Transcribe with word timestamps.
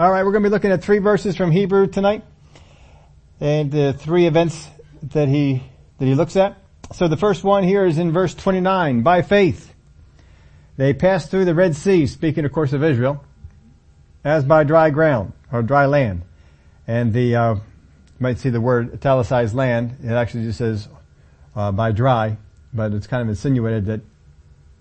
All 0.00 0.10
right, 0.10 0.24
we're 0.24 0.32
going 0.32 0.44
to 0.44 0.48
be 0.48 0.52
looking 0.54 0.70
at 0.70 0.82
three 0.82 0.96
verses 0.96 1.36
from 1.36 1.50
Hebrew 1.50 1.86
tonight, 1.86 2.24
and 3.38 3.70
the 3.70 3.92
three 3.92 4.26
events 4.26 4.66
that 5.02 5.28
he 5.28 5.62
that 5.98 6.06
he 6.06 6.14
looks 6.14 6.36
at. 6.36 6.56
So 6.94 7.06
the 7.06 7.18
first 7.18 7.44
one 7.44 7.64
here 7.64 7.84
is 7.84 7.98
in 7.98 8.10
verse 8.10 8.34
29. 8.34 9.02
By 9.02 9.20
faith, 9.20 9.74
they 10.78 10.94
passed 10.94 11.30
through 11.30 11.44
the 11.44 11.54
Red 11.54 11.76
Sea, 11.76 12.06
speaking 12.06 12.46
of 12.46 12.52
course 12.52 12.72
of 12.72 12.82
Israel, 12.82 13.22
as 14.24 14.42
by 14.42 14.64
dry 14.64 14.88
ground 14.88 15.34
or 15.52 15.60
dry 15.60 15.84
land. 15.84 16.22
And 16.86 17.12
the 17.12 17.36
uh, 17.36 17.54
you 17.56 17.60
might 18.20 18.38
see 18.38 18.48
the 18.48 18.58
word 18.58 18.94
italicized 18.94 19.54
land. 19.54 19.98
It 20.02 20.12
actually 20.12 20.44
just 20.44 20.56
says 20.56 20.88
uh, 21.54 21.72
by 21.72 21.92
dry, 21.92 22.38
but 22.72 22.94
it's 22.94 23.06
kind 23.06 23.20
of 23.20 23.28
insinuated 23.28 23.84
that 23.84 24.00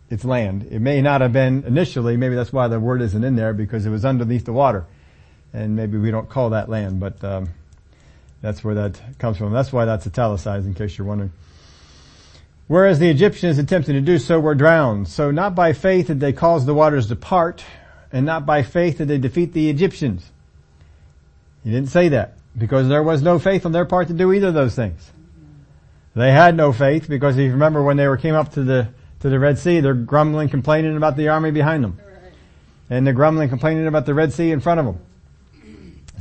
it's 0.10 0.24
land. 0.24 0.70
It 0.72 0.80
may 0.80 1.02
not 1.02 1.20
have 1.20 1.34
been 1.34 1.66
initially. 1.66 2.16
Maybe 2.16 2.36
that's 2.36 2.54
why 2.54 2.70
the 2.70 2.80
word 2.80 3.02
isn't 3.02 3.24
in 3.26 3.36
there 3.36 3.54
because 3.54 3.86
it 3.86 3.90
was 3.90 4.06
underneath 4.06 4.46
the 4.46 4.54
water, 4.54 4.86
and 5.54 5.76
maybe 5.76 5.98
we 5.98 6.12
don't 6.12 6.30
call 6.30 6.52
that 6.52 6.70
land, 6.70 7.00
but 7.00 7.24
um, 7.24 7.50
that's 8.42 8.64
where 8.64 8.76
that 8.76 9.00
comes 9.18 9.38
from. 9.38 9.52
That's 9.52 9.74
why 9.74 9.86
that's 9.86 10.06
italicized, 10.06 10.66
in 10.66 10.74
case 10.74 10.98
you're 10.98 11.08
wondering. 11.08 11.32
Whereas 12.68 13.00
the 13.00 13.10
Egyptians 13.10 13.58
attempting 13.58 13.96
to 13.96 14.02
do 14.02 14.20
so 14.20 14.40
were 14.40 14.56
drowned. 14.56 15.08
So 15.08 15.32
not 15.32 15.56
by 15.56 15.74
faith 15.74 16.08
did 16.08 16.20
they 16.20 16.34
cause 16.34 16.66
the 16.66 16.74
waters 16.74 17.08
to 17.08 17.16
part, 17.16 17.64
and 18.12 18.26
not 18.26 18.46
by 18.46 18.64
faith 18.64 19.00
did 19.00 19.08
they 19.08 19.18
defeat 19.18 19.54
the 19.54 19.70
Egyptians. 19.70 20.32
He 21.64 21.72
didn't 21.72 21.90
say 21.90 22.10
that, 22.10 22.36
because 22.58 22.88
there 22.88 23.04
was 23.04 23.22
no 23.22 23.40
faith 23.40 23.66
on 23.66 23.72
their 23.72 23.86
part 23.86 24.08
to 24.08 24.14
do 24.14 24.32
either 24.32 24.50
of 24.50 24.54
those 24.54 24.76
things. 24.76 25.12
They 26.16 26.32
had 26.32 26.56
no 26.56 26.74
faith 26.74 27.08
because 27.08 27.38
if 27.38 27.44
you 27.44 27.52
remember 27.52 27.84
when 27.84 27.98
they 27.98 28.08
were 28.08 28.18
came 28.18 28.36
up 28.36 28.54
to 28.54 28.64
the 28.64 28.90
to 29.22 29.30
the 29.30 29.40
Red 29.40 29.60
Sea, 29.60 29.80
they're 29.80 29.94
grumbling, 29.94 30.50
complaining 30.50 30.96
about 30.96 31.18
the 31.18 31.28
army 31.28 31.52
behind 31.52 31.84
them. 31.84 32.00
And 32.90 33.06
they're 33.06 33.14
grumbling, 33.14 33.50
complaining 33.50 33.86
about 33.86 34.06
the 34.06 34.14
Red 34.14 34.34
Sea 34.34 34.52
in 34.52 34.60
front 34.60 34.80
of 34.80 34.86
them. 34.86 35.00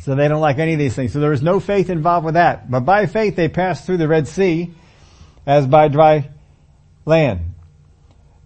So 0.08 0.14
they 0.14 0.26
don't 0.26 0.40
like 0.40 0.56
any 0.56 0.72
of 0.72 0.78
these 0.78 0.94
things. 0.94 1.12
So 1.12 1.20
there 1.20 1.28
was 1.28 1.42
no 1.42 1.60
faith 1.60 1.90
involved 1.90 2.24
with 2.24 2.32
that. 2.32 2.70
But 2.70 2.80
by 2.80 3.04
faith 3.04 3.36
they 3.36 3.50
passed 3.50 3.84
through 3.84 3.98
the 3.98 4.08
Red 4.08 4.26
Sea 4.26 4.72
as 5.44 5.66
by 5.66 5.88
dry 5.88 6.30
land. 7.04 7.52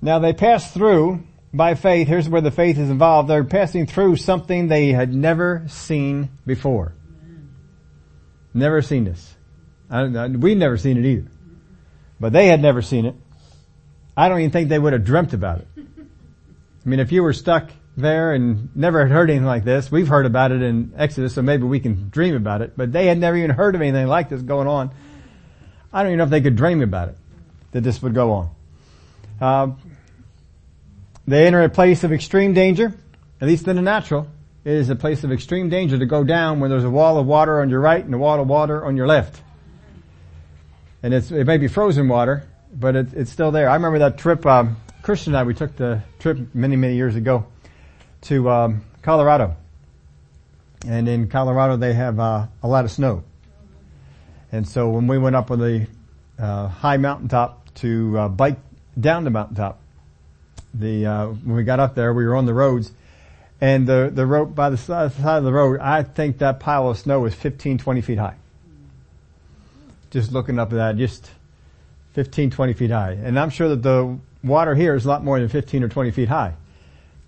Now 0.00 0.18
they 0.18 0.32
passed 0.32 0.74
through 0.74 1.22
by 1.54 1.76
faith. 1.76 2.08
Here's 2.08 2.28
where 2.28 2.40
the 2.40 2.50
faith 2.50 2.78
is 2.78 2.90
involved. 2.90 3.30
They're 3.30 3.44
passing 3.44 3.86
through 3.86 4.16
something 4.16 4.66
they 4.66 4.90
had 4.90 5.14
never 5.14 5.62
seen 5.68 6.30
before. 6.44 6.94
Never 8.52 8.82
seen 8.82 9.04
this. 9.04 9.32
we've 9.88 10.56
never 10.56 10.76
seen 10.76 10.98
it 10.98 11.06
either. 11.06 11.30
But 12.18 12.32
they 12.32 12.48
had 12.48 12.60
never 12.60 12.82
seen 12.82 13.06
it. 13.06 13.14
I 14.16 14.28
don't 14.28 14.40
even 14.40 14.50
think 14.50 14.68
they 14.68 14.80
would 14.80 14.94
have 14.94 15.04
dreamt 15.04 15.32
about 15.32 15.60
it. 15.60 15.68
I 15.76 16.88
mean, 16.88 16.98
if 16.98 17.12
you 17.12 17.22
were 17.22 17.32
stuck 17.32 17.70
there 17.96 18.32
and 18.32 18.74
never 18.74 19.02
had 19.02 19.10
heard 19.10 19.30
anything 19.30 19.46
like 19.46 19.64
this, 19.64 19.90
we've 19.90 20.08
heard 20.08 20.26
about 20.26 20.52
it 20.52 20.62
in 20.62 20.92
Exodus, 20.96 21.34
so 21.34 21.42
maybe 21.42 21.64
we 21.64 21.80
can 21.80 22.08
dream 22.08 22.34
about 22.34 22.62
it, 22.62 22.72
but 22.76 22.92
they 22.92 23.06
had 23.06 23.18
never 23.18 23.36
even 23.36 23.50
heard 23.50 23.74
of 23.74 23.82
anything 23.82 24.06
like 24.06 24.28
this 24.28 24.40
going 24.42 24.66
on. 24.66 24.90
I 25.92 26.02
don't 26.02 26.12
even 26.12 26.18
know 26.18 26.24
if 26.24 26.30
they 26.30 26.40
could 26.40 26.56
dream 26.56 26.80
about 26.82 27.08
it, 27.08 27.16
that 27.72 27.82
this 27.82 28.00
would 28.02 28.14
go 28.14 28.32
on. 28.32 28.50
Uh, 29.40 29.70
they 31.26 31.46
enter 31.46 31.62
a 31.62 31.68
place 31.68 32.02
of 32.04 32.12
extreme 32.12 32.54
danger, 32.54 32.94
at 33.40 33.48
least 33.48 33.68
in 33.68 33.76
the 33.76 33.82
natural. 33.82 34.26
It 34.64 34.72
is 34.72 34.88
a 34.88 34.96
place 34.96 35.24
of 35.24 35.32
extreme 35.32 35.68
danger 35.68 35.98
to 35.98 36.06
go 36.06 36.24
down 36.24 36.60
when 36.60 36.70
there's 36.70 36.84
a 36.84 36.90
wall 36.90 37.18
of 37.18 37.26
water 37.26 37.60
on 37.60 37.68
your 37.68 37.80
right 37.80 38.02
and 38.02 38.14
a 38.14 38.18
wall 38.18 38.40
of 38.40 38.48
water 38.48 38.84
on 38.84 38.96
your 38.96 39.06
left. 39.06 39.42
And 41.02 41.12
it 41.12 41.30
may 41.30 41.58
be 41.58 41.66
frozen 41.66 42.08
water, 42.08 42.48
but 42.72 42.94
it, 42.94 43.12
it's 43.12 43.32
still 43.32 43.50
there. 43.50 43.68
I 43.68 43.74
remember 43.74 43.98
that 43.98 44.18
trip, 44.18 44.46
um, 44.46 44.76
Christian 45.02 45.34
and 45.34 45.40
I, 45.40 45.42
we 45.42 45.52
took 45.52 45.76
the 45.76 46.02
trip 46.20 46.54
many, 46.54 46.76
many 46.76 46.94
years 46.94 47.16
ago 47.16 47.46
to 48.22 48.50
um, 48.50 48.84
Colorado. 49.02 49.56
And 50.86 51.08
in 51.08 51.28
Colorado 51.28 51.76
they 51.76 51.92
have 51.92 52.18
uh, 52.18 52.46
a 52.62 52.68
lot 52.68 52.84
of 52.84 52.90
snow. 52.90 53.24
And 54.50 54.68
so 54.68 54.90
when 54.90 55.06
we 55.06 55.18
went 55.18 55.36
up 55.36 55.50
on 55.50 55.58
the 55.58 55.86
uh, 56.38 56.68
high 56.68 56.96
mountaintop 56.96 57.72
to 57.76 58.18
uh, 58.18 58.28
bike 58.28 58.58
down 58.98 59.24
the 59.24 59.30
mountaintop, 59.30 59.80
the 60.74 61.06
uh, 61.06 61.26
when 61.26 61.56
we 61.56 61.64
got 61.64 61.80
up 61.80 61.94
there, 61.94 62.12
we 62.12 62.24
were 62.24 62.34
on 62.34 62.46
the 62.46 62.54
roads, 62.54 62.92
and 63.60 63.86
the 63.86 64.10
the 64.12 64.26
road 64.26 64.54
by 64.54 64.70
the 64.70 64.76
side, 64.76 65.12
side 65.12 65.38
of 65.38 65.44
the 65.44 65.52
road, 65.52 65.80
I 65.80 66.02
think 66.02 66.38
that 66.38 66.60
pile 66.60 66.90
of 66.90 66.98
snow 66.98 67.20
was 67.20 67.34
15, 67.34 67.78
20 67.78 68.00
feet 68.00 68.18
high. 68.18 68.36
Just 70.10 70.32
looking 70.32 70.58
up 70.58 70.72
at 70.72 70.76
that, 70.76 70.96
just 70.96 71.30
15, 72.12 72.50
20 72.50 72.72
feet 72.74 72.90
high. 72.90 73.12
And 73.12 73.38
I'm 73.38 73.50
sure 73.50 73.68
that 73.70 73.82
the 73.82 74.18
water 74.44 74.74
here 74.74 74.94
is 74.94 75.04
a 75.04 75.08
lot 75.08 75.24
more 75.24 75.38
than 75.38 75.48
15 75.48 75.82
or 75.82 75.88
20 75.88 76.10
feet 76.10 76.28
high. 76.28 76.54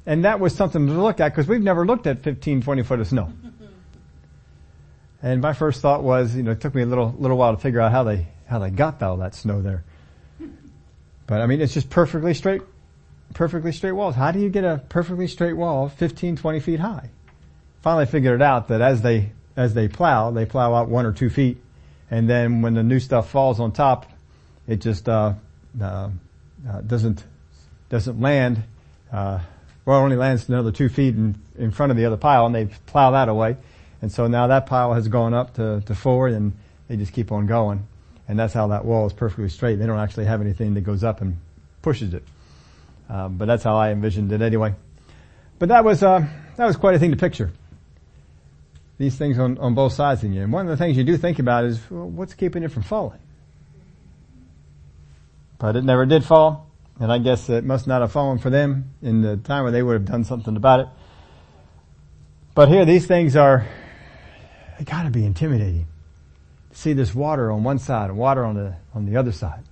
And 0.06 0.24
that 0.24 0.38
was 0.40 0.54
something 0.54 0.86
to 0.86 0.92
look 0.92 1.20
at 1.20 1.30
because 1.30 1.48
we've 1.48 1.62
never 1.62 1.86
looked 1.86 2.06
at 2.06 2.22
15, 2.22 2.62
20 2.62 2.82
foot 2.82 3.00
of 3.00 3.06
snow. 3.08 3.32
And 5.22 5.40
my 5.40 5.54
first 5.54 5.80
thought 5.80 6.02
was, 6.02 6.36
you 6.36 6.42
know, 6.42 6.50
it 6.50 6.60
took 6.60 6.74
me 6.74 6.82
a 6.82 6.86
little, 6.86 7.14
little 7.18 7.38
while 7.38 7.56
to 7.56 7.58
figure 7.58 7.80
out 7.80 7.92
how 7.92 8.04
they, 8.04 8.26
how 8.46 8.58
they 8.58 8.68
got 8.68 9.02
all 9.02 9.16
that 9.16 9.34
snow 9.34 9.62
there. 9.62 9.82
But 11.26 11.40
I 11.40 11.46
mean, 11.46 11.62
it's 11.62 11.72
just 11.72 11.88
perfectly 11.88 12.34
straight, 12.34 12.60
perfectly 13.32 13.72
straight 13.72 13.92
walls. 13.92 14.14
How 14.14 14.32
do 14.32 14.38
you 14.38 14.50
get 14.50 14.64
a 14.64 14.82
perfectly 14.90 15.26
straight 15.26 15.54
wall 15.54 15.88
15, 15.88 16.36
20 16.36 16.60
feet 16.60 16.78
high? 16.78 17.08
Finally 17.80 18.04
figured 18.04 18.34
it 18.34 18.42
out 18.42 18.68
that 18.68 18.82
as 18.82 19.00
they, 19.00 19.32
as 19.56 19.72
they 19.72 19.88
plow, 19.88 20.30
they 20.30 20.44
plow 20.44 20.74
out 20.74 20.90
one 20.90 21.06
or 21.06 21.12
two 21.12 21.30
feet. 21.30 21.56
And 22.10 22.28
then 22.28 22.60
when 22.60 22.74
the 22.74 22.82
new 22.82 23.00
stuff 23.00 23.30
falls 23.30 23.60
on 23.60 23.72
top, 23.72 24.04
it 24.66 24.82
just 24.82 25.08
uh, 25.08 25.32
uh, 25.80 26.10
uh, 26.68 26.80
doesn't 26.82 27.24
doesn't 27.88 28.20
land. 28.20 28.62
Uh, 29.10 29.40
well, 29.84 30.00
it 30.00 30.02
only 30.02 30.16
lands 30.16 30.48
another 30.48 30.72
two 30.72 30.88
feet 30.88 31.14
in, 31.14 31.34
in 31.58 31.70
front 31.70 31.90
of 31.90 31.96
the 31.96 32.06
other 32.06 32.16
pile, 32.16 32.46
and 32.46 32.54
they 32.54 32.66
plow 32.86 33.10
that 33.12 33.28
away. 33.28 33.56
And 34.00 34.10
so 34.10 34.26
now 34.26 34.46
that 34.46 34.66
pile 34.66 34.94
has 34.94 35.08
gone 35.08 35.34
up 35.34 35.54
to, 35.54 35.82
to 35.86 35.94
four, 35.94 36.28
and 36.28 36.52
they 36.88 36.96
just 36.96 37.12
keep 37.12 37.32
on 37.32 37.46
going. 37.46 37.86
And 38.26 38.38
that's 38.38 38.54
how 38.54 38.68
that 38.68 38.84
wall 38.84 39.06
is 39.06 39.12
perfectly 39.12 39.48
straight. 39.48 39.76
They 39.76 39.86
don't 39.86 39.98
actually 39.98 40.24
have 40.26 40.40
anything 40.40 40.74
that 40.74 40.80
goes 40.82 41.04
up 41.04 41.20
and 41.20 41.36
pushes 41.82 42.14
it. 42.14 42.24
Um, 43.08 43.36
but 43.36 43.46
that's 43.46 43.62
how 43.62 43.76
I 43.76 43.90
envisioned 43.90 44.32
it 44.32 44.40
anyway. 44.40 44.74
But 45.58 45.68
that 45.68 45.84
was 45.84 46.02
uh, 46.02 46.26
that 46.56 46.66
was 46.66 46.76
quite 46.76 46.94
a 46.94 46.98
thing 46.98 47.10
to 47.10 47.16
picture. 47.16 47.52
These 48.96 49.16
things 49.16 49.38
on, 49.38 49.58
on 49.58 49.74
both 49.74 49.92
sides 49.92 50.24
of 50.24 50.32
you. 50.32 50.42
And 50.42 50.52
one 50.52 50.66
of 50.66 50.70
the 50.70 50.82
things 50.82 50.96
you 50.96 51.04
do 51.04 51.16
think 51.16 51.38
about 51.38 51.64
is 51.64 51.80
well, 51.90 52.08
what's 52.08 52.34
keeping 52.34 52.62
it 52.62 52.72
from 52.72 52.82
falling? 52.82 53.18
But 55.58 55.76
it 55.76 55.84
never 55.84 56.06
did 56.06 56.24
fall. 56.24 56.63
And 57.00 57.10
I 57.10 57.18
guess 57.18 57.48
it 57.48 57.64
must 57.64 57.86
not 57.86 58.02
have 58.02 58.12
fallen 58.12 58.38
for 58.38 58.50
them 58.50 58.92
in 59.02 59.22
the 59.22 59.36
time 59.36 59.64
where 59.64 59.72
they 59.72 59.82
would 59.82 59.94
have 59.94 60.04
done 60.04 60.24
something 60.24 60.56
about 60.56 60.80
it. 60.80 60.88
But 62.54 62.68
here, 62.68 62.84
these 62.84 63.06
things 63.06 63.34
are, 63.34 63.66
they 64.78 64.84
gotta 64.84 65.10
be 65.10 65.24
intimidating. 65.24 65.86
See 66.72 66.92
this 66.92 67.14
water 67.14 67.50
on 67.50 67.64
one 67.64 67.78
side 67.78 68.10
and 68.10 68.18
water 68.18 68.44
on 68.44 68.54
the, 68.54 68.76
on 68.94 69.06
the 69.06 69.16
other 69.16 69.32
side. 69.32 69.64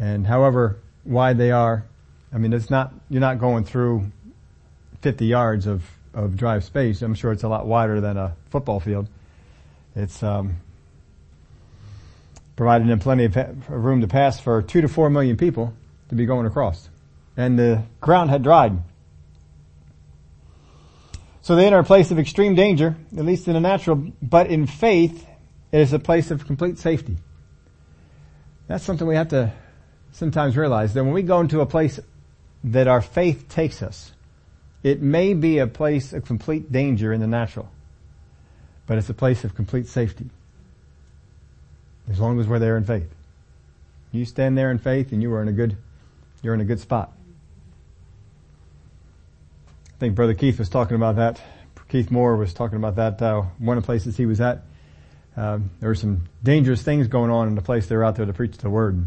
And 0.00 0.26
however 0.26 0.78
wide 1.04 1.38
they 1.38 1.52
are, 1.52 1.84
I 2.32 2.38
mean, 2.38 2.52
it's 2.52 2.70
not, 2.70 2.92
you're 3.08 3.20
not 3.20 3.38
going 3.38 3.64
through 3.64 4.10
50 5.02 5.26
yards 5.26 5.66
of, 5.66 5.84
of 6.12 6.36
drive 6.36 6.64
space. 6.64 7.02
I'm 7.02 7.14
sure 7.14 7.30
it's 7.30 7.44
a 7.44 7.48
lot 7.48 7.66
wider 7.66 8.00
than 8.00 8.16
a 8.16 8.34
football 8.50 8.80
field. 8.80 9.08
It's, 9.94 10.22
um, 10.22 10.56
provided 12.56 12.88
them 12.88 12.98
plenty 12.98 13.24
of 13.24 13.70
room 13.70 14.00
to 14.00 14.08
pass 14.08 14.40
for 14.40 14.60
two 14.60 14.80
to 14.80 14.88
four 14.88 15.08
million 15.08 15.36
people 15.36 15.72
to 16.10 16.14
be 16.14 16.26
going 16.26 16.46
across. 16.46 16.88
And 17.36 17.58
the 17.58 17.82
ground 18.00 18.30
had 18.30 18.42
dried. 18.42 18.78
So 21.42 21.56
they 21.56 21.66
enter 21.66 21.78
a 21.78 21.84
place 21.84 22.10
of 22.10 22.18
extreme 22.18 22.54
danger, 22.54 22.94
at 23.16 23.24
least 23.24 23.48
in 23.48 23.54
the 23.54 23.60
natural, 23.60 24.12
but 24.20 24.48
in 24.48 24.66
faith, 24.66 25.26
it 25.72 25.80
is 25.80 25.92
a 25.92 25.98
place 25.98 26.30
of 26.30 26.46
complete 26.46 26.78
safety. 26.78 27.16
That's 28.66 28.84
something 28.84 29.06
we 29.06 29.16
have 29.16 29.28
to 29.28 29.52
sometimes 30.12 30.56
realize 30.56 30.94
that 30.94 31.04
when 31.04 31.14
we 31.14 31.22
go 31.22 31.40
into 31.40 31.60
a 31.60 31.66
place 31.66 31.98
that 32.64 32.88
our 32.88 33.00
faith 33.00 33.48
takes 33.48 33.82
us, 33.82 34.12
it 34.82 35.00
may 35.00 35.34
be 35.34 35.58
a 35.58 35.66
place 35.66 36.12
of 36.12 36.24
complete 36.24 36.70
danger 36.70 37.12
in 37.12 37.20
the 37.20 37.26
natural, 37.26 37.70
but 38.86 38.98
it's 38.98 39.08
a 39.08 39.14
place 39.14 39.44
of 39.44 39.54
complete 39.54 39.86
safety. 39.86 40.28
As 42.10 42.18
long 42.18 42.40
as 42.40 42.46
we're 42.46 42.58
there 42.58 42.76
in 42.76 42.84
faith. 42.84 43.08
You 44.12 44.24
stand 44.24 44.58
there 44.58 44.70
in 44.70 44.78
faith 44.78 45.12
and 45.12 45.22
you 45.22 45.32
are 45.34 45.42
in 45.42 45.48
a 45.48 45.52
good, 45.52 45.76
you're 46.42 46.54
in 46.54 46.60
a 46.60 46.64
good 46.64 46.80
spot. 46.80 47.12
I 49.88 49.98
think 49.98 50.14
Brother 50.14 50.34
Keith 50.34 50.58
was 50.58 50.68
talking 50.68 50.96
about 50.96 51.16
that. 51.16 51.40
Keith 51.90 52.10
Moore 52.10 52.36
was 52.36 52.54
talking 52.54 52.76
about 52.76 52.96
that, 52.96 53.20
uh, 53.20 53.42
one 53.58 53.76
of 53.76 53.82
the 53.82 53.86
places 53.86 54.16
he 54.16 54.24
was 54.24 54.40
at. 54.40 54.62
Um, 55.36 55.70
there 55.80 55.88
were 55.88 55.94
some 55.96 56.28
dangerous 56.42 56.82
things 56.82 57.08
going 57.08 57.30
on 57.30 57.48
in 57.48 57.56
the 57.56 57.62
place 57.62 57.86
they 57.88 57.96
were 57.96 58.04
out 58.04 58.14
there 58.14 58.26
to 58.26 58.32
preach 58.32 58.56
the 58.58 58.70
word. 58.70 59.06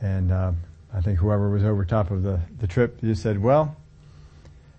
And 0.00 0.32
uh, 0.32 0.52
I 0.92 1.00
think 1.02 1.18
whoever 1.18 1.50
was 1.50 1.62
over 1.62 1.84
top 1.84 2.10
of 2.10 2.22
the, 2.22 2.40
the 2.58 2.66
trip 2.66 3.00
just 3.00 3.22
said, 3.22 3.42
well, 3.42 3.76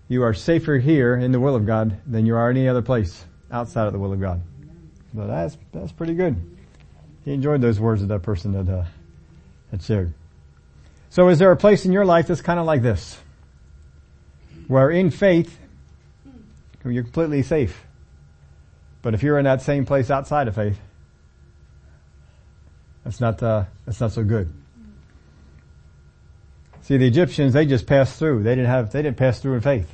you 0.08 0.24
are 0.24 0.34
safer 0.34 0.78
here 0.78 1.16
in 1.16 1.32
the 1.32 1.40
will 1.40 1.56
of 1.56 1.66
God 1.66 1.98
than 2.06 2.26
you 2.26 2.36
are 2.36 2.50
any 2.50 2.68
other 2.68 2.82
place 2.82 3.26
outside 3.52 3.88
of 3.88 3.94
the 3.94 4.00
will 4.00 4.14
of 4.14 4.20
God. 4.20 4.42
So 5.16 5.28
that's, 5.28 5.58
that's 5.72 5.92
pretty 5.92 6.16
good. 6.16 6.36
He 7.24 7.34
enjoyed 7.34 7.62
those 7.62 7.80
words 7.80 8.02
that 8.02 8.08
that 8.08 8.22
person 8.22 8.54
had, 8.54 8.70
uh, 8.70 8.84
had 9.72 9.82
shared. 9.82 10.14
So 11.16 11.30
is 11.30 11.40
there 11.40 11.50
a 11.50 11.56
place 11.56 11.86
in 11.86 11.94
your 11.94 12.04
life 12.04 12.28
that's 12.28 12.42
kind 12.42 12.60
of 12.60 12.66
like 12.66 12.82
this? 12.82 13.18
Where 14.68 14.90
in 14.90 15.12
faith, 15.12 15.58
you're 16.84 17.04
completely 17.04 17.42
safe. 17.42 17.86
But 19.02 19.14
if 19.14 19.24
you're 19.24 19.40
in 19.40 19.46
that 19.46 19.62
same 19.62 19.86
place 19.86 20.12
outside 20.12 20.50
of 20.50 20.56
faith, 20.56 20.78
that's 23.06 23.22
not, 23.22 23.42
uh, 23.42 23.64
that's 23.86 24.02
not 24.02 24.12
so 24.12 24.26
good. 24.26 24.52
See, 26.82 26.98
the 26.98 27.08
Egyptians, 27.08 27.54
they 27.54 27.66
just 27.66 27.88
passed 27.88 28.20
through. 28.20 28.44
They 28.44 28.54
didn't 28.54 28.70
have, 28.70 28.92
they 28.92 29.02
didn't 29.02 29.16
pass 29.16 29.40
through 29.40 29.54
in 29.54 29.62
faith. 29.62 29.90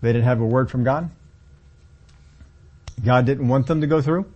They 0.00 0.12
didn't 0.12 0.24
have 0.24 0.40
a 0.40 0.44
word 0.44 0.72
from 0.72 0.82
God. 0.82 1.08
God 3.04 3.26
didn't 3.26 3.46
want 3.46 3.68
them 3.68 3.80
to 3.80 3.86
go 3.86 4.02
through. 4.02 4.26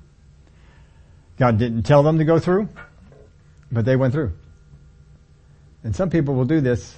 God 1.37 1.59
didn't 1.59 1.83
tell 1.83 2.05
them 2.05 2.19
to 2.19 2.25
go 2.25 2.39
through, 2.39 2.69
but 3.73 3.85
they 3.85 3.97
went 3.97 4.13
through. 4.13 4.35
And 5.83 5.95
some 5.97 6.11
people 6.11 6.35
will 6.35 6.45
do 6.45 6.61
this. 6.61 6.97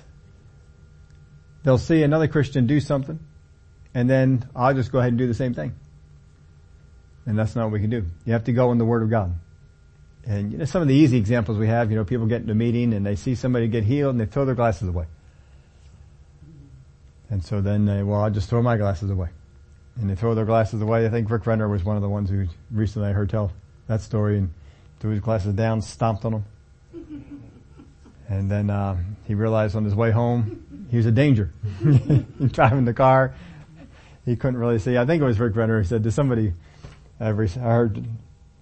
They'll 1.63 1.79
see 1.79 2.03
another 2.03 2.27
Christian 2.27 2.67
do 2.67 2.81
something, 2.81 3.21
and 3.95 4.11
then 4.11 4.49
I'll 4.57 4.75
just 4.75 4.91
go 4.91 4.99
ahead 4.99 5.11
and 5.11 5.19
do 5.19 5.29
the 5.29 5.35
same 5.35 5.55
thing. 5.55 5.75
And 7.25 7.39
that's 7.39 7.55
not 7.55 7.65
what 7.65 7.73
we 7.73 7.81
can 7.81 7.91
do. 7.91 8.05
You 8.25 8.33
have 8.33 8.45
to 8.45 8.53
go 8.53 8.73
in 8.73 8.79
the 8.79 8.85
Word 8.85 9.03
of 9.03 9.11
God. 9.11 9.35
And 10.25 10.53
you 10.53 10.59
know, 10.59 10.65
some 10.65 10.83
of 10.83 10.89
the 10.89 10.95
easy 10.95 11.17
examples 11.17 11.59
we 11.59 11.69
have, 11.69 11.91
you 11.91 11.97
know, 11.97 12.05
people 12.05 12.27
get 12.27 12.43
in 12.43 12.51
a 12.51 12.55
meeting 12.55 12.93
and 12.95 13.05
they 13.05 13.17
see 13.17 13.35
somebody 13.35 13.69
get 13.69 13.85
healed 13.85 14.13
and 14.13 14.21
they 14.21 14.27
throw 14.27 14.45
their 14.45 14.55
glasses 14.55 14.89
away. 14.89 15.07
And 17.29 17.45
so 17.45 17.61
then 17.61 17.87
they, 17.87 18.03
well, 18.03 18.23
I'll 18.23 18.31
just 18.31 18.49
throw 18.49 18.63
my 18.63 18.77
glasses 18.77 19.11
away. 19.11 19.29
And 19.97 20.09
they 20.09 20.15
throw 20.15 20.35
their 20.35 20.45
glasses 20.45 20.81
away. 20.81 21.07
I 21.07 21.11
think 21.11 21.31
Rick 21.31 21.47
Renner 21.47 21.69
was 21.69 21.85
one 21.85 21.97
of 21.97 22.03
the 22.03 22.09
ones 22.09 22.31
who 22.31 22.47
recently 22.71 23.09
I 23.09 23.13
heard 23.13 23.31
tell 23.31 23.53
that 23.89 24.01
story 24.01 24.39
and 24.39 24.53
threw 25.01 25.11
his 25.13 25.21
glasses 25.21 25.55
down, 25.55 25.83
stomped 25.83 26.25
on 26.25 26.33
them. 26.33 26.45
And 28.33 28.51
then, 28.51 28.71
uh, 28.71 28.97
he 29.27 29.35
realized 29.35 29.77
on 29.77 29.85
his 29.85 29.95
way 29.95 30.11
home, 30.11 30.87
he 30.91 30.97
was 30.97 31.05
a 31.05 31.11
danger. 31.11 31.53
Driving 32.53 32.87
the 32.87 32.95
car, 32.95 33.35
he 34.25 34.37
couldn't 34.37 34.59
really 34.59 34.79
see. 34.79 34.97
I 34.97 35.05
think 35.05 35.21
it 35.21 35.25
was 35.27 35.39
Rick 35.39 35.55
Renner. 35.55 35.83
He 35.83 35.87
said 35.87 36.03
to 36.05 36.11
somebody, 36.11 36.55
I 37.21 37.27
heard 37.27 38.03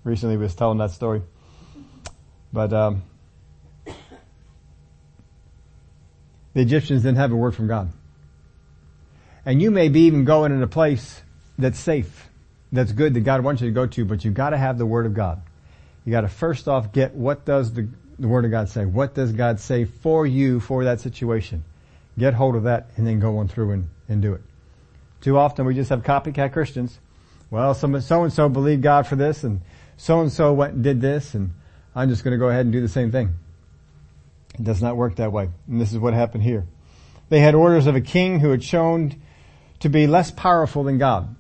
recently 0.03 0.37
was 0.37 0.57
telling 0.57 0.79
that 0.79 0.91
story. 0.91 1.23
But 2.53 2.73
um, 2.73 3.05
the 3.87 3.95
Egyptians 6.63 7.03
didn't 7.03 7.19
have 7.19 7.31
a 7.31 7.37
word 7.37 7.55
from 7.55 7.69
God. 7.69 7.93
And 9.47 9.63
you 9.63 9.71
may 9.71 9.89
be 9.89 10.01
even 10.01 10.25
going 10.25 10.51
in 10.51 10.65
a 10.65 10.67
place 10.67 11.23
that's 11.59 11.79
safe, 11.79 12.29
that's 12.73 12.91
good, 12.91 13.15
that 13.15 13.21
God 13.21 13.45
wants 13.45 13.63
you 13.63 13.69
to 13.69 13.73
go 13.73 13.87
to, 13.87 14.05
but 14.05 14.25
you've 14.25 14.35
got 14.35 14.51
to 14.51 14.59
have 14.59 14.79
the 14.79 14.87
Word 14.87 15.07
of 15.07 15.15
God. 15.15 15.43
You 16.05 16.11
got 16.11 16.23
to 16.23 16.29
first 16.29 16.67
off 16.67 16.93
get 16.93 17.15
what 17.15 17.45
does 17.45 17.73
the, 17.73 17.89
the 18.21 18.29
Word 18.29 18.45
of 18.45 18.51
God 18.51 18.69
say? 18.69 18.85
What 18.85 19.15
does 19.15 19.33
God 19.33 19.59
say 19.61 19.85
for 19.85 20.27
you 20.27 20.61
for 20.61 20.85
that 20.85 21.01
situation? 21.01 21.65
Get 22.19 22.35
hold 22.35 22.55
of 22.55 22.65
that 22.65 22.91
and 22.97 23.07
then 23.07 23.19
go 23.19 23.39
on 23.39 23.49
through 23.49 23.71
and, 23.71 23.89
and 24.09 24.21
do 24.21 24.35
it. 24.35 24.43
Too 25.21 25.39
often 25.39 25.65
we 25.65 25.75
just 25.75 25.91
have 25.91 26.03
copycat 26.03 26.53
Christians. 26.53 26.99
Well, 27.51 27.75
so 27.75 28.23
and 28.23 28.33
so 28.33 28.49
believed 28.49 28.83
God 28.83 29.07
for 29.07 29.17
this 29.17 29.43
and 29.43 29.61
so 29.97 30.21
and 30.21 30.31
so 30.31 30.53
went 30.53 30.75
and 30.75 30.85
did 30.85 31.01
this 31.01 31.35
and 31.35 31.51
I'm 31.95 32.09
just 32.09 32.23
going 32.23 32.33
to 32.33 32.39
go 32.39 32.49
ahead 32.49 32.67
and 32.67 32.73
do 32.73 32.81
the 32.81 32.89
same 32.89 33.11
thing. 33.11 33.35
It 34.55 34.65
does 34.65 34.83
not 34.83 34.97
work 34.97 35.17
that 35.17 35.33
way. 35.33 35.49
And 35.67 35.81
this 35.81 35.93
is 35.93 35.99
what 35.99 36.15
happened 36.15 36.43
here. 36.43 36.67
They 37.29 37.41
had 37.41 37.55
orders 37.55 37.87
of 37.87 37.97
a 37.97 38.01
king 38.01 38.41
who 38.41 38.51
had 38.51 38.63
shown 38.63 39.21
to 39.81 39.89
be 39.89 40.07
less 40.07 40.31
powerful 40.31 40.85
than 40.85 40.99
God. 40.99 41.35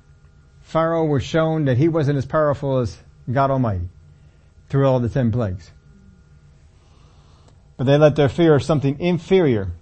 Pharaoh 0.62 1.04
was 1.04 1.22
shown 1.22 1.66
that 1.66 1.76
he 1.76 1.88
wasn't 1.88 2.16
as 2.18 2.26
powerful 2.26 2.78
as 2.78 2.96
God 3.30 3.50
Almighty 3.50 3.88
through 4.68 4.88
all 4.88 5.00
the 5.00 5.08
ten 5.08 5.32
plagues. 5.32 5.70
But 7.80 7.86
they 7.86 7.96
let 7.96 8.14
their 8.14 8.28
fear 8.28 8.54
of 8.56 8.62
something 8.62 9.00
inferior 9.00 9.72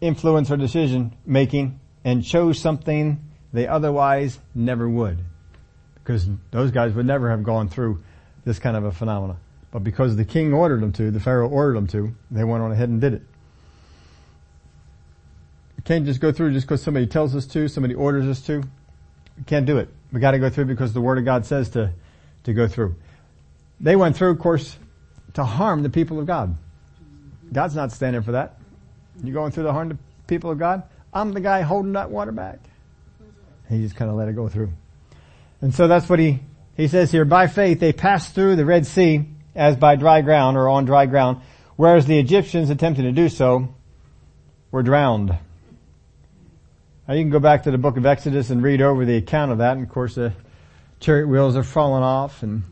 influence 0.00 0.48
their 0.48 0.56
decision 0.56 1.14
making 1.24 1.78
and 2.02 2.24
chose 2.24 2.58
something 2.58 3.20
they 3.52 3.68
otherwise 3.68 4.40
never 4.56 4.88
would. 4.88 5.20
Because 5.94 6.28
those 6.50 6.72
guys 6.72 6.94
would 6.94 7.06
never 7.06 7.30
have 7.30 7.44
gone 7.44 7.68
through 7.68 8.02
this 8.44 8.58
kind 8.58 8.76
of 8.76 8.82
a 8.82 8.90
phenomenon. 8.90 9.36
But 9.70 9.84
because 9.84 10.16
the 10.16 10.24
king 10.24 10.52
ordered 10.52 10.80
them 10.80 10.92
to, 10.94 11.12
the 11.12 11.20
Pharaoh 11.20 11.48
ordered 11.48 11.76
them 11.76 11.86
to, 11.86 12.12
they 12.28 12.42
went 12.42 12.64
on 12.64 12.72
ahead 12.72 12.88
and 12.88 13.00
did 13.00 13.14
it. 13.14 13.22
We 15.76 15.84
can't 15.84 16.06
just 16.06 16.20
go 16.20 16.32
through 16.32 16.54
just 16.54 16.66
because 16.66 16.82
somebody 16.82 17.06
tells 17.06 17.36
us 17.36 17.46
to, 17.46 17.68
somebody 17.68 17.94
orders 17.94 18.26
us 18.26 18.44
to. 18.46 18.64
We 19.36 19.44
can't 19.46 19.64
do 19.64 19.78
it. 19.78 19.88
We 20.10 20.18
gotta 20.18 20.40
go 20.40 20.50
through 20.50 20.64
because 20.64 20.92
the 20.92 21.00
Word 21.00 21.18
of 21.18 21.24
God 21.24 21.46
says 21.46 21.68
to, 21.68 21.92
to 22.42 22.52
go 22.52 22.66
through. 22.66 22.96
They 23.78 23.94
went 23.94 24.16
through, 24.16 24.32
of 24.32 24.40
course, 24.40 24.76
to 25.34 25.44
harm 25.44 25.84
the 25.84 25.90
people 25.90 26.18
of 26.18 26.26
God. 26.26 26.56
God's 27.52 27.74
not 27.74 27.92
standing 27.92 28.22
for 28.22 28.32
that. 28.32 28.56
You 29.22 29.32
going 29.32 29.52
through 29.52 29.64
the 29.64 29.72
harm 29.72 29.88
the 29.88 29.98
people 30.26 30.50
of 30.50 30.58
God? 30.58 30.82
I'm 31.12 31.32
the 31.32 31.40
guy 31.40 31.62
holding 31.62 31.92
that 31.92 32.10
water 32.10 32.32
back. 32.32 32.58
He 33.68 33.80
just 33.80 33.96
kind 33.96 34.10
of 34.10 34.16
let 34.16 34.28
it 34.28 34.34
go 34.34 34.48
through. 34.48 34.70
And 35.60 35.74
so 35.74 35.88
that's 35.88 36.08
what 36.08 36.18
he, 36.18 36.40
he 36.76 36.88
says 36.88 37.10
here, 37.10 37.24
by 37.24 37.46
faith 37.46 37.80
they 37.80 37.92
passed 37.92 38.34
through 38.34 38.56
the 38.56 38.64
Red 38.64 38.86
Sea 38.86 39.26
as 39.54 39.76
by 39.76 39.96
dry 39.96 40.20
ground 40.20 40.56
or 40.56 40.68
on 40.68 40.84
dry 40.84 41.06
ground, 41.06 41.40
whereas 41.76 42.06
the 42.06 42.18
Egyptians 42.18 42.70
attempting 42.70 43.04
to 43.04 43.12
do 43.12 43.28
so 43.28 43.74
were 44.70 44.82
drowned. 44.82 45.36
Now 47.06 47.14
you 47.14 47.22
can 47.22 47.30
go 47.30 47.40
back 47.40 47.64
to 47.64 47.70
the 47.70 47.78
book 47.78 47.96
of 47.96 48.06
Exodus 48.06 48.50
and 48.50 48.62
read 48.62 48.82
over 48.82 49.04
the 49.04 49.16
account 49.16 49.50
of 49.50 49.58
that, 49.58 49.76
and 49.76 49.86
of 49.86 49.92
course 49.92 50.14
the 50.14 50.32
chariot 51.00 51.26
wheels 51.26 51.56
are 51.56 51.62
falling 51.62 52.02
off 52.02 52.42
and 52.42 52.62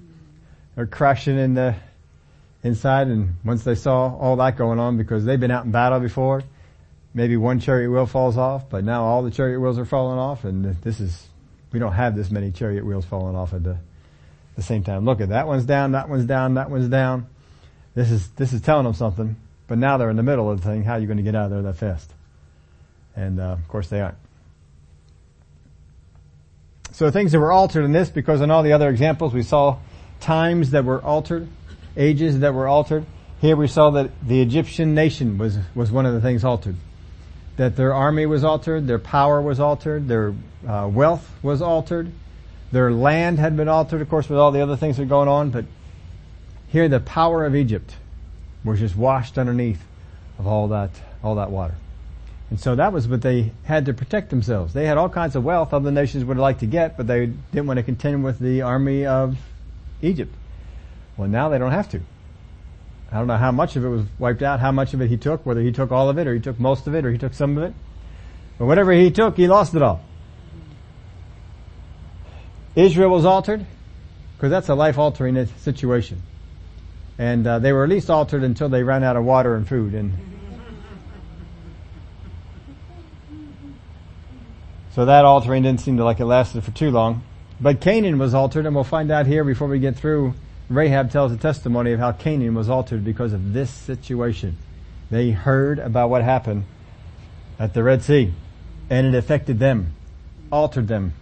they're 0.75 0.87
crashing 0.87 1.39
in 1.39 1.55
the 1.55 1.75
inside, 2.63 3.09
and 3.09 3.35
once 3.45 3.65
they 3.65 3.75
saw 3.75 4.17
all 4.17 4.37
that 4.37 4.57
going 4.57 4.79
on, 4.79 4.97
because 4.97 5.25
they've 5.25 5.41
been 5.41 5.51
out 5.51 5.65
in 5.65 5.71
battle 5.71 6.01
before, 6.01 6.43
maybe 7.15 7.37
one 7.37 7.61
chariot 7.61 7.91
wheel 7.91 8.07
falls 8.07 8.37
off, 8.37 8.69
but 8.69 8.85
now 8.85 9.05
all 9.05 9.23
the 9.23 9.31
chariot 9.31 9.61
wheels 9.61 9.79
are 9.79 9.85
falling 9.85 10.19
off, 10.19 10.45
and 10.45 10.65
this 10.83 11.01
is, 11.01 11.27
we 11.73 11.79
don't 11.79 11.93
have 11.93 12.17
this 12.17 12.31
many 12.31 12.51
chariot 12.51 12.85
wheels 12.85 13.05
falling 13.05 13.37
off 13.37 13.53
at 13.53 13.63
the 13.63 13.79
the 14.57 14.63
same 14.63 14.83
time. 14.83 15.05
Look 15.05 15.21
at 15.21 15.29
that 15.29 15.47
one's 15.47 15.65
down, 15.65 15.93
that 15.93 16.09
one's 16.09 16.25
down, 16.25 16.55
that 16.55 16.71
one's 16.71 16.89
down. 16.89 17.27
This 17.95 18.11
is, 18.11 18.29
this 18.31 18.53
is 18.53 18.61
telling 18.63 18.85
them 18.85 18.95
something, 18.95 19.37
but 19.69 19.79
now 19.79 19.99
they're 19.99 20.11
in 20.11 20.17
the 20.17 20.23
middle 20.23 20.51
of 20.51 20.63
the 20.63 20.69
thing. 20.69 20.83
How 20.83 20.95
are 20.95 20.99
you 20.99 21.07
going 21.07 21.19
to 21.19 21.23
get 21.23 21.35
out 21.35 21.47
of 21.47 21.51
there 21.51 21.63
that 21.63 21.77
fast? 21.77 22.11
And, 23.15 23.39
uh, 23.39 23.53
of 23.53 23.69
course 23.69 23.89
they 23.89 24.01
aren't. 24.01 24.17
So 26.93 27.11
things 27.11 27.33
that 27.33 27.39
were 27.41 27.53
altered 27.53 27.85
in 27.85 27.93
this, 27.93 28.09
because 28.09 28.41
in 28.41 28.51
all 28.51 28.63
the 28.63 28.73
other 28.73 28.89
examples 28.89 29.35
we 29.35 29.43
saw 29.43 29.79
times 30.21 30.71
that 30.71 30.85
were 30.85 31.03
altered, 31.03 31.47
ages 31.97 32.41
that 32.41 32.55
were 32.55 32.69
altered. 32.69 33.07
Here 33.41 33.57
we 33.57 33.69
saw 33.69 33.91
that 33.91 34.11
the 34.27 34.41
Egyptian 34.41 34.95
nation 34.95 35.39
was, 35.39 35.59
was 35.75 35.91
one 35.91 36.07
of 36.07 36.15
the 36.15 36.21
things 36.21 36.45
altered. 36.45 36.77
That 37.57 37.77
their 37.77 37.95
army 37.95 38.27
was 38.27 38.45
altered, 38.45 38.87
their 38.87 38.99
power 38.99 39.41
was 39.41 39.61
altered, 39.61 40.09
their 40.09 40.35
uh, 40.67 40.89
wealth 40.93 41.31
was 41.43 41.63
altered, 41.63 42.13
their 42.73 42.93
land 42.93 43.39
had 43.39 43.57
been 43.57 43.69
altered, 43.69 44.03
of 44.03 44.09
course, 44.09 44.29
with 44.29 44.39
all 44.39 44.53
the 44.53 44.61
other 44.61 44.77
things 44.77 44.97
that 44.97 45.05
are 45.05 45.07
going 45.07 45.29
on, 45.29 45.51
but 45.51 45.65
here 46.69 46.89
the 46.89 47.01
power 47.01 47.45
of 47.45 47.55
Egypt 47.55 47.95
was 48.65 48.81
just 48.81 48.97
washed 48.97 49.39
underneath 49.39 49.83
of 50.39 50.47
all 50.47 50.69
that, 50.69 50.91
all 51.23 51.37
that 51.37 51.51
water. 51.51 51.75
And 52.51 52.61
so 52.61 52.77
that 52.77 52.93
was 52.93 53.09
what 53.09 53.23
they 53.23 53.53
had 53.65 53.87
to 53.87 53.95
protect 53.95 54.31
themselves. 54.31 54.73
They 54.73 54.87
had 54.87 54.99
all 54.99 55.09
kinds 55.09 55.35
of 55.35 55.45
wealth 55.45 55.73
other 55.73 55.91
nations 55.91 56.25
would 56.25 56.37
like 56.37 56.61
to 56.61 56.67
get, 56.67 56.97
but 56.97 57.07
they 57.07 57.27
didn't 57.27 57.67
want 57.67 57.79
to 57.79 57.83
contend 57.83 58.23
with 58.23 58.39
the 58.39 58.63
army 58.63 59.05
of 59.05 59.37
Egypt. 60.03 60.33
Well, 61.17 61.29
now 61.29 61.49
they 61.49 61.59
don't 61.59 61.73
have 61.73 61.89
to. 61.91 62.01
I 63.11 63.19
don't 63.19 63.27
know 63.29 63.37
how 63.37 63.53
much 63.53 63.77
of 63.77 63.85
it 63.85 63.89
was 63.89 64.05
wiped 64.19 64.43
out, 64.43 64.61
how 64.61 64.73
much 64.73 64.93
of 64.93 65.01
it 65.01 65.09
he 65.09 65.17
took, 65.17 65.47
whether 65.47 65.61
he 65.61 65.73
took 65.73 65.93
all 65.93 66.09
of 66.11 66.19
it 66.19 66.27
or 66.27 66.35
he 66.35 66.41
took 66.41 66.59
most 66.59 66.87
of 66.87 66.95
it 66.95 67.05
or 67.05 67.13
he 67.13 67.19
took 67.19 67.35
some 67.35 67.57
of 67.57 67.65
it. 67.65 67.75
But 68.59 68.67
whatever 68.67 68.93
he 68.93 69.11
took, 69.11 69.37
he 69.37 69.47
lost 69.47 69.75
it 69.75 69.83
all. 69.83 70.03
Israel 72.75 73.11
was 73.11 73.25
altered 73.25 73.65
because 74.37 74.51
that's 74.51 74.69
a 74.69 74.75
life 74.75 74.99
altering 74.99 75.47
situation. 75.59 76.23
And 77.19 77.47
uh, 77.47 77.61
they 77.61 77.73
were 77.73 77.85
at 77.85 77.91
least 77.91 78.11
altered 78.11 78.43
until 78.43 78.69
they 78.69 78.83
ran 78.83 79.03
out 79.03 79.17
of 79.17 79.25
water 79.25 79.55
and 79.55 79.67
food 79.67 79.95
and 79.95 80.13
So 84.93 85.07
that 85.07 85.25
altering 85.25 85.63
didn't 85.63 85.81
seem 85.81 85.97
to 85.99 86.05
like 86.05 86.21
it 86.21 86.27
lasted 86.27 86.65
for 86.65 86.71
too 86.71 86.91
long. 86.91 87.23
But 87.61 87.81
Canaan 87.81 88.19
was 88.19 88.35
altered 88.35 88.67
and 88.67 88.75
we'll 88.75 88.85
find 88.85 89.11
out 89.11 89.27
here 89.27 89.45
before 89.45 89.69
we 89.69 89.79
get 89.79 89.97
through. 89.97 90.35
Rahab 90.69 91.11
tells 91.11 91.33
a 91.33 91.37
testimony 91.37 91.93
of 91.93 92.01
how 92.01 92.13
Canaan 92.13 92.55
was 92.55 92.69
altered 92.69 93.05
because 93.05 93.33
of 93.33 93.53
this 93.53 93.71
situation. 93.71 94.57
They 95.11 95.31
heard 95.31 95.79
about 95.79 96.11
what 96.11 96.23
happened 96.23 96.65
at 97.59 97.75
the 97.75 97.83
Red 97.83 98.03
Sea 98.03 98.33
and 98.91 99.07
it 99.07 99.15
affected 99.15 99.59
them, 99.59 99.95
altered 100.51 100.89
them, 100.89 101.13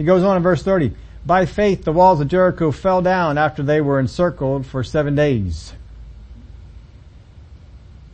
he 0.00 0.06
goes 0.06 0.24
on 0.24 0.38
in 0.38 0.42
verse 0.42 0.62
30. 0.62 0.92
By 1.26 1.44
faith 1.44 1.84
the 1.84 1.92
walls 1.92 2.22
of 2.22 2.28
Jericho 2.28 2.70
fell 2.70 3.02
down 3.02 3.36
after 3.36 3.62
they 3.62 3.82
were 3.82 4.00
encircled 4.00 4.64
for 4.64 4.82
seven 4.82 5.14
days. 5.14 5.74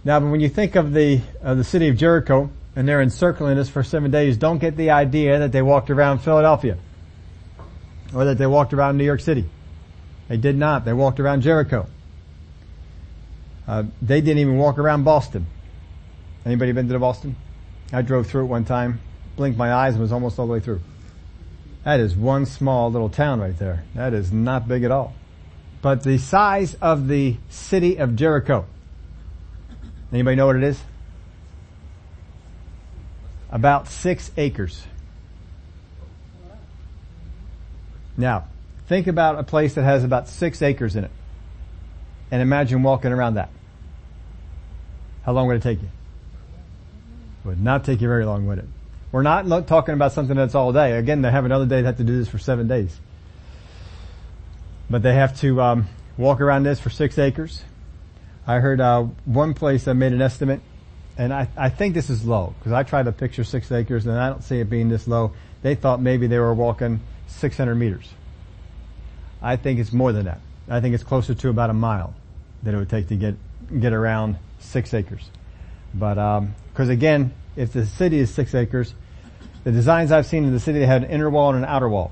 Now, 0.04 0.18
when 0.18 0.40
you 0.40 0.48
think 0.48 0.74
of 0.74 0.92
the, 0.92 1.20
of 1.40 1.58
the 1.58 1.62
city 1.62 1.86
of 1.86 1.96
Jericho, 1.96 2.50
and 2.74 2.88
they're 2.88 3.00
encircling 3.00 3.56
us 3.56 3.68
for 3.68 3.84
seven 3.84 4.10
days, 4.10 4.36
don't 4.36 4.58
get 4.58 4.76
the 4.76 4.90
idea 4.90 5.38
that 5.38 5.52
they 5.52 5.62
walked 5.62 5.88
around 5.88 6.18
Philadelphia. 6.18 6.76
Or 8.12 8.24
that 8.24 8.36
they 8.36 8.46
walked 8.48 8.72
around 8.72 8.96
New 8.96 9.04
York 9.04 9.20
City. 9.20 9.44
They 10.28 10.36
did 10.36 10.56
not. 10.56 10.84
They 10.84 10.92
walked 10.92 11.20
around 11.20 11.42
Jericho. 11.42 11.86
Uh, 13.66 13.84
they 14.00 14.20
didn't 14.20 14.38
even 14.38 14.58
walk 14.58 14.78
around 14.78 15.04
Boston. 15.04 15.46
Anybody 16.44 16.72
been 16.72 16.88
to 16.88 16.98
Boston? 16.98 17.36
I 17.92 18.02
drove 18.02 18.26
through 18.26 18.44
it 18.44 18.46
one 18.46 18.64
time, 18.64 19.00
blinked 19.36 19.58
my 19.58 19.72
eyes 19.72 19.94
and 19.94 20.02
was 20.02 20.12
almost 20.12 20.38
all 20.38 20.46
the 20.46 20.52
way 20.52 20.60
through. 20.60 20.80
That 21.84 22.00
is 22.00 22.16
one 22.16 22.46
small 22.46 22.90
little 22.90 23.08
town 23.08 23.40
right 23.40 23.56
there. 23.56 23.84
That 23.94 24.12
is 24.12 24.32
not 24.32 24.66
big 24.66 24.82
at 24.82 24.90
all. 24.90 25.14
But 25.82 26.02
the 26.02 26.18
size 26.18 26.74
of 26.74 27.06
the 27.06 27.36
city 27.48 27.96
of 27.96 28.16
Jericho. 28.16 28.66
Anybody 30.12 30.36
know 30.36 30.46
what 30.46 30.56
it 30.56 30.64
is? 30.64 30.80
About 33.50 33.86
six 33.86 34.32
acres. 34.36 34.84
Now, 38.16 38.46
think 38.86 39.06
about 39.06 39.38
a 39.38 39.42
place 39.42 39.74
that 39.74 39.84
has 39.84 40.04
about 40.04 40.28
six 40.28 40.62
acres 40.62 40.96
in 40.96 41.04
it. 41.04 41.10
And 42.30 42.42
imagine 42.42 42.82
walking 42.82 43.12
around 43.12 43.34
that. 43.34 43.50
How 45.24 45.32
long 45.32 45.46
would 45.48 45.56
it 45.56 45.62
take 45.62 45.80
you? 45.80 45.88
It 47.44 47.48
would 47.48 47.60
not 47.60 47.84
take 47.84 48.00
you 48.00 48.08
very 48.08 48.24
long, 48.24 48.46
would 48.46 48.58
it? 48.58 48.66
We're 49.12 49.22
not 49.22 49.66
talking 49.66 49.94
about 49.94 50.12
something 50.12 50.36
that's 50.36 50.54
all 50.54 50.72
day. 50.72 50.92
Again, 50.92 51.22
they 51.22 51.30
have 51.30 51.44
another 51.44 51.66
day 51.66 51.80
they 51.80 51.86
have 51.86 51.96
to 51.96 52.04
do 52.04 52.18
this 52.18 52.28
for 52.28 52.38
seven 52.38 52.68
days. 52.68 52.98
But 54.90 55.02
they 55.02 55.14
have 55.14 55.38
to 55.40 55.60
um, 55.60 55.88
walk 56.16 56.40
around 56.40 56.64
this 56.64 56.80
for 56.80 56.90
six 56.90 57.18
acres. 57.18 57.62
I 58.46 58.60
heard 58.60 58.80
uh, 58.80 59.04
one 59.24 59.54
place 59.54 59.84
that 59.84 59.94
made 59.94 60.12
an 60.12 60.22
estimate, 60.22 60.60
and 61.18 61.32
I, 61.32 61.48
I 61.56 61.68
think 61.68 61.94
this 61.94 62.10
is 62.10 62.24
low 62.24 62.54
because 62.58 62.72
I 62.72 62.82
tried 62.84 63.06
to 63.06 63.12
picture 63.12 63.42
six 63.42 63.72
acres 63.72 64.06
and 64.06 64.16
I 64.16 64.28
don't 64.28 64.42
see 64.42 64.60
it 64.60 64.70
being 64.70 64.88
this 64.88 65.08
low. 65.08 65.32
They 65.62 65.74
thought 65.74 66.00
maybe 66.00 66.26
they 66.26 66.38
were 66.38 66.54
walking 66.54 67.00
600 67.26 67.74
meters. 67.74 68.08
I 69.46 69.54
think 69.54 69.78
it's 69.78 69.92
more 69.92 70.10
than 70.10 70.24
that. 70.24 70.40
I 70.68 70.80
think 70.80 70.96
it's 70.96 71.04
closer 71.04 71.32
to 71.32 71.48
about 71.48 71.70
a 71.70 71.72
mile 71.72 72.12
that 72.64 72.74
it 72.74 72.76
would 72.76 72.90
take 72.90 73.06
to 73.08 73.16
get 73.16 73.36
get 73.80 73.92
around 73.92 74.38
six 74.58 74.92
acres. 74.92 75.30
But 75.94 76.18
um, 76.18 76.56
again, 76.76 77.32
if 77.54 77.72
the 77.72 77.86
city 77.86 78.18
is 78.18 78.34
six 78.34 78.56
acres, 78.56 78.92
the 79.62 79.70
designs 79.70 80.10
I've 80.10 80.26
seen 80.26 80.44
in 80.44 80.52
the 80.52 80.58
city 80.58 80.80
they 80.80 80.86
had 80.86 81.04
an 81.04 81.10
inner 81.10 81.30
wall 81.30 81.54
and 81.54 81.58
an 81.58 81.64
outer 81.64 81.88
wall, 81.88 82.10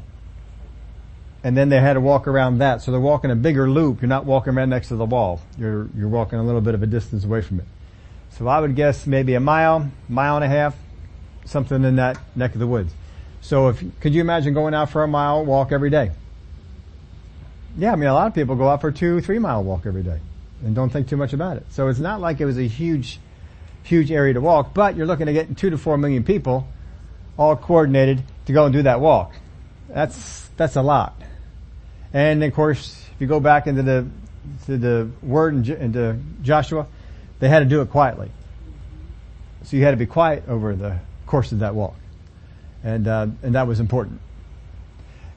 and 1.43 1.57
then 1.57 1.71
they 1.71 1.81
had 1.81 1.95
to 1.95 2.01
walk 2.01 2.29
around 2.29 2.59
that. 2.59 2.83
So 2.83 2.93
they're 2.93 3.01
walking 3.01 3.33
a 3.33 3.37
bigger 3.37 3.69
loop. 3.69 4.01
You're 4.01 4.09
not 4.09 4.27
walking 4.27 4.55
right 4.55 4.69
next 4.69 4.89
to 4.89 4.97
the 4.97 5.05
wall. 5.05 5.41
You're 5.59 5.89
you're 5.97 6.09
walking 6.09 6.39
a 6.39 6.45
little 6.45 6.61
bit 6.61 6.77
of 6.77 6.85
a 6.85 6.87
distance 6.87 7.25
away 7.25 7.41
from 7.41 7.59
it. 7.59 7.67
So 8.31 8.47
I 8.47 8.61
would 8.61 8.77
guess 8.77 9.09
maybe 9.09 9.35
a 9.35 9.41
mile, 9.41 9.91
mile 10.09 10.37
and 10.37 10.45
a 10.45 10.49
half, 10.49 10.77
something 11.47 11.83
in 11.83 11.97
that 11.97 12.17
neck 12.37 12.53
of 12.55 12.61
the 12.61 12.69
woods. 12.69 12.93
So 13.41 13.71
if 13.71 13.83
could 14.01 14.15
you 14.15 14.21
imagine 14.21 14.55
going 14.55 14.73
out 14.73 14.91
for 14.91 15.03
a 15.03 15.09
mile 15.09 15.45
walk 15.45 15.73
every 15.73 15.91
day? 15.91 16.13
Yeah, 17.77 17.93
I 17.93 17.97
mean, 17.97 18.09
a 18.09 18.15
lot 18.15 18.29
of 18.29 18.35
people 18.35 18.55
go 18.55 18.69
out 18.69 18.81
for 18.81 18.93
two, 18.93 19.21
three 19.21 19.39
mile 19.39 19.65
walk 19.65 19.87
every 19.87 20.03
day 20.03 20.21
and 20.65 20.75
don't 20.75 20.91
think 20.91 21.09
too 21.09 21.17
much 21.17 21.33
about 21.33 21.57
it. 21.57 21.65
So 21.71 21.89
it's 21.89 21.99
not 21.99 22.21
like 22.21 22.41
it 22.41 22.45
was 22.45 22.59
a 22.59 22.67
huge, 22.67 23.19
huge 23.83 24.13
area 24.13 24.35
to 24.35 24.41
walk, 24.41 24.75
but 24.75 24.97
you're 24.97 25.07
looking 25.07 25.27
to 25.27 25.33
get 25.33 25.57
two 25.57 25.71
to 25.71 25.79
four 25.79 25.99
million 25.99 26.25
people 26.25 26.69
all 27.37 27.57
coordinated 27.57 28.23
to 28.47 28.53
go 28.53 28.65
and 28.65 28.73
do 28.73 28.83
that 28.83 29.01
walk. 29.01 29.35
That's, 29.89 30.49
that's 30.57 30.77
a 30.77 30.83
lot. 30.83 31.21
And 32.13 32.45
of 32.45 32.55
course, 32.55 33.05
if 33.15 33.21
you 33.21 33.27
go 33.27 33.41
back 33.41 33.67
into 33.67 33.83
the, 33.83 34.07
to 34.67 34.79
the 34.79 35.11
word 35.21 35.55
and 35.55 35.69
into 35.69 36.19
Joshua, 36.43 36.87
they 37.41 37.49
had 37.49 37.59
to 37.59 37.65
do 37.65 37.81
it 37.81 37.91
quietly. 37.91 38.31
So 39.65 39.77
you 39.77 39.83
had 39.83 39.93
to 39.93 39.97
be 39.97 40.07
quiet 40.07 40.49
over 40.49 40.77
the 40.77 40.99
course 41.27 41.51
of 41.51 41.59
that 41.59 41.75
walk. 41.75 41.97
And, 42.85 43.09
uh, 43.09 43.27
and 43.43 43.55
that 43.57 43.67
was 43.67 43.81
important. 43.81 44.21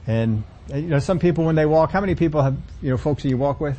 And 0.06 0.44
you 0.74 0.82
know, 0.82 0.98
some 0.98 1.18
people 1.18 1.44
when 1.44 1.54
they 1.54 1.66
walk, 1.66 1.90
how 1.90 2.00
many 2.00 2.14
people 2.14 2.42
have, 2.42 2.56
you 2.82 2.90
know, 2.90 2.96
folks 2.96 3.22
that 3.22 3.28
you 3.28 3.36
walk 3.36 3.60
with? 3.60 3.78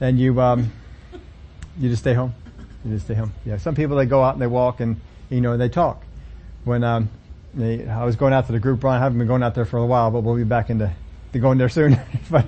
And 0.00 0.18
you, 0.18 0.40
um, 0.40 0.72
you 1.78 1.88
just 1.88 2.02
stay 2.02 2.14
home? 2.14 2.34
You 2.84 2.94
just 2.94 3.06
stay 3.06 3.14
home. 3.14 3.32
Yeah. 3.44 3.58
Some 3.58 3.74
people 3.74 3.96
they 3.96 4.06
go 4.06 4.22
out 4.22 4.34
and 4.34 4.42
they 4.42 4.46
walk 4.46 4.80
and, 4.80 5.00
you 5.30 5.40
know, 5.40 5.56
they 5.56 5.68
talk. 5.68 6.02
When, 6.64 6.82
um, 6.82 7.10
they, 7.52 7.86
I 7.86 8.04
was 8.04 8.16
going 8.16 8.32
out 8.32 8.46
to 8.46 8.52
the 8.52 8.58
group 8.58 8.82
run, 8.82 8.96
I 8.96 8.98
haven't 8.98 9.18
been 9.18 9.28
going 9.28 9.42
out 9.42 9.54
there 9.54 9.64
for 9.64 9.78
a 9.78 9.86
while, 9.86 10.10
but 10.10 10.20
we'll 10.20 10.36
be 10.36 10.44
back 10.44 10.70
into, 10.70 10.92
to 11.32 11.38
going 11.38 11.58
there 11.58 11.68
soon. 11.68 12.00
but, 12.30 12.46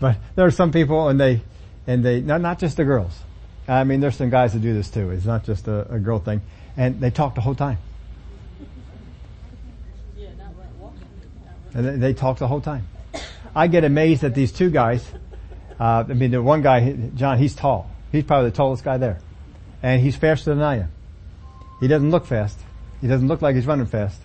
but 0.00 0.16
there 0.34 0.46
are 0.46 0.50
some 0.50 0.72
people 0.72 1.08
and 1.08 1.18
they, 1.18 1.42
and 1.86 2.04
they, 2.04 2.20
not, 2.20 2.40
not 2.40 2.58
just 2.58 2.76
the 2.76 2.84
girls. 2.84 3.18
I 3.68 3.84
mean, 3.84 4.00
there's 4.00 4.16
some 4.16 4.30
guys 4.30 4.52
that 4.52 4.60
do 4.60 4.74
this 4.74 4.90
too. 4.90 5.10
It's 5.10 5.24
not 5.24 5.44
just 5.44 5.68
a, 5.68 5.94
a 5.94 5.98
girl 5.98 6.18
thing. 6.18 6.42
And 6.76 7.00
they 7.00 7.10
talk 7.10 7.34
the 7.34 7.40
whole 7.40 7.54
time. 7.54 7.78
And 11.74 12.02
they 12.02 12.14
talk 12.14 12.38
the 12.38 12.48
whole 12.48 12.60
time. 12.60 12.86
I 13.54 13.66
get 13.66 13.84
amazed 13.84 14.24
at 14.24 14.34
these 14.34 14.52
two 14.52 14.70
guys. 14.70 15.06
Uh, 15.78 16.04
I 16.08 16.12
mean, 16.12 16.30
the 16.30 16.42
one 16.42 16.62
guy, 16.62 16.92
John, 17.14 17.38
he's 17.38 17.54
tall. 17.54 17.90
He's 18.10 18.24
probably 18.24 18.50
the 18.50 18.56
tallest 18.56 18.84
guy 18.84 18.98
there. 18.98 19.18
And 19.82 20.00
he's 20.00 20.16
faster 20.16 20.54
than 20.54 20.62
I 20.62 20.76
am. 20.76 20.92
He 21.80 21.88
doesn't 21.88 22.10
look 22.10 22.26
fast. 22.26 22.58
He 23.00 23.08
doesn't 23.08 23.26
look 23.26 23.42
like 23.42 23.56
he's 23.56 23.66
running 23.66 23.86
fast. 23.86 24.20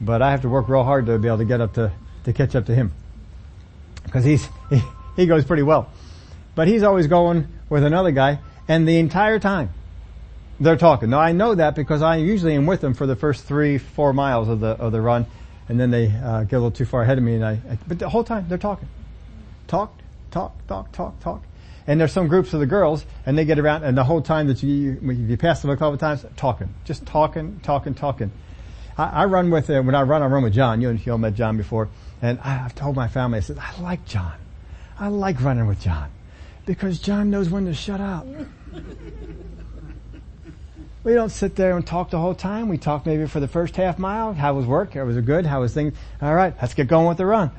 But 0.00 0.22
I 0.22 0.30
have 0.30 0.42
to 0.42 0.48
work 0.48 0.68
real 0.68 0.84
hard 0.84 1.06
to 1.06 1.18
be 1.18 1.28
able 1.28 1.38
to 1.38 1.44
get 1.44 1.60
up 1.60 1.74
to, 1.74 1.92
to 2.24 2.32
catch 2.32 2.54
up 2.54 2.66
to 2.66 2.74
him. 2.74 2.92
Cause 4.10 4.24
he's, 4.24 4.48
he, 4.70 4.80
he 5.16 5.26
goes 5.26 5.44
pretty 5.44 5.62
well. 5.62 5.90
But 6.54 6.68
he's 6.68 6.82
always 6.82 7.06
going 7.06 7.48
with 7.68 7.84
another 7.84 8.10
guy 8.10 8.38
and 8.68 8.86
the 8.86 8.98
entire 8.98 9.38
time 9.38 9.70
they're 10.58 10.76
talking. 10.76 11.10
Now 11.10 11.20
I 11.20 11.32
know 11.32 11.54
that 11.54 11.74
because 11.74 12.02
I 12.02 12.16
usually 12.16 12.54
am 12.54 12.66
with 12.66 12.80
them 12.80 12.94
for 12.94 13.06
the 13.06 13.16
first 13.16 13.44
three, 13.44 13.78
four 13.78 14.12
miles 14.12 14.48
of 14.48 14.60
the, 14.60 14.68
of 14.68 14.92
the 14.92 15.00
run 15.00 15.26
and 15.70 15.78
then 15.78 15.92
they 15.92 16.08
uh, 16.08 16.42
get 16.42 16.56
a 16.56 16.58
little 16.58 16.72
too 16.72 16.84
far 16.84 17.02
ahead 17.02 17.16
of 17.16 17.22
me, 17.22 17.36
and 17.36 17.44
I, 17.44 17.52
I, 17.52 17.78
But 17.86 18.00
the 18.00 18.08
whole 18.08 18.24
time 18.24 18.46
they're 18.48 18.58
talking, 18.58 18.88
talk, 19.68 19.96
talk, 20.32 20.66
talk, 20.66 20.90
talk, 20.90 21.20
talk. 21.20 21.42
And 21.86 22.00
there's 22.00 22.12
some 22.12 22.26
groups 22.26 22.52
of 22.52 22.58
the 22.58 22.66
girls, 22.66 23.06
and 23.24 23.38
they 23.38 23.44
get 23.44 23.56
around, 23.56 23.84
and 23.84 23.96
the 23.96 24.02
whole 24.02 24.20
time 24.20 24.48
that 24.48 24.64
you 24.64 24.98
you, 25.00 25.12
you 25.12 25.36
pass 25.36 25.62
them 25.62 25.70
a 25.70 25.76
couple 25.76 25.94
of 25.94 26.00
times, 26.00 26.26
talking, 26.36 26.74
just 26.84 27.06
talking, 27.06 27.60
talking, 27.62 27.94
talking. 27.94 28.32
I, 28.98 29.22
I 29.22 29.24
run 29.26 29.50
with 29.50 29.70
uh, 29.70 29.80
when 29.82 29.94
I 29.94 30.02
run, 30.02 30.22
I 30.22 30.26
run 30.26 30.42
with 30.42 30.54
John. 30.54 30.80
You 30.80 30.90
and 30.90 31.06
you 31.06 31.12
all 31.12 31.18
met 31.18 31.34
John 31.34 31.56
before, 31.56 31.88
and 32.20 32.40
I, 32.42 32.64
I've 32.64 32.74
told 32.74 32.96
my 32.96 33.06
family, 33.06 33.38
I 33.38 33.40
said 33.40 33.58
I 33.58 33.80
like 33.80 34.04
John. 34.04 34.34
I 34.98 35.06
like 35.06 35.40
running 35.40 35.68
with 35.68 35.80
John 35.80 36.10
because 36.66 36.98
John 36.98 37.30
knows 37.30 37.48
when 37.48 37.66
to 37.66 37.74
shut 37.74 38.00
up. 38.00 38.26
We 41.02 41.14
don't 41.14 41.30
sit 41.30 41.56
there 41.56 41.76
and 41.76 41.86
talk 41.86 42.10
the 42.10 42.18
whole 42.18 42.34
time. 42.34 42.68
We 42.68 42.76
talk 42.76 43.06
maybe 43.06 43.26
for 43.26 43.40
the 43.40 43.48
first 43.48 43.76
half 43.76 43.98
mile. 43.98 44.34
How 44.34 44.52
was 44.54 44.66
work? 44.66 44.92
How 44.94 45.04
was 45.04 45.16
it 45.16 45.24
good? 45.24 45.46
How 45.46 45.60
was 45.60 45.72
things? 45.72 45.94
All 46.20 46.34
right, 46.34 46.54
let's 46.60 46.74
get 46.74 46.88
going 46.88 47.06
with 47.06 47.16
the 47.16 47.24
run. 47.24 47.50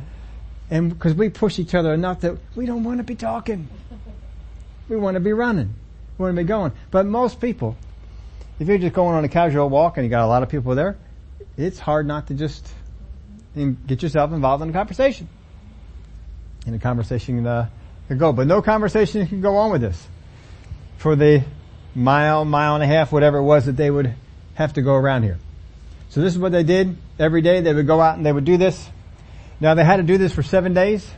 And 0.70 0.90
because 0.90 1.16
we 1.16 1.30
push 1.30 1.58
each 1.58 1.74
other 1.74 1.94
enough 1.94 2.22
that 2.22 2.38
we 2.56 2.66
don't 2.66 2.84
want 2.84 3.00
to 3.00 3.04
be 3.04 3.16
talking. 3.16 3.68
We 4.88 4.96
want 4.96 5.16
to 5.16 5.20
be 5.20 5.34
running. 5.34 5.74
We 6.18 6.24
want 6.24 6.36
to 6.36 6.42
be 6.44 6.48
going. 6.48 6.72
But 6.92 7.08
most 7.08 7.42
people, 7.42 7.78
if 8.60 8.68
you're 8.68 8.78
just 8.78 8.94
going 8.94 9.16
on 9.16 9.26
a 9.26 9.30
casual 9.30 9.70
walk 9.70 9.98
and 9.98 10.06
you 10.06 10.10
got 10.10 10.24
a 10.24 10.28
lot 10.28 10.44
of 10.44 10.50
people 10.50 10.76
there, 10.76 10.98
it's 11.58 11.80
hard 11.80 12.06
not 12.06 12.28
to 12.28 12.36
just 12.36 12.72
get 13.88 14.04
yourself 14.04 14.32
involved 14.32 14.62
in 14.64 14.70
a 14.70 14.74
conversation. 14.74 15.28
And 16.68 16.76
a 16.76 16.80
conversation 16.80 17.46
uh, 17.48 17.70
can 18.08 18.20
go, 18.20 18.32
but 18.32 18.46
no 18.46 18.62
conversation 18.62 19.26
can 19.26 19.42
go 19.42 19.58
on 19.58 19.72
with 19.72 19.82
this. 19.82 20.08
For 20.98 21.16
the 21.16 21.44
mile, 21.96 22.46
mile 22.46 22.76
and 22.76 22.84
a 22.84 22.88
half, 22.88 23.12
whatever 23.12 23.38
it 23.38 23.44
was 23.44 23.66
that 23.66 23.78
they 23.78 23.92
would 23.92 24.14
have 24.56 24.74
to 24.74 24.82
go 24.82 24.94
around 24.94 25.24
here. 25.24 25.38
So 26.10 26.22
this 26.22 26.34
is 26.34 26.40
what 26.40 26.52
they 26.52 26.64
did 26.64 26.98
every 27.20 27.42
day. 27.42 27.62
They 27.62 27.74
would 27.74 27.88
go 27.88 28.02
out 28.02 28.18
and 28.18 28.26
they 28.26 28.32
would 28.32 28.46
do 28.46 28.58
this. 28.58 28.90
Now 29.60 29.76
they 29.76 29.84
had 29.84 29.98
to 29.98 30.04
do 30.04 30.18
this 30.18 30.34
for 30.34 30.44
seven 30.44 30.74
days. 30.74 31.10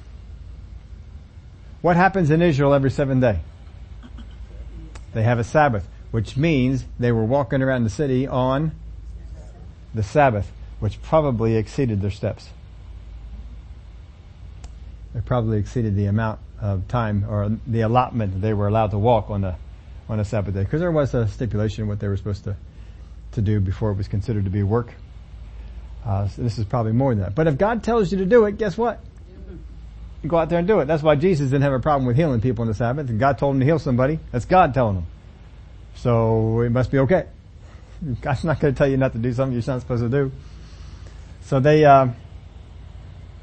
What 1.81 1.95
happens 1.95 2.29
in 2.29 2.41
Israel 2.41 2.73
every 2.73 2.91
seventh 2.91 3.21
day? 3.21 3.39
They 5.13 5.23
have 5.23 5.39
a 5.39 5.43
Sabbath, 5.43 5.87
which 6.11 6.37
means 6.37 6.85
they 6.99 7.11
were 7.11 7.25
walking 7.25 7.61
around 7.61 7.83
the 7.83 7.89
city 7.89 8.27
on 8.27 8.71
the 9.93 10.03
Sabbath, 10.03 10.51
which 10.79 11.01
probably 11.01 11.55
exceeded 11.55 12.01
their 12.01 12.11
steps. 12.11 12.49
They 15.13 15.21
probably 15.21 15.59
exceeded 15.59 15.95
the 15.95 16.05
amount 16.05 16.39
of 16.59 16.87
time 16.87 17.25
or 17.29 17.57
the 17.67 17.81
allotment 17.81 18.41
they 18.41 18.53
were 18.53 18.67
allowed 18.67 18.91
to 18.91 18.97
walk 18.97 19.29
on 19.29 19.41
the 19.41 19.55
on 20.09 20.19
a 20.19 20.25
Sabbath 20.25 20.53
day 20.53 20.63
because 20.63 20.81
there 20.81 20.91
was 20.91 21.13
a 21.13 21.27
stipulation 21.27 21.87
what 21.87 21.99
they 21.99 22.07
were 22.07 22.17
supposed 22.17 22.43
to 22.43 22.55
to 23.31 23.41
do 23.41 23.59
before 23.59 23.91
it 23.91 23.97
was 23.97 24.07
considered 24.07 24.45
to 24.45 24.51
be 24.51 24.63
work. 24.63 24.93
Uh, 26.05 26.27
so 26.27 26.41
this 26.41 26.57
is 26.57 26.65
probably 26.65 26.91
more 26.91 27.13
than 27.13 27.23
that. 27.23 27.35
But 27.35 27.47
if 27.47 27.57
God 27.57 27.83
tells 27.83 28.11
you 28.11 28.19
to 28.19 28.25
do 28.25 28.45
it, 28.45 28.57
guess 28.57 28.77
what? 28.77 28.99
You 30.21 30.29
go 30.29 30.37
out 30.37 30.49
there 30.49 30.59
and 30.59 30.67
do 30.67 30.79
it. 30.79 30.85
That's 30.85 31.03
why 31.03 31.15
Jesus 31.15 31.49
didn't 31.49 31.63
have 31.63 31.73
a 31.73 31.79
problem 31.79 32.05
with 32.05 32.15
healing 32.15 32.41
people 32.41 32.61
on 32.61 32.67
the 32.67 32.73
Sabbath. 32.73 33.09
And 33.09 33.19
God 33.19 33.37
told 33.37 33.55
him 33.55 33.59
to 33.59 33.65
heal 33.65 33.79
somebody. 33.79 34.19
That's 34.31 34.45
God 34.45 34.73
telling 34.73 34.97
him. 34.97 35.05
So 35.95 36.61
it 36.61 36.69
must 36.69 36.91
be 36.91 36.99
okay. 36.99 37.27
God's 38.21 38.43
not 38.43 38.59
going 38.59 38.73
to 38.73 38.77
tell 38.77 38.87
you 38.87 38.97
not 38.97 39.13
to 39.13 39.17
do 39.17 39.33
something 39.33 39.53
you're 39.53 39.73
not 39.73 39.81
supposed 39.81 40.03
to 40.03 40.09
do. 40.09 40.31
So 41.43 41.59
they 41.59 41.83
uh, 41.83 42.07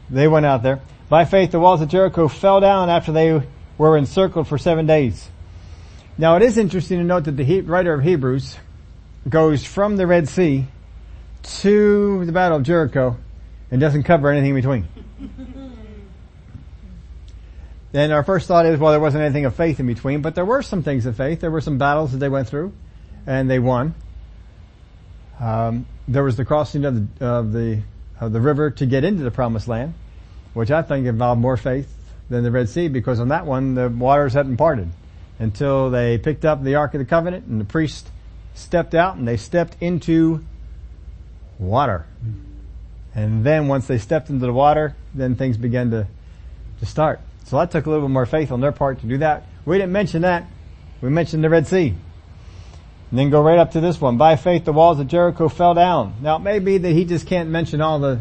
they 0.09 0.27
went 0.27 0.47
out 0.47 0.63
there. 0.63 0.81
By 1.09 1.25
faith, 1.25 1.51
the 1.51 1.61
walls 1.61 1.81
of 1.81 1.89
Jericho 1.89 2.29
fell 2.29 2.61
down 2.61 2.89
after 2.89 3.13
they 3.13 3.43
were 3.77 3.97
encircled 3.97 4.49
for 4.49 4.59
seven 4.59 4.87
days. 4.87 5.29
Now 6.21 6.37
it 6.37 6.43
is 6.43 6.59
interesting 6.59 6.99
to 6.99 7.05
note 7.05 7.25
that 7.25 7.39
the 7.39 7.63
writer 7.63 7.95
of 7.95 8.03
Hebrews 8.03 8.59
goes 9.27 9.65
from 9.65 9.97
the 9.97 10.07
Red 10.07 10.29
Sea 10.29 10.67
to 11.43 12.27
the 12.27 12.33
Battle 12.33 12.59
of 12.59 12.63
Jericho 12.63 13.17
and 13.71 13.81
doesn't 13.81 14.03
cover 14.03 14.29
anything 14.29 14.51
in 14.51 14.57
between. 14.57 14.87
and 17.95 18.13
our 18.13 18.23
first 18.23 18.49
thought 18.49 18.67
is, 18.67 18.79
well, 18.79 18.91
there 18.91 19.01
wasn't 19.01 19.25
anything 19.25 19.47
of 19.47 19.55
faith 19.55 19.81
in 19.81 19.87
between, 19.87 20.21
but 20.21 20.35
there 20.35 20.45
were 20.45 20.61
some 20.61 20.83
things 20.83 21.07
of 21.07 21.17
faith. 21.17 21.41
There 21.41 21.51
were 21.51 21.63
some 21.63 21.79
battles 21.79 22.13
that 22.13 22.19
they 22.19 22.29
went 22.29 22.49
through, 22.49 22.75
and 23.27 23.51
they 23.51 23.59
won. 23.59 23.95
Um, 25.39 25.87
there 26.07 26.23
was 26.23 26.37
the 26.37 26.45
crossing 26.45 26.85
of 26.85 27.19
the, 27.19 27.27
of 27.27 27.55
the 27.55 27.81
of 28.21 28.35
the 28.35 28.43
river 28.43 28.71
to 28.73 28.85
get 28.85 29.05
into 29.05 29.23
the 29.23 29.31
promised 29.31 29.69
land, 29.69 29.95
which 30.53 30.71
I 30.71 30.83
think 30.83 31.07
involved 31.07 31.41
more 31.41 31.57
faith 31.57 31.91
than 32.29 32.45
the 32.45 32.51
Red 32.51 32.69
Sea 32.69 32.89
because 32.89 33.21
on 33.21 33.29
that 33.29 33.47
one 33.47 33.75
the 33.75 33.89
waters 33.89 34.35
hadn't 34.35 34.59
parted 34.59 34.91
until 35.41 35.91
they 35.91 36.19
picked 36.19 36.45
up 36.45 36.63
the 36.63 36.77
Ark 36.77 36.95
of 36.95 36.99
the 36.99 37.07
Covenant 37.07 37.47
and 37.47 37.59
the 37.59 37.65
priest 37.65 38.11
stepped 38.55 38.95
out 38.95 39.17
and 39.17 39.27
they 39.27 39.39
stepped 39.39 39.77
into 39.81 40.45
water. 41.59 42.07
And 43.15 43.43
then 43.43 43.67
once 43.67 43.87
they 43.87 43.99
stepped 43.99 44.29
into 44.29 44.45
the 44.45 44.53
water, 44.53 44.95
then 45.15 45.35
things 45.35 45.57
began 45.57 45.91
to, 45.91 46.07
to 46.79 46.87
start. 46.87 47.21
So 47.45 47.59
that 47.59 47.71
took 47.71 47.87
a 47.87 47.91
little 47.91 48.07
bit 48.07 48.13
more 48.13 48.27
faith 48.27 48.53
on 48.53 48.61
their 48.61 48.71
part 48.71 49.01
to 49.01 49.07
do 49.07 49.19
that. 49.19 49.47
We 49.65 49.79
didn't 49.79 49.93
mention 49.93 50.23
that. 50.23 50.47
We 51.01 51.09
mentioned 51.09 51.43
the 51.43 51.49
Red 51.49 51.67
Sea. 51.67 51.95
And 53.11 53.19
then 53.19 53.31
go 53.31 53.43
right 53.43 53.59
up 53.59 53.73
to 53.73 53.81
this 53.81 53.99
one. 53.99 54.19
By 54.19 54.37
faith 54.37 54.67
the 54.67 54.75
walls 54.75 55.01
of 55.01 55.09
Jericho 55.09 55.49
fell 55.49 55.73
down. 55.73 56.17
Now 56.21 56.37
it 56.37 56.41
may 56.41 56.59
be 56.59 56.77
that 56.77 56.93
he 56.93 57.07
just 57.07 57.27
can't 57.27 57.49
mention 57.49 57.81
all 57.81 57.99
the, 57.99 58.21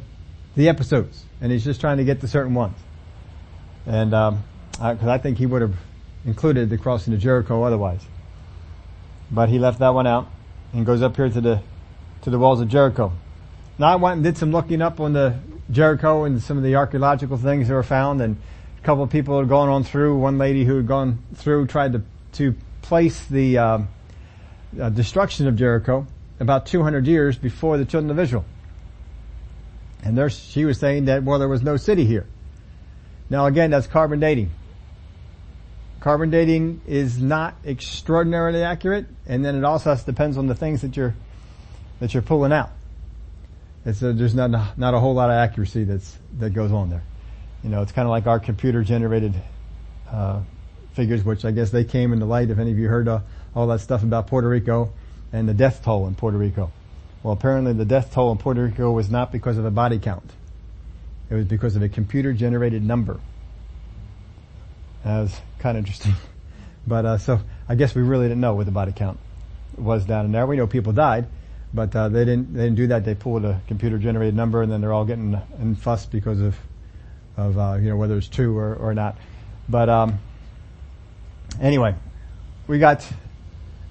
the 0.55 0.69
episodes 0.69 1.25
and 1.41 1.51
he's 1.51 1.65
just 1.65 1.81
trying 1.81 1.97
to 1.97 2.05
get 2.05 2.21
to 2.21 2.29
certain 2.29 2.53
ones. 2.53 2.77
And, 3.85 4.13
um, 4.13 4.43
cause 4.77 5.07
I 5.07 5.17
think 5.17 5.37
he 5.37 5.45
would 5.45 5.61
have 5.61 5.75
included 6.25 6.69
the 6.69 6.77
crossing 6.77 7.13
of 7.13 7.19
Jericho 7.19 7.63
otherwise. 7.63 8.01
But 9.31 9.49
he 9.49 9.59
left 9.59 9.79
that 9.79 9.93
one 9.93 10.07
out 10.07 10.27
and 10.73 10.85
goes 10.85 11.01
up 11.01 11.15
here 11.15 11.29
to 11.29 11.41
the, 11.41 11.61
to 12.23 12.29
the 12.29 12.39
walls 12.39 12.61
of 12.61 12.67
Jericho. 12.67 13.11
Now 13.77 13.87
I 13.87 13.95
went 13.95 14.15
and 14.15 14.23
did 14.23 14.37
some 14.37 14.51
looking 14.51 14.81
up 14.81 14.99
on 14.99 15.13
the 15.13 15.39
Jericho 15.71 16.23
and 16.23 16.41
some 16.41 16.57
of 16.57 16.63
the 16.63 16.75
archaeological 16.75 17.37
things 17.37 17.67
that 17.67 17.73
were 17.73 17.83
found 17.83 18.21
and 18.21 18.37
a 18.77 18.85
couple 18.85 19.03
of 19.03 19.09
people 19.09 19.39
had 19.39 19.49
gone 19.49 19.69
on 19.69 19.83
through. 19.83 20.17
One 20.17 20.37
lady 20.37 20.65
who 20.65 20.77
had 20.77 20.87
gone 20.87 21.23
through 21.35 21.67
tried 21.67 21.93
to, 21.93 22.03
to 22.33 22.55
place 22.81 23.25
the, 23.25 23.57
uh, 23.57 23.79
uh, 24.79 24.89
destruction 24.89 25.47
of 25.47 25.55
Jericho 25.55 26.05
about 26.39 26.65
200 26.65 27.07
years 27.07 27.37
before 27.37 27.77
the 27.77 27.85
children 27.85 28.11
of 28.11 28.19
Israel. 28.19 28.45
And 30.03 30.17
there, 30.17 30.29
she 30.29 30.65
was 30.65 30.79
saying 30.79 31.05
that, 31.05 31.23
well, 31.23 31.39
there 31.39 31.49
was 31.49 31.63
no 31.63 31.77
city 31.77 32.05
here. 32.05 32.27
Now 33.29 33.45
again, 33.45 33.71
that's 33.71 33.87
carbon 33.87 34.19
dating. 34.19 34.51
Carbon 35.99 36.29
dating 36.29 36.81
is 36.87 37.21
not 37.21 37.55
extraordinarily 37.65 38.63
accurate, 38.63 39.05
and 39.27 39.43
then 39.43 39.55
it 39.55 39.63
also 39.63 39.95
depends 39.95 40.37
on 40.37 40.47
the 40.47 40.55
things 40.55 40.81
that 40.81 40.95
you're, 40.95 41.13
that 41.99 42.13
you're 42.13 42.23
pulling 42.23 42.53
out. 42.53 42.71
It's 43.85 44.01
a, 44.01 44.13
there's 44.13 44.35
not, 44.35 44.77
not 44.77 44.93
a 44.93 44.99
whole 44.99 45.13
lot 45.13 45.29
of 45.29 45.35
accuracy 45.35 45.83
that's, 45.83 46.17
that 46.39 46.51
goes 46.51 46.71
on 46.71 46.89
there. 46.89 47.03
You 47.63 47.69
know, 47.69 47.81
it's 47.81 47.91
kind 47.91 48.05
of 48.05 48.11
like 48.11 48.27
our 48.27 48.39
computer 48.39 48.83
generated, 48.83 49.33
uh, 50.09 50.41
figures, 50.93 51.23
which 51.23 51.45
I 51.45 51.51
guess 51.51 51.69
they 51.69 51.83
came 51.83 52.13
into 52.13 52.25
light 52.25 52.49
if 52.49 52.59
any 52.59 52.71
of 52.71 52.77
you 52.77 52.87
heard 52.87 53.07
uh, 53.07 53.21
all 53.55 53.67
that 53.67 53.79
stuff 53.79 54.03
about 54.03 54.27
Puerto 54.27 54.47
Rico 54.47 54.91
and 55.31 55.47
the 55.47 55.53
death 55.53 55.83
toll 55.83 56.07
in 56.07 56.15
Puerto 56.15 56.37
Rico. 56.37 56.71
Well, 57.23 57.33
apparently 57.33 57.73
the 57.73 57.85
death 57.85 58.13
toll 58.13 58.31
in 58.31 58.37
Puerto 58.37 58.63
Rico 58.63 58.91
was 58.91 59.09
not 59.09 59.31
because 59.31 59.57
of 59.57 59.65
a 59.65 59.71
body 59.71 59.99
count. 59.99 60.29
It 61.29 61.35
was 61.35 61.45
because 61.45 61.75
of 61.75 61.83
a 61.83 61.89
computer 61.89 62.33
generated 62.33 62.83
number. 62.83 63.19
That 65.03 65.21
was 65.21 65.41
kind 65.59 65.77
of 65.77 65.83
interesting. 65.83 66.13
But, 66.87 67.05
uh, 67.05 67.17
so 67.19 67.39
I 67.67 67.75
guess 67.75 67.93
we 67.93 68.01
really 68.01 68.25
didn't 68.25 68.41
know 68.41 68.55
what 68.55 68.65
the 68.65 68.71
body 68.71 68.91
count 68.91 69.19
was 69.77 70.05
down 70.05 70.25
in 70.25 70.31
there. 70.31 70.47
We 70.47 70.55
know 70.57 70.65
people 70.65 70.91
died, 70.91 71.27
but, 71.73 71.95
uh, 71.95 72.09
they 72.09 72.25
didn't, 72.25 72.53
they 72.53 72.63
didn't 72.63 72.77
do 72.77 72.87
that. 72.87 73.05
They 73.05 73.13
pulled 73.13 73.45
a 73.45 73.61
computer 73.67 73.99
generated 73.99 74.35
number 74.35 74.63
and 74.63 74.71
then 74.71 74.81
they're 74.81 74.93
all 74.93 75.05
getting 75.05 75.39
in 75.59 75.75
fuss 75.75 76.07
because 76.07 76.41
of, 76.41 76.57
of, 77.37 77.57
uh, 77.59 77.77
you 77.79 77.89
know, 77.89 77.95
whether 77.95 78.17
it's 78.17 78.27
true 78.27 78.57
or, 78.57 78.75
or 78.75 78.93
not. 78.95 79.17
But, 79.67 79.87
um, 79.87 80.19
anyway, 81.61 81.95
we 82.65 82.79
got 82.79 83.07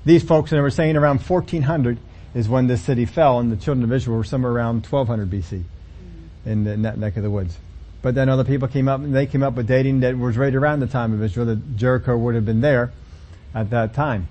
these 0.05 0.25
folks 0.25 0.51
and 0.51 0.59
they 0.59 0.63
were 0.63 0.71
saying 0.71 0.97
around 0.97 1.21
1400 1.21 1.99
is 2.35 2.49
when 2.49 2.67
this 2.67 2.83
city 2.83 3.05
fell 3.05 3.39
and 3.39 3.53
the 3.53 3.57
children 3.57 3.85
of 3.85 3.93
Israel 3.93 4.17
were 4.17 4.25
somewhere 4.25 4.53
around 4.53 4.87
1200 4.87 5.31
BC 5.31 5.63
in, 6.47 6.65
the, 6.65 6.73
in 6.73 6.83
that 6.83 6.99
neck 6.99 7.17
of 7.17 7.23
the 7.23 7.31
woods. 7.31 7.57
But 8.01 8.15
then 8.15 8.29
other 8.29 8.45
people 8.45 8.69
came 8.69 8.89
up 8.89 9.01
and 9.01 9.15
they 9.15 9.27
came 9.27 9.43
up 9.43 9.55
with 9.55 9.67
dating 9.67 10.01
that 10.01 10.17
was 10.17 10.37
right 10.37 10.55
around 10.55 10.81
the 10.81 10.87
time 10.87 11.13
of 11.13 11.23
Israel 11.23 11.47
that 11.47 11.77
Jericho 11.77 12.17
would 12.17 12.35
have 12.35 12.45
been 12.45 12.61
there 12.61 12.93
at 13.55 13.71
that 13.71 13.95
time. 13.95 14.29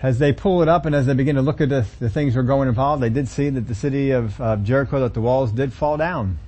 As 0.00 0.18
they 0.18 0.32
pull 0.32 0.62
it 0.62 0.68
up 0.68 0.86
and 0.86 0.94
as 0.94 1.06
they 1.06 1.14
begin 1.14 1.36
to 1.36 1.42
look 1.42 1.60
at 1.60 1.68
the, 1.68 1.86
the 1.98 2.08
things 2.08 2.36
are 2.36 2.42
going 2.42 2.68
involved, 2.68 3.02
they 3.02 3.10
did 3.10 3.28
see 3.28 3.50
that 3.50 3.66
the 3.66 3.74
city 3.74 4.12
of 4.12 4.40
uh, 4.40 4.56
Jericho, 4.56 5.00
that 5.00 5.14
the 5.14 5.20
walls 5.20 5.52
did 5.52 5.72
fall 5.72 5.96
down. 5.96 6.38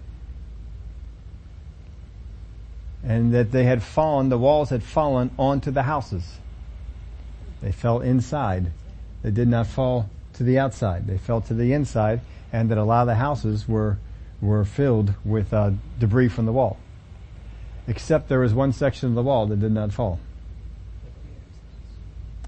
And 3.02 3.34
that 3.34 3.50
they 3.50 3.64
had 3.64 3.82
fallen, 3.82 4.28
the 4.28 4.38
walls 4.38 4.70
had 4.70 4.82
fallen 4.82 5.30
onto 5.38 5.70
the 5.70 5.82
houses. 5.82 6.38
They 7.60 7.72
fell 7.72 8.00
inside. 8.00 8.72
They 9.22 9.30
did 9.30 9.48
not 9.48 9.66
fall 9.66 10.08
to 10.34 10.42
the 10.42 10.58
outside. 10.58 11.06
They 11.06 11.18
fell 11.18 11.40
to 11.42 11.54
the 11.54 11.72
inside 11.72 12.20
and 12.52 12.70
that 12.70 12.78
a 12.78 12.84
lot 12.84 13.02
of 13.02 13.06
the 13.08 13.14
houses 13.16 13.68
were, 13.68 13.98
were 14.40 14.64
filled 14.64 15.14
with 15.24 15.52
uh, 15.52 15.72
debris 15.98 16.28
from 16.28 16.46
the 16.46 16.52
wall. 16.52 16.78
Except 17.86 18.28
there 18.28 18.40
was 18.40 18.54
one 18.54 18.72
section 18.72 19.08
of 19.08 19.14
the 19.14 19.22
wall 19.22 19.46
that 19.46 19.60
did 19.60 19.72
not 19.72 19.92
fall. 19.92 20.20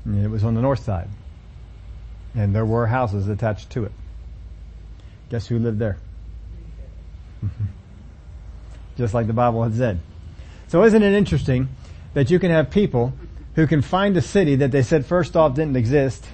And 0.05 0.25
it 0.25 0.29
was 0.29 0.45
on 0.45 0.55
the 0.55 0.63
north 0.63 0.83
side. 0.83 1.09
And 2.35 2.55
there 2.55 2.65
were 2.65 2.87
houses 2.87 3.29
attached 3.29 3.71
to 3.71 3.85
it. 3.85 3.93
Guess 5.31 5.47
who 5.47 5.59
lived 5.59 5.79
there? 5.79 5.99
Just 8.97 9.15
like 9.15 9.27
the 9.27 9.33
Bible 9.33 9.63
had 9.63 9.75
said. 9.75 10.01
So 10.69 10.85
isn't 10.85 11.03
it 11.03 11.13
interesting 11.13 11.69
that 12.15 12.31
you 12.31 12.39
can 12.39 12.51
have 12.51 12.71
people 12.71 13.13
who 13.55 13.67
can 13.67 13.83
find 13.83 14.17
a 14.17 14.23
city 14.23 14.57
that 14.57 14.71
they 14.71 14.83
said 14.83 15.05
first 15.05 15.37
off 15.37 15.55
didn't 15.55 15.77
exist, 15.77 16.27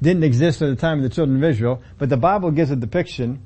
didn't 0.00 0.24
exist 0.24 0.62
at 0.62 0.66
the 0.66 0.76
time 0.76 0.98
of 0.98 1.02
the 1.02 1.08
children 1.08 1.42
of 1.42 1.44
Israel, 1.44 1.82
but 1.98 2.08
the 2.08 2.16
Bible 2.16 2.50
gives 2.50 2.70
a 2.70 2.76
depiction 2.76 3.42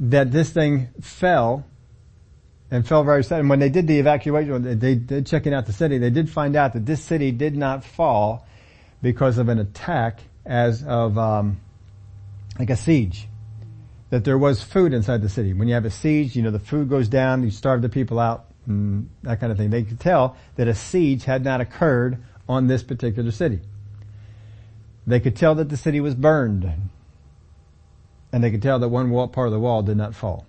that 0.00 0.30
this 0.32 0.50
thing 0.50 0.88
fell 1.00 1.64
and 2.70 2.86
fell 2.86 3.04
very 3.04 3.24
sudden. 3.24 3.48
When 3.48 3.58
they 3.58 3.68
did 3.68 3.86
the 3.86 3.98
evacuation, 3.98 4.78
they 4.78 4.94
did 4.94 5.26
checking 5.26 5.54
out 5.54 5.66
the 5.66 5.72
city, 5.72 5.98
they 5.98 6.10
did 6.10 6.28
find 6.30 6.56
out 6.56 6.72
that 6.72 6.86
this 6.86 7.02
city 7.02 7.30
did 7.32 7.56
not 7.56 7.84
fall 7.84 8.46
because 9.02 9.38
of 9.38 9.48
an 9.48 9.58
attack 9.58 10.20
as 10.44 10.84
of 10.84 11.16
um, 11.18 11.60
like 12.58 12.70
a 12.70 12.76
siege. 12.76 13.28
That 14.10 14.24
there 14.24 14.38
was 14.38 14.62
food 14.62 14.92
inside 14.92 15.22
the 15.22 15.28
city. 15.28 15.52
When 15.52 15.66
you 15.66 15.74
have 15.74 15.84
a 15.84 15.90
siege, 15.90 16.36
you 16.36 16.42
know 16.42 16.50
the 16.50 16.60
food 16.60 16.88
goes 16.88 17.08
down, 17.08 17.42
you 17.42 17.50
starve 17.50 17.82
the 17.82 17.88
people 17.88 18.20
out, 18.20 18.46
and 18.66 19.10
that 19.22 19.40
kind 19.40 19.50
of 19.50 19.58
thing. 19.58 19.70
They 19.70 19.82
could 19.82 19.98
tell 19.98 20.36
that 20.54 20.68
a 20.68 20.74
siege 20.74 21.24
had 21.24 21.44
not 21.44 21.60
occurred 21.60 22.22
on 22.48 22.68
this 22.68 22.82
particular 22.82 23.32
city. 23.32 23.60
They 25.06 25.20
could 25.20 25.36
tell 25.36 25.54
that 25.56 25.68
the 25.68 25.76
city 25.76 26.00
was 26.00 26.14
burned. 26.14 26.70
And 28.32 28.42
they 28.42 28.50
could 28.50 28.62
tell 28.62 28.78
that 28.78 28.88
one 28.88 29.10
wall, 29.10 29.28
part 29.28 29.48
of 29.48 29.52
the 29.52 29.60
wall 29.60 29.82
did 29.82 29.96
not 29.96 30.14
fall. 30.14 30.46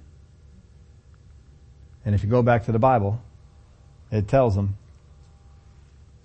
And 2.05 2.15
if 2.15 2.23
you 2.23 2.29
go 2.29 2.41
back 2.41 2.65
to 2.65 2.71
the 2.71 2.79
Bible, 2.79 3.21
it 4.11 4.27
tells 4.27 4.55
them 4.55 4.77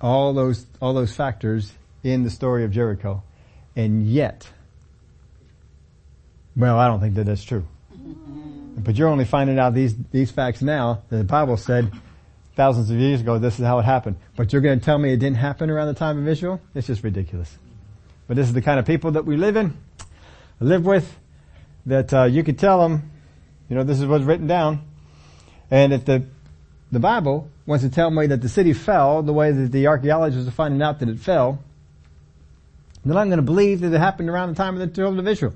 all 0.01 0.33
those, 0.33 0.67
all 0.81 0.95
those 0.95 1.15
factors 1.15 1.73
in 2.03 2.25
the 2.25 2.31
story 2.31 2.65
of 2.65 2.71
Jericho. 2.71 3.23
And 3.77 4.07
yet, 4.07 4.49
well, 6.57 6.79
I 6.79 6.89
don't 6.89 7.01
think 7.01 7.15
that 7.15 7.27
that's 7.27 7.45
true. 7.45 7.67
But 8.77 8.97
you're 8.97 9.09
only 9.09 9.25
finding 9.25 9.59
out 9.59 9.75
these, 9.75 9.95
these 10.11 10.31
facts 10.31 10.63
now. 10.63 11.03
The 11.09 11.25
Bible 11.25 11.57
said 11.57 11.93
thousands 12.57 12.91
of 12.91 12.99
years 12.99 13.21
ago 13.21 13.39
this 13.39 13.59
is 13.59 13.65
how 13.65 13.79
it 13.79 13.85
happened. 13.85 14.17
But 14.37 14.53
you're 14.53 14.63
going 14.63 14.79
to 14.79 14.85
tell 14.85 14.99
me 14.99 15.13
it 15.13 15.19
didn't 15.19 15.39
happen 15.39 15.71
around 15.71 15.89
the 15.89 15.95
time 15.95 16.19
of 16.19 16.29
Israel? 16.29 16.61
It's 16.75 16.87
just 16.87 17.03
ridiculous. 17.03 17.57
But 18.27 18.37
this 18.37 18.47
is 18.47 18.53
the 18.53 18.63
kind 18.63 18.79
of 18.79 18.87
people 18.87 19.13
that 19.13 19.25
we 19.25 19.37
live 19.37 19.57
in, 19.57 19.77
live 20.61 20.85
with, 20.85 21.19
that 21.87 22.13
uh, 22.13 22.25
you 22.25 22.45
could 22.45 22.59
tell 22.59 22.81
them, 22.81 23.11
you 23.69 23.77
know, 23.77 23.85
this 23.85 24.01
is 24.01 24.07
what's 24.07 24.25
written 24.25 24.47
down. 24.47 24.85
And 25.71 25.93
if 25.93 26.05
the, 26.05 26.25
the 26.91 27.01
Bible 27.01 27.49
wants 27.67 27.85
to 27.85 27.91
tell 27.91 28.11
me 28.11 28.27
that 28.27 28.43
the 28.43 28.49
city 28.49 28.73
fell 28.73 29.23
the 29.23 29.33
way 29.33 29.53
that 29.53 29.73
the 29.73 29.87
archaeologists 29.87 30.49
are 30.49 30.53
finding 30.53 30.83
out 30.83 31.01
that 31.01 31.09
it 31.09 31.19
fell, 31.19 31.63
then 33.05 33.17
I'm 33.17 33.29
going 33.29 33.39
to 33.39 33.43
believe 33.43 33.81
that 33.81 33.93
it 33.93 33.99
happened 33.99 34.29
around 34.29 34.51
the 34.51 34.55
time 34.55 34.75
of 34.75 34.81
the 34.81 34.87
children 34.87 35.19
of 35.19 35.27
Israel. 35.27 35.55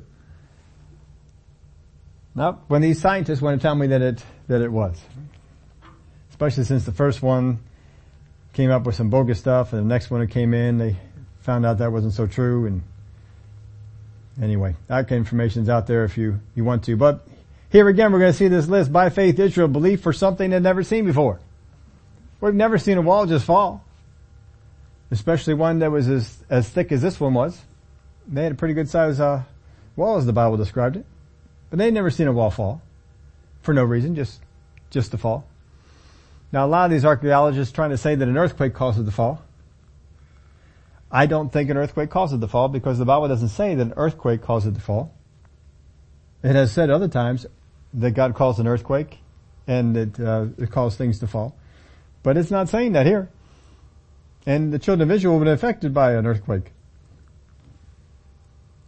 Now, 2.34 2.60
when 2.68 2.82
these 2.82 3.00
scientists 3.00 3.40
want 3.40 3.60
to 3.60 3.62
tell 3.62 3.74
me 3.74 3.86
that 3.88 4.02
it, 4.02 4.24
that 4.48 4.60
it 4.60 4.70
was. 4.70 5.00
Especially 6.30 6.64
since 6.64 6.84
the 6.84 6.92
first 6.92 7.22
one 7.22 7.60
came 8.52 8.70
up 8.70 8.84
with 8.84 8.94
some 8.94 9.10
bogus 9.10 9.38
stuff 9.38 9.72
and 9.72 9.82
the 9.82 9.88
next 9.88 10.10
one 10.10 10.20
that 10.20 10.30
came 10.30 10.52
in, 10.52 10.78
they 10.78 10.96
found 11.40 11.64
out 11.64 11.78
that 11.78 11.92
wasn't 11.92 12.12
so 12.12 12.26
true 12.26 12.66
and 12.66 12.82
anyway, 14.40 14.77
that 14.88 15.11
information's 15.11 15.68
out 15.68 15.87
there 15.87 16.05
if 16.05 16.16
you, 16.18 16.40
you 16.55 16.64
want 16.64 16.85
to. 16.85 16.96
But 16.96 17.27
here 17.70 17.88
again, 17.88 18.12
we're 18.12 18.18
going 18.18 18.33
to 18.33 18.38
see 18.38 18.49
this 18.49 18.68
list. 18.68 18.92
By 18.92 19.11
faith, 19.11 19.38
Israel 19.38 19.68
believed 19.68 20.03
for 20.03 20.12
something 20.12 20.51
they'd 20.51 20.62
never 20.62 20.83
seen 20.83 21.05
before. 21.05 21.40
We've 22.40 22.55
never 22.55 22.79
seen 22.79 22.99
a 22.99 23.03
wall 23.03 23.27
just 23.27 23.44
fall. 23.44 23.85
Especially 25.11 25.55
one 25.55 25.81
that 25.81 25.90
was 25.90 26.09
as, 26.09 26.38
as 26.51 26.68
thick 26.68 26.92
as 26.92 27.01
this 27.03 27.18
one 27.18 27.35
was. 27.35 27.61
They 28.29 28.42
had 28.42 28.53
a 28.53 28.57
pretty 28.57 28.75
good 28.75 28.88
size, 28.88 29.20
uh, 29.20 29.42
wall 29.94 30.16
as 30.16 30.27
the 30.27 30.33
Bible 30.33 30.57
described 30.57 30.96
it. 30.96 31.07
But 31.70 31.79
they'd 31.79 31.94
never 31.94 32.11
seen 32.11 32.29
a 32.29 32.33
wall 32.33 32.51
fall. 32.51 32.83
For 33.62 33.75
no 33.75 33.85
reason, 33.85 34.14
just, 34.14 34.40
just 34.90 35.11
to 35.12 35.18
fall. 35.18 35.46
Now 36.53 36.66
a 36.66 36.68
lot 36.68 36.85
of 36.85 36.90
these 36.90 37.05
archaeologists 37.05 37.72
trying 37.72 37.90
to 37.90 37.99
say 37.99 38.14
that 38.14 38.29
an 38.29 38.37
earthquake 38.37 38.75
causes 38.75 39.05
the 39.05 39.11
fall. 39.11 39.42
I 41.16 41.24
don't 41.24 41.50
think 41.50 41.70
an 41.70 41.79
earthquake 41.79 42.11
causes 42.11 42.40
the 42.40 42.46
fall 42.46 42.68
because 42.68 42.98
the 42.98 43.07
Bible 43.07 43.26
doesn't 43.26 43.48
say 43.48 43.74
that 43.74 43.81
an 43.81 43.94
earthquake 43.96 44.42
causes 44.42 44.74
the 44.74 44.81
fall. 44.81 45.14
It 46.42 46.55
has 46.55 46.70
said 46.70 46.90
other 46.90 47.09
times 47.09 47.46
that 47.94 48.11
God 48.11 48.35
caused 48.35 48.61
an 48.61 48.66
earthquake 48.68 49.20
and 49.66 49.96
that 49.96 50.20
uh, 50.20 50.48
it 50.62 50.70
caused 50.70 50.98
things 50.98 51.18
to 51.20 51.26
fall. 51.26 51.57
But 52.22 52.37
it's 52.37 52.50
not 52.50 52.68
saying 52.68 52.92
that 52.92 53.07
here. 53.07 53.31
And 54.44 54.74
the 54.74 54.79
children 54.79 55.09
of 55.09 55.14
Israel 55.14 55.38
were 55.38 55.50
affected 55.50 55.94
by 55.94 56.12
an 56.12 56.26
earthquake. 56.26 56.72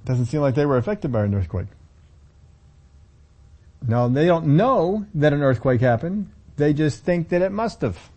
Doesn't 0.04 0.26
seem 0.26 0.42
like 0.42 0.54
they 0.54 0.66
were 0.66 0.76
affected 0.76 1.10
by 1.10 1.24
an 1.24 1.34
earthquake. 1.34 1.68
No, 3.80 4.10
they 4.10 4.26
don't 4.26 4.48
know 4.48 5.06
that 5.14 5.32
an 5.32 5.40
earthquake 5.40 5.80
happened. 5.80 6.30
They 6.58 6.74
just 6.74 7.04
think 7.04 7.30
that 7.30 7.40
it 7.40 7.52
must 7.52 7.80
have. 7.80 8.10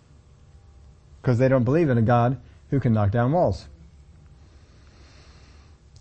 Because 1.22 1.38
they 1.38 1.48
don't 1.48 1.64
believe 1.64 1.90
in 1.90 1.98
a 1.98 2.02
God 2.02 2.42
who 2.72 2.82
can 2.82 2.92
knock 2.92 3.12
down 3.12 3.32
walls. 3.32 3.70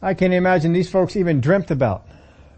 I 0.03 0.15
can't 0.15 0.33
imagine 0.33 0.73
these 0.73 0.91
folks 0.91 1.17
even 1.17 1.41
dreamt 1.41 1.71
about 1.71 2.07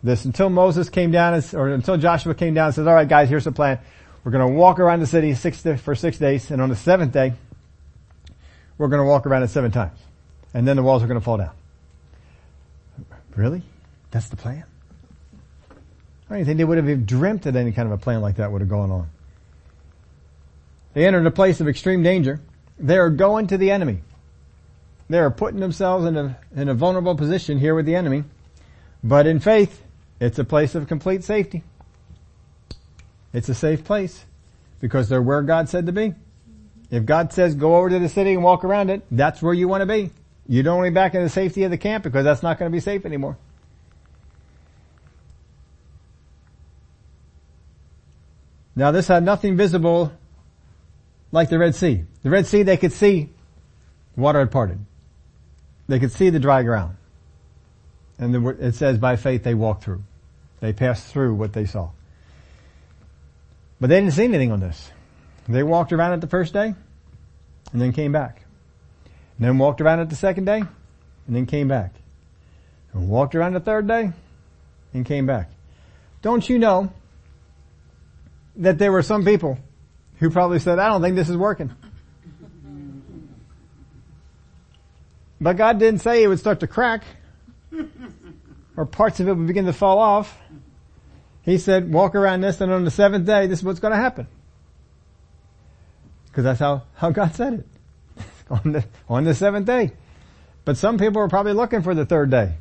this 0.03 0.25
until 0.25 0.49
Moses 0.49 0.89
came 0.89 1.11
down 1.11 1.35
and, 1.35 1.55
or 1.55 1.69
until 1.69 1.97
Joshua 1.97 2.35
came 2.35 2.55
down 2.55 2.67
and 2.67 2.75
says, 2.75 2.87
all 2.87 2.95
right 2.95 3.09
guys, 3.09 3.29
here's 3.29 3.45
the 3.45 3.53
plan. 3.53 3.79
We're 4.25 4.33
going 4.33 4.47
to 4.47 4.55
walk 4.55 4.79
around 4.79 5.01
the 5.01 5.07
city 5.07 5.35
six, 5.35 5.63
for 5.81 5.95
six 5.95 6.19
days 6.19 6.51
and 6.51 6.63
on 6.63 6.69
the 6.69 6.77
seventh 6.77 7.13
day, 7.13 7.35
we're 8.79 8.89
going 8.89 9.01
to 9.01 9.09
walk 9.09 9.27
around 9.27 9.43
it 9.43 9.49
seven 9.49 9.71
times. 9.71 9.99
And 10.55 10.67
then 10.67 10.77
the 10.77 10.83
walls 10.83 11.03
are 11.03 11.07
going 11.07 11.19
to 11.19 11.25
fall 11.25 11.39
down. 11.39 11.53
Really? 13.35 13.63
That's 14.11 14.29
the 14.29 14.37
plan? 14.37 14.65
I 16.29 16.37
don't 16.37 16.45
think 16.45 16.59
they 16.59 16.65
would 16.65 16.79
have 16.79 17.07
dreamt 17.07 17.43
that 17.43 17.57
any 17.57 17.73
kind 17.73 17.87
of 17.87 17.93
a 17.93 17.99
plan 17.99 18.21
like 18.21 18.37
that 18.37 18.53
would 18.53 18.61
have 18.61 18.71
gone 18.71 18.91
on. 18.91 19.09
They 20.95 21.07
entered 21.07 21.27
a 21.27 21.31
place 21.31 21.61
of 21.61 21.69
extreme 21.69 22.03
danger. 22.03 22.41
They 22.79 22.99
are 22.99 23.11
going 23.11 23.49
to 23.49 23.59
the 23.59 23.71
enemy. 23.71 24.01
They 25.13 25.19
are 25.19 25.31
putting 25.31 25.61
themselves 25.61 26.07
in 26.07 26.17
a, 26.17 26.39
in 26.57 26.71
a 26.71 26.75
vulnerable 26.75 27.15
position 27.15 27.59
here 27.59 27.75
with 27.75 27.85
the 27.85 27.95
enemy. 27.95 28.25
But 29.05 29.27
in 29.27 29.41
faith, 29.41 29.83
it's 30.19 30.39
a 30.39 30.45
place 30.45 30.75
of 30.75 30.89
complete 30.89 31.23
safety. 31.23 31.65
It's 33.35 33.51
a 33.51 33.55
safe 33.55 33.85
place 33.85 34.25
because 34.81 35.11
they're 35.11 35.21
where 35.21 35.43
God 35.43 35.69
said 35.69 35.85
to 35.85 35.93
be. 35.93 36.15
If 36.91 37.05
God 37.05 37.31
says 37.31 37.55
go 37.55 37.77
over 37.77 37.91
to 37.91 37.99
the 37.99 38.09
city 38.09 38.33
and 38.33 38.43
walk 38.43 38.65
around 38.65 38.89
it, 38.89 39.03
that's 39.11 39.43
where 39.43 39.53
you 39.53 39.69
want 39.69 39.83
to 39.83 39.87
be. 39.87 40.09
You 40.49 40.63
don't 40.63 40.79
want 40.79 40.87
to 40.87 40.91
be 40.91 40.95
back 40.95 41.15
in 41.15 41.23
the 41.23 41.29
safety 41.29 41.65
of 41.65 41.71
the 41.71 41.77
camp 41.77 42.05
because 42.05 42.25
that's 42.25 42.43
not 42.43 42.59
going 42.59 42.71
to 42.71 42.75
be 42.75 42.81
safe 42.81 43.05
anymore. 43.05 43.37
Now 48.75 48.93
this 48.93 49.09
had 49.09 49.25
nothing 49.25 49.59
visible 49.59 50.11
like 51.33 51.51
the 51.51 51.59
Red 51.59 51.75
Sea. 51.75 52.05
The 52.23 52.31
Red 52.31 52.47
Sea 52.47 52.63
they 52.63 52.79
could 52.79 52.93
see 52.93 53.29
water 54.17 54.39
had 54.39 54.51
parted. 54.51 54.79
They 55.93 55.99
could 55.99 56.13
see 56.13 56.31
the 56.31 56.41
dry 56.41 56.63
ground. 56.63 56.97
And 58.19 58.35
it 58.59 58.77
says 58.77 58.97
by 58.97 59.17
faith 59.17 59.43
they 59.43 59.53
walked 59.53 59.85
through. 59.85 60.03
They 60.59 60.73
passed 60.73 61.07
through 61.09 61.35
what 61.35 61.53
they 61.53 61.67
saw. 61.67 61.91
But 63.79 63.91
they 63.91 64.01
didn't 64.01 64.15
see 64.15 64.25
anything 64.25 64.53
on 64.53 64.61
this. 64.61 64.91
They 65.47 65.63
walked 65.63 65.93
around 65.93 66.15
it 66.15 66.23
the 66.23 66.29
first 66.29 66.55
day 66.55 66.75
and 67.73 67.83
then 67.83 67.93
came 67.93 68.11
back. 68.11 68.41
And 69.37 69.47
then 69.47 69.59
walked 69.59 69.83
around 69.83 70.01
it 70.01 70.09
the 70.09 70.17
second 70.17 70.47
day 70.47 70.61
and 70.61 71.37
then 71.37 71.45
came 71.45 71.69
back. 71.69 71.93
And 72.95 73.11
walked 73.11 73.35
around 73.35 73.53
the 73.53 73.61
third 73.61 73.87
day 73.87 74.13
and 74.95 75.05
came 75.05 75.27
back. 75.27 75.51
Don't 76.23 76.49
you 76.49 76.59
know 76.59 76.91
that 78.57 78.79
there 78.79 78.93
were 78.93 79.03
some 79.03 79.27
people 79.27 79.59
who 80.21 80.31
probably 80.31 80.59
said, 80.59 80.79
I 80.79 80.89
don't 80.89 81.03
think 81.03 81.17
this 81.17 81.29
is 81.29 81.37
working. 81.37 81.71
But 85.43 85.57
God 85.57 85.81
didn't 85.81 86.01
say 86.01 86.23
it 86.23 86.29
would 86.29 86.39
start 86.39 86.61
to 86.61 86.69
crack 86.69 87.03
or 88.77 88.87
parts 88.87 89.19
of 89.19 89.27
it 89.27 89.35
would 89.35 89.49
begin 89.49 89.67
to 89.67 89.73
fall 89.73 89.99
off. 89.99 90.39
He 91.43 91.59
said, 91.59 91.93
walk 91.93 92.15
around 92.15 92.43
this 92.43 92.61
and 92.61 92.71
on 92.71 92.85
the 92.85 92.93
seventh 92.93 93.27
day, 93.27 93.49
this 93.49 93.59
is 93.59 93.65
what's 93.65 93.81
going 93.81 93.91
to 93.91 93.99
happen. 93.99 94.29
Because 96.27 96.45
that's 96.45 96.61
how, 96.61 96.85
how 96.95 97.11
God 97.11 97.35
said 97.35 97.55
it. 97.55 98.25
on 98.51 98.73
the, 98.73 98.85
on 99.09 99.25
the 99.25 99.35
seventh 99.35 99.67
day. 99.67 99.91
But 100.65 100.77
some 100.77 100.97
people 100.97 101.21
are 101.21 101.29
probably 101.29 101.55
looking 101.55 101.83
for 101.83 101.93
the 101.93 102.07
third 102.07 102.31
day 102.31 102.55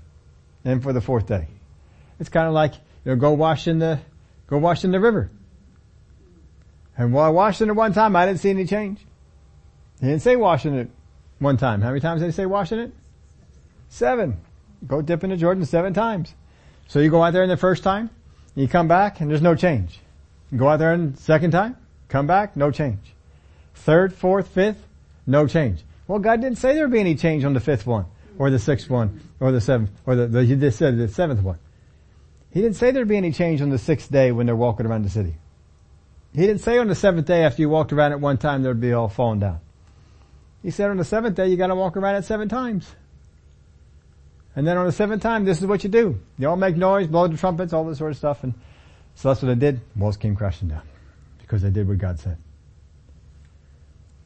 and 0.66 0.82
for 0.82 0.92
the 0.92 1.02
fourth 1.02 1.28
day. 1.28 1.50
It's 2.20 2.30
kind 2.30 2.48
of 2.48 2.54
like, 2.54 2.74
you 3.06 3.12
know, 3.12 3.16
go 3.16 3.34
wash 3.34 3.68
in 3.68 3.78
the, 3.78 4.00
go 4.48 4.58
wash 4.58 4.84
in 4.84 4.92
the 4.92 5.00
river. 5.00 5.30
And 6.98 7.14
while 7.14 7.26
I 7.26 7.30
washed 7.30 7.62
in 7.62 7.70
it 7.70 7.74
one 7.74 7.94
time, 7.94 8.16
I 8.16 8.26
didn't 8.26 8.40
see 8.40 8.50
any 8.50 8.66
change. 8.66 9.00
He 10.00 10.08
didn't 10.08 10.24
say 10.24 10.36
washing 10.36 10.74
it 10.74 10.90
one 11.42 11.58
time. 11.58 11.82
How 11.82 11.90
many 11.90 12.00
times 12.00 12.22
did 12.22 12.28
he 12.28 12.32
say 12.32 12.46
washing 12.46 12.80
it? 12.80 12.92
Seven. 13.90 14.38
Go 14.88 15.02
dip 15.02 15.24
into 15.24 15.38
Jordan 15.38 15.66
seven 15.66 15.94
times. 15.94 16.34
So 16.88 17.00
you 17.00 17.10
go 17.10 17.24
out 17.24 17.34
there 17.34 17.44
in 17.44 17.50
the 17.50 17.58
first 17.58 17.84
time, 17.84 18.10
you 18.56 18.68
come 18.68 18.88
back, 18.88 19.22
and 19.22 19.30
there's 19.30 19.42
no 19.42 19.56
change. 19.56 20.00
You 20.52 20.58
go 20.58 20.68
out 20.68 20.78
there 20.78 20.94
in 20.94 21.14
the 21.14 21.18
second 21.18 21.52
time, 21.52 21.78
come 22.10 22.28
back, 22.28 22.56
no 22.56 22.72
change. 22.72 23.00
Third, 23.74 24.14
fourth, 24.14 24.50
fifth, 24.50 24.86
no 25.26 25.48
change. 25.48 25.84
Well, 26.08 26.20
God 26.20 26.42
didn't 26.42 26.58
say 26.58 26.74
there 26.74 26.84
would 26.84 26.94
be 26.94 27.00
any 27.00 27.16
change 27.16 27.46
on 27.46 27.54
the 27.54 27.60
fifth 27.60 27.88
one, 27.88 28.06
or 28.38 28.50
the 28.50 28.60
sixth 28.60 28.90
one, 28.90 29.22
or 29.40 29.52
the 29.52 29.62
seventh, 29.62 29.92
or 30.06 30.16
the, 30.16 30.28
the, 30.28 30.44
he 30.44 30.56
just 30.56 30.78
said 30.78 30.98
the 30.98 31.08
seventh 31.08 31.42
one. 31.42 31.60
He 32.52 32.62
didn't 32.62 32.76
say 32.76 32.92
there'd 32.92 33.08
be 33.08 33.18
any 33.18 33.32
change 33.32 33.62
on 33.62 33.70
the 33.70 33.78
sixth 33.78 34.12
day 34.12 34.32
when 34.32 34.46
they're 34.46 34.56
walking 34.56 34.86
around 34.86 35.06
the 35.06 35.10
city. 35.10 35.36
He 36.34 36.42
didn't 36.42 36.60
say 36.60 36.78
on 36.78 36.88
the 36.88 36.96
seventh 36.96 37.28
day 37.28 37.44
after 37.46 37.62
you 37.62 37.70
walked 37.70 37.94
around 37.94 38.12
it 38.12 38.20
one 38.20 38.38
time 38.38 38.64
there'd 38.64 38.82
be 38.82 38.94
all 38.94 39.08
falling 39.08 39.40
down. 39.40 39.60
He 40.64 40.72
said 40.72 40.90
on 40.90 40.98
the 40.98 41.06
seventh 41.06 41.36
day 41.36 41.48
you 41.48 41.58
gotta 41.58 41.76
walk 41.76 41.98
around 41.98 42.16
it 42.16 42.26
seven 42.26 42.50
times. 42.50 42.96
And 44.56 44.68
then 44.68 44.78
on 44.78 44.86
the 44.86 44.92
seventh 44.92 45.24
time, 45.24 45.46
this 45.46 45.60
is 45.60 45.66
what 45.66 45.84
you 45.84 45.90
do. 45.90 46.20
You 46.38 46.50
all 46.50 46.58
make 46.58 46.76
noise, 46.76 47.08
blow 47.08 47.28
the 47.28 47.38
trumpets, 47.38 47.72
all 47.72 47.86
this 47.86 47.98
sort 47.98 48.12
of 48.12 48.18
stuff. 48.18 48.44
And 48.44 48.54
so 49.16 49.30
that's 49.30 49.42
what 49.42 49.48
they 49.48 49.56
did. 49.56 49.82
Walls 49.96 50.18
came 50.18 50.36
crashing 50.36 50.68
down 50.68 50.82
because 51.40 51.62
they 51.62 51.70
did 51.70 51.88
what 51.88 51.98
God 51.98 52.20
said. 52.20 52.38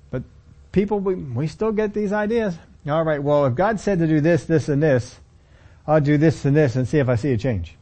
But 0.10 0.24
people, 0.72 1.00
we, 1.00 1.16
we 1.16 1.48
still 1.48 1.72
get 1.72 1.94
these 1.94 2.12
ideas. 2.12 2.58
All 2.88 3.04
right, 3.04 3.22
well, 3.22 3.46
if 3.46 3.56
God 3.56 3.80
said 3.80 4.00
to 4.00 4.08
do 4.08 4.20
this, 4.20 4.46
this, 4.46 4.70
and 4.70 4.82
this, 4.82 5.20
I'll 5.88 6.02
do 6.02 6.18
this 6.18 6.44
and 6.46 6.56
this 6.56 6.76
and 6.76 6.88
see 6.88 7.00
if 7.00 7.10
I 7.10 7.16
see 7.16 7.32
a 7.32 7.38
change. 7.38 7.76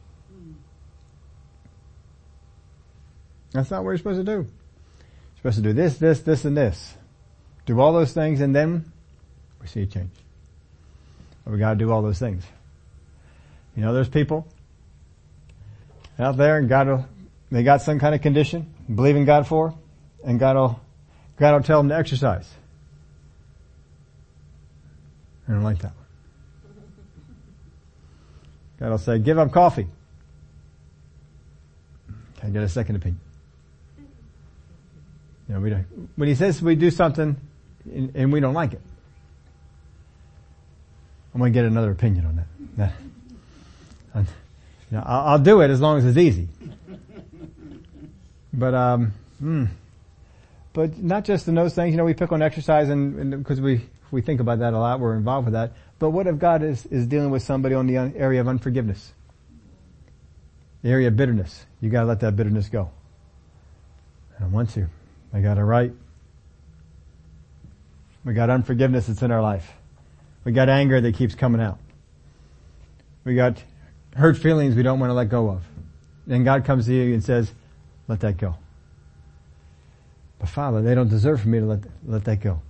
That's 3.52 3.70
not 3.70 3.84
what 3.84 3.90
you're 3.90 3.98
supposed 3.98 4.20
to 4.20 4.24
do. 4.24 4.32
You're 4.32 5.36
supposed 5.36 5.56
to 5.56 5.62
do 5.62 5.72
this, 5.72 5.96
this, 5.98 6.20
this, 6.20 6.44
and 6.44 6.56
this. 6.56 6.94
Do 7.66 7.80
all 7.80 7.92
those 7.92 8.12
things 8.12 8.40
and 8.40 8.54
then 8.54 8.90
we 9.60 9.66
see 9.66 9.82
a 9.82 9.86
change. 9.86 10.10
But 11.44 11.52
we 11.52 11.58
gotta 11.58 11.76
do 11.76 11.90
all 11.90 12.02
those 12.02 12.18
things. 12.18 12.44
You 13.76 13.82
know, 13.82 13.92
there's 13.92 14.08
people 14.08 14.46
out 16.18 16.36
there 16.36 16.58
and 16.58 16.68
God 16.68 16.86
will, 16.86 17.08
they 17.50 17.62
got 17.62 17.82
some 17.82 17.98
kind 17.98 18.14
of 18.14 18.22
condition, 18.22 18.72
believe 18.92 19.16
in 19.16 19.24
God 19.24 19.46
for, 19.46 19.74
and 20.24 20.38
God 20.38 20.56
will, 20.56 20.80
God 21.38 21.54
will 21.54 21.62
tell 21.62 21.80
them 21.80 21.88
to 21.88 21.96
exercise. 21.96 22.48
I 25.48 25.52
don't 25.52 25.62
like 25.62 25.80
that 25.80 25.92
God 28.84 28.90
will 28.90 28.98
say, 28.98 29.18
give 29.18 29.38
up 29.38 29.52
coffee. 29.52 29.86
Can 32.38 32.50
I 32.50 32.52
get 32.52 32.62
a 32.62 32.68
second 32.68 32.96
opinion? 32.96 33.20
You 35.48 35.54
know, 35.54 35.60
we 35.60 35.70
don't, 35.70 35.86
when 36.16 36.28
he 36.28 36.34
says 36.34 36.60
we 36.60 36.74
do 36.74 36.90
something 36.90 37.36
and, 37.92 38.14
and 38.14 38.32
we 38.32 38.40
don't 38.40 38.54
like 38.54 38.72
it, 38.72 38.80
I'm 41.34 41.40
going 41.40 41.52
to 41.52 41.56
get 41.56 41.64
another 41.64 41.90
opinion 41.90 42.26
on 42.26 42.44
that. 42.76 42.92
you 44.16 44.26
know, 44.92 45.02
I'll, 45.04 45.26
I'll, 45.28 45.38
do 45.38 45.60
it 45.60 45.70
as 45.70 45.80
long 45.80 45.98
as 45.98 46.04
it's 46.04 46.18
easy. 46.18 46.48
But, 48.52 48.74
um, 48.74 49.12
hmm. 49.40 49.64
but 50.72 50.96
not 51.02 51.24
just 51.24 51.48
in 51.48 51.56
those 51.56 51.74
things. 51.74 51.90
You 51.90 51.96
know, 51.96 52.04
we 52.04 52.14
pick 52.14 52.30
on 52.30 52.40
exercise 52.40 52.88
and 52.88 53.30
because 53.42 53.60
we 53.60 53.82
we 54.14 54.22
think 54.22 54.40
about 54.40 54.60
that 54.60 54.72
a 54.72 54.78
lot, 54.78 55.00
we're 55.00 55.16
involved 55.16 55.46
with 55.46 55.54
that. 55.54 55.72
But 55.98 56.10
what 56.10 56.26
if 56.26 56.38
God 56.38 56.62
is 56.62 56.86
is 56.86 57.06
dealing 57.06 57.30
with 57.30 57.42
somebody 57.42 57.74
on 57.74 57.86
the 57.86 57.96
area 57.96 58.40
of 58.40 58.48
unforgiveness, 58.48 59.12
the 60.82 60.90
area 60.90 61.08
of 61.08 61.16
bitterness? 61.16 61.66
You 61.80 61.90
got 61.90 62.02
to 62.02 62.06
let 62.06 62.20
that 62.20 62.36
bitterness 62.36 62.68
go. 62.68 62.90
I 64.36 64.42
don't 64.42 64.52
want 64.52 64.70
to. 64.70 64.86
I 65.32 65.40
got 65.40 65.58
it 65.58 65.64
right. 65.64 65.92
We 68.24 68.32
got 68.34 68.50
unforgiveness 68.50 69.06
that's 69.06 69.22
in 69.22 69.30
our 69.30 69.42
life. 69.42 69.72
We 70.44 70.52
got 70.52 70.68
anger 70.68 71.00
that 71.00 71.14
keeps 71.14 71.34
coming 71.34 71.60
out. 71.60 71.78
We 73.24 73.34
got 73.34 73.62
hurt 74.14 74.36
feelings 74.36 74.74
we 74.74 74.82
don't 74.82 75.00
want 75.00 75.10
to 75.10 75.14
let 75.14 75.28
go 75.28 75.50
of. 75.50 75.62
And 76.28 76.44
God 76.44 76.64
comes 76.64 76.86
to 76.86 76.94
you 76.94 77.12
and 77.12 77.22
says, 77.22 77.52
let 78.08 78.20
that 78.20 78.36
go. 78.36 78.56
But 80.38 80.48
Father, 80.48 80.82
they 80.82 80.94
don't 80.94 81.08
deserve 81.08 81.40
for 81.40 81.48
me 81.48 81.60
to 81.60 81.66
let, 81.66 81.80
let 82.06 82.24
that 82.24 82.40
go. 82.40 82.60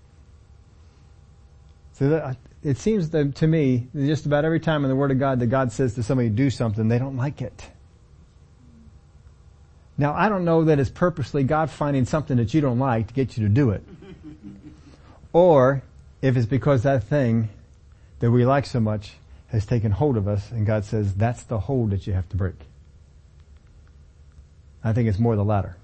So 1.94 2.08
that, 2.08 2.36
it 2.62 2.78
seems 2.78 3.10
that 3.10 3.36
to 3.36 3.46
me, 3.46 3.86
that 3.94 4.06
just 4.06 4.26
about 4.26 4.44
every 4.44 4.60
time 4.60 4.84
in 4.84 4.90
the 4.90 4.96
Word 4.96 5.10
of 5.10 5.18
God 5.18 5.38
that 5.40 5.46
God 5.46 5.70
says 5.70 5.94
to 5.94 6.02
somebody 6.02 6.28
do 6.28 6.50
something, 6.50 6.88
they 6.88 6.98
don't 6.98 7.16
like 7.16 7.42
it. 7.42 7.70
Now 9.96 10.12
I 10.14 10.28
don't 10.28 10.44
know 10.44 10.64
that 10.64 10.80
it's 10.80 10.90
purposely 10.90 11.44
God 11.44 11.70
finding 11.70 12.04
something 12.04 12.36
that 12.38 12.52
you 12.54 12.60
don't 12.60 12.78
like 12.78 13.08
to 13.08 13.14
get 13.14 13.36
you 13.36 13.44
to 13.44 13.48
do 13.48 13.70
it. 13.70 13.82
Or 15.34 15.82
if 16.22 16.38
it's 16.38 16.46
because 16.46 16.84
that 16.84 17.04
thing 17.04 17.50
that 18.20 18.30
we 18.30 18.46
like 18.46 18.64
so 18.64 18.80
much 18.80 19.14
has 19.48 19.66
taken 19.66 19.90
hold 19.90 20.16
of 20.16 20.26
us 20.26 20.50
and 20.50 20.64
God 20.64 20.86
says 20.86 21.14
that's 21.14 21.42
the 21.42 21.58
hold 21.58 21.90
that 21.90 22.06
you 22.06 22.14
have 22.14 22.28
to 22.30 22.36
break. 22.36 22.54
I 24.82 24.94
think 24.94 25.08
it's 25.08 25.18
more 25.18 25.36
the 25.36 25.44
latter. 25.44 25.76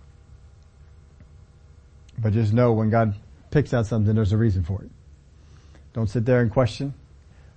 But 2.19 2.33
just 2.33 2.53
know 2.53 2.73
when 2.73 2.91
God 2.91 3.15
picks 3.51 3.75
out 3.75 3.87
something, 3.87 4.15
there's 4.15 4.33
a 4.33 4.37
reason 4.37 4.63
for 4.63 4.83
it. 4.83 4.91
Don't 5.93 6.09
sit 6.09 6.25
there 6.25 6.41
and 6.41 6.51
question, 6.51 6.95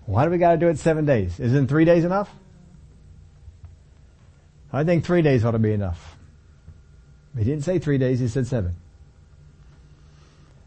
why 0.06 0.26
do 0.26 0.32
we 0.32 0.38
gotta 0.38 0.58
do 0.58 0.68
it 0.70 0.80
seven 0.80 1.06
days? 1.06 1.40
Isn't 1.40 1.68
three 1.68 1.86
days 1.86 2.04
enough? 2.04 2.30
I 4.72 4.84
think 4.84 5.06
three 5.06 5.22
days 5.22 5.46
ought 5.46 5.52
to 5.52 5.60
be 5.60 5.74
enough. 5.74 6.16
He 7.38 7.44
didn't 7.44 7.64
say 7.64 7.78
three 7.78 8.00
days, 8.00 8.20
he 8.20 8.28
said 8.28 8.48
seven. 8.48 8.76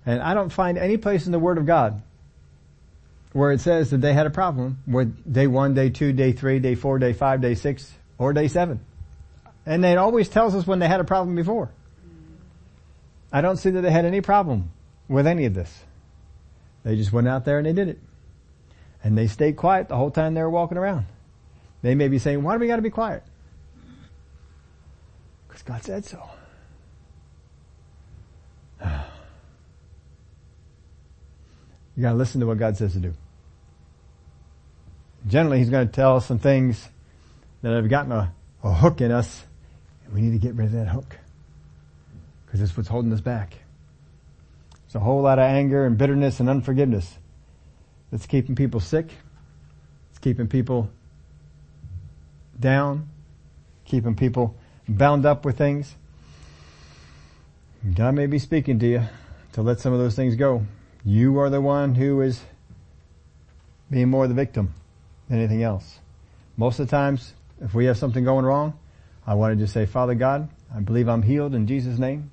And 0.07 0.23
I 0.23 0.35
don't 0.35 0.51
find 0.51 0.79
any 0.79 0.97
place 0.97 1.27
in 1.27 1.33
the 1.33 1.39
Word 1.39 1.59
of 1.59 1.67
God 1.67 2.01
where 3.33 3.53
it 3.53 3.61
says 3.61 3.91
that 3.91 3.99
they 3.99 4.15
had 4.15 4.27
a 4.27 4.31
problem 4.31 4.79
with 4.87 5.31
day 5.31 5.47
one, 5.47 5.75
day 5.75 5.91
two, 5.91 6.13
day 6.13 6.33
three, 6.33 6.59
day 6.59 6.75
four, 6.75 6.99
day 6.99 7.13
five, 7.13 7.43
day 7.43 7.55
six, 7.55 7.93
or 8.17 8.33
day 8.33 8.49
seven. 8.49 8.81
And 9.67 9.85
it 9.85 9.99
always 9.99 10.29
tells 10.29 10.55
us 10.55 10.67
when 10.67 10.79
they 10.79 10.89
had 10.89 11.01
a 11.01 11.05
problem 11.05 11.35
before. 11.35 11.71
I 13.33 13.41
don't 13.41 13.57
see 13.57 13.71
that 13.71 13.83
they 13.83 13.91
had 13.91 14.05
any 14.05 14.21
problem 14.21 14.71
with 15.09 15.27
any 15.27 15.45
of 15.45 15.55
this. 15.55 15.85
They 16.85 16.97
just 16.97 17.13
went 17.13 17.27
out 17.27 17.45
there 17.45 17.59
and 17.59 17.67
they 17.67 17.73
did 17.73 17.89
it. 17.89 17.99
And 19.03 19.19
they 19.19 19.27
stayed 19.27 19.57
quiet 19.57 19.89
the 19.89 19.97
whole 19.97 20.11
time 20.11 20.35
they 20.35 20.43
were 20.43 20.49
walking 20.49 20.79
around. 20.79 21.07
They 21.83 21.95
may 21.95 22.09
be 22.09 22.19
saying, 22.19 22.43
why 22.43 22.55
do 22.55 22.61
we 22.61 22.69
gotta 22.69 22.81
be 22.81 22.91
quiet? 22.91 23.23
Because 25.49 25.63
God 25.63 25.83
said 25.83 26.05
so. 26.05 26.23
You 31.97 32.03
gotta 32.03 32.17
listen 32.17 32.41
to 32.41 32.47
what 32.47 32.59
God 32.59 32.77
says 32.77 32.93
to 32.93 32.99
do. 32.99 33.15
Generally, 35.27 35.59
He's 35.59 35.71
gonna 35.71 35.87
tell 35.87 36.17
us 36.17 36.27
some 36.27 36.39
things 36.39 36.89
that 37.63 37.73
have 37.73 37.89
gotten 37.89 38.13
a, 38.13 38.33
a 38.63 38.73
hook 38.73 39.01
in 39.01 39.11
us, 39.11 39.45
and 40.05 40.15
we 40.15 40.21
need 40.21 40.33
to 40.33 40.39
get 40.39 40.55
rid 40.55 40.67
of 40.67 40.73
that 40.73 40.89
hook. 40.89 41.17
Because 42.45 42.61
it's 42.61 42.77
what's 42.77 42.89
holding 42.89 43.13
us 43.13 43.21
back. 43.21 43.57
There's 44.85 44.97
a 44.97 45.01
whole 45.01 45.23
lot 45.23 45.39
of 45.39 45.45
anger 45.45 45.85
and 45.85 45.99
bitterness 45.99 46.39
and 46.39 46.49
unforgiveness 46.49 47.17
that's 48.13 48.27
keeping 48.27 48.55
people 48.55 48.79
sick. 48.79 49.11
It's 50.11 50.19
keeping 50.19 50.47
people 50.47 50.91
down, 52.59 53.09
keeping 53.85 54.15
people 54.15 54.55
bound 54.89 55.27
up 55.27 55.45
with 55.45 55.59
things. 55.59 55.95
God 57.95 58.15
may 58.15 58.27
be 58.27 58.39
speaking 58.39 58.79
to 58.81 58.87
you 58.87 59.03
to 59.53 59.63
let 59.63 59.81
some 59.81 59.93
of 59.93 59.99
those 59.99 60.15
things 60.15 60.37
go. 60.37 60.67
You 61.07 61.39
are 61.39 61.49
the 61.49 61.61
one 61.61 61.95
who 61.95 62.21
is 62.21 62.41
being 63.89 64.09
more 64.09 64.27
the 64.27 64.35
victim 64.35 64.75
than 65.29 65.39
anything 65.39 65.63
else. 65.63 66.01
Most 66.57 66.81
of 66.81 66.89
the 66.89 66.91
times, 66.91 67.33
if 67.61 67.75
we 67.75 67.85
have 67.85 67.97
something 67.97 68.25
going 68.25 68.45
wrong, 68.45 68.77
I 69.25 69.35
want 69.35 69.53
to 69.53 69.57
just 69.57 69.73
say, 69.73 69.87
Father 69.87 70.17
God, 70.17 70.49
I 70.75 70.81
believe 70.81 71.09
I'm 71.09 71.23
healed 71.23 71.55
in 71.55 71.69
Jesus' 71.69 72.01
name. 72.01 72.33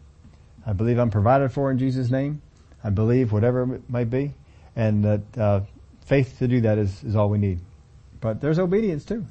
I 0.66 0.74
believe 0.74 0.98
I'm 0.98 1.12
provided 1.12 1.52
for 1.52 1.70
in 1.70 1.78
Jesus' 1.78 2.10
name. 2.10 2.42
I 2.84 2.90
believe 2.90 3.32
whatever 3.32 3.76
it 3.76 3.88
might 3.92 4.10
be. 4.10 4.34
And 4.76 5.04
that 5.04 5.38
uh, 5.38 5.62
faith 6.06 6.40
to 6.40 6.48
do 6.48 6.62
that 6.62 6.80
is, 6.80 7.04
is 7.04 7.16
all 7.16 7.30
we 7.30 7.38
need. 7.38 7.60
But 8.22 8.42
there's 8.42 8.58
obedience 8.58 9.06
too. 9.06 9.24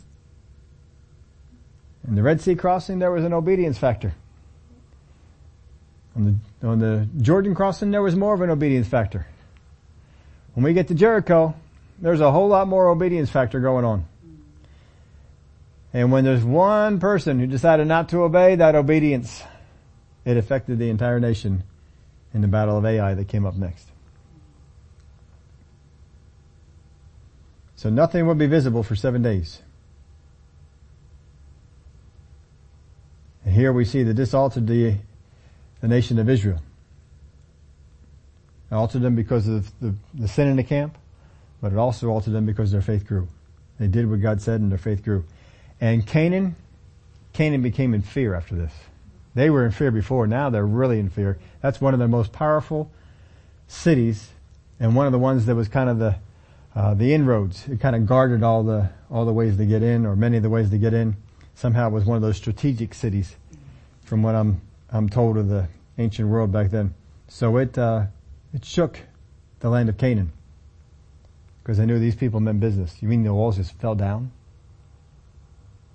In 2.06 2.14
the 2.14 2.22
Red 2.22 2.40
Sea 2.40 2.54
crossing, 2.54 3.00
there 3.00 3.10
was 3.10 3.24
an 3.24 3.32
obedience 3.32 3.76
factor. 3.76 4.14
On 6.14 6.40
the, 6.60 6.68
on 6.68 6.78
the 6.78 7.08
Jordan 7.20 7.56
crossing, 7.56 7.90
there 7.90 8.02
was 8.02 8.14
more 8.14 8.34
of 8.34 8.40
an 8.40 8.50
obedience 8.50 8.86
factor. 8.86 9.26
When 10.54 10.64
we 10.64 10.74
get 10.74 10.88
to 10.88 10.94
Jericho, 10.94 11.54
there's 11.98 12.20
a 12.20 12.30
whole 12.30 12.48
lot 12.48 12.68
more 12.68 12.88
obedience 12.88 13.30
factor 13.30 13.60
going 13.60 13.84
on. 13.84 14.04
And 15.94 16.10
when 16.10 16.24
there's 16.24 16.44
one 16.44 17.00
person 17.00 17.38
who 17.38 17.46
decided 17.46 17.86
not 17.86 18.08
to 18.10 18.22
obey 18.22 18.56
that 18.56 18.74
obedience, 18.74 19.42
it 20.24 20.36
affected 20.36 20.78
the 20.78 20.88
entire 20.88 21.20
nation 21.20 21.64
in 22.32 22.40
the 22.40 22.48
battle 22.48 22.78
of 22.78 22.84
Ai 22.84 23.14
that 23.14 23.28
came 23.28 23.44
up 23.44 23.54
next. 23.56 23.86
So 27.76 27.90
nothing 27.90 28.26
will 28.26 28.34
be 28.34 28.46
visible 28.46 28.82
for 28.82 28.94
seven 28.94 29.22
days. 29.22 29.60
And 33.44 33.54
here 33.54 33.72
we 33.72 33.84
see 33.84 34.04
that 34.04 34.14
this 34.14 34.34
altered 34.34 34.66
the, 34.66 34.94
the 35.80 35.88
nation 35.88 36.18
of 36.18 36.28
Israel. 36.28 36.60
It 38.72 38.74
altered 38.74 39.02
them 39.02 39.14
because 39.14 39.46
of 39.48 39.70
the, 39.80 39.94
the 40.14 40.26
sin 40.26 40.48
in 40.48 40.56
the 40.56 40.64
camp, 40.64 40.96
but 41.60 41.72
it 41.72 41.78
also 41.78 42.08
altered 42.08 42.32
them 42.32 42.46
because 42.46 42.72
their 42.72 42.80
faith 42.80 43.06
grew. 43.06 43.28
They 43.78 43.86
did 43.86 44.08
what 44.08 44.22
God 44.22 44.40
said 44.40 44.62
and 44.62 44.70
their 44.70 44.78
faith 44.78 45.04
grew. 45.04 45.26
And 45.78 46.06
Canaan, 46.06 46.56
Canaan 47.34 47.60
became 47.60 47.92
in 47.92 48.00
fear 48.00 48.34
after 48.34 48.54
this. 48.54 48.72
They 49.34 49.50
were 49.50 49.66
in 49.66 49.72
fear 49.72 49.90
before, 49.90 50.26
now 50.26 50.48
they're 50.48 50.64
really 50.64 50.98
in 50.98 51.10
fear. 51.10 51.38
That's 51.60 51.82
one 51.82 51.92
of 51.92 52.00
the 52.00 52.08
most 52.08 52.32
powerful 52.32 52.90
cities 53.68 54.30
and 54.80 54.96
one 54.96 55.04
of 55.04 55.12
the 55.12 55.18
ones 55.18 55.44
that 55.44 55.54
was 55.54 55.68
kind 55.68 55.90
of 55.90 55.98
the, 55.98 56.16
uh, 56.74 56.94
the 56.94 57.12
inroads. 57.12 57.68
It 57.68 57.78
kind 57.78 57.94
of 57.94 58.06
guarded 58.06 58.42
all 58.42 58.62
the, 58.62 58.88
all 59.10 59.26
the 59.26 59.34
ways 59.34 59.58
to 59.58 59.66
get 59.66 59.82
in 59.82 60.06
or 60.06 60.16
many 60.16 60.38
of 60.38 60.42
the 60.42 60.50
ways 60.50 60.70
to 60.70 60.78
get 60.78 60.94
in. 60.94 61.16
Somehow 61.54 61.88
it 61.88 61.92
was 61.92 62.06
one 62.06 62.16
of 62.16 62.22
those 62.22 62.38
strategic 62.38 62.94
cities 62.94 63.36
from 64.02 64.22
what 64.22 64.34
I'm, 64.34 64.62
I'm 64.88 65.10
told 65.10 65.36
of 65.36 65.48
the 65.48 65.68
ancient 65.98 66.30
world 66.30 66.50
back 66.52 66.70
then. 66.70 66.94
So 67.28 67.58
it, 67.58 67.76
uh, 67.76 68.06
it 68.54 68.64
shook 68.64 69.00
the 69.60 69.68
land 69.68 69.88
of 69.88 69.96
Canaan. 69.96 70.32
Because 71.62 71.78
I 71.78 71.84
knew 71.84 71.98
these 71.98 72.16
people 72.16 72.40
meant 72.40 72.60
business. 72.60 72.96
You 73.00 73.08
mean 73.08 73.22
the 73.22 73.32
walls 73.32 73.56
just 73.56 73.72
fell 73.78 73.94
down? 73.94 74.32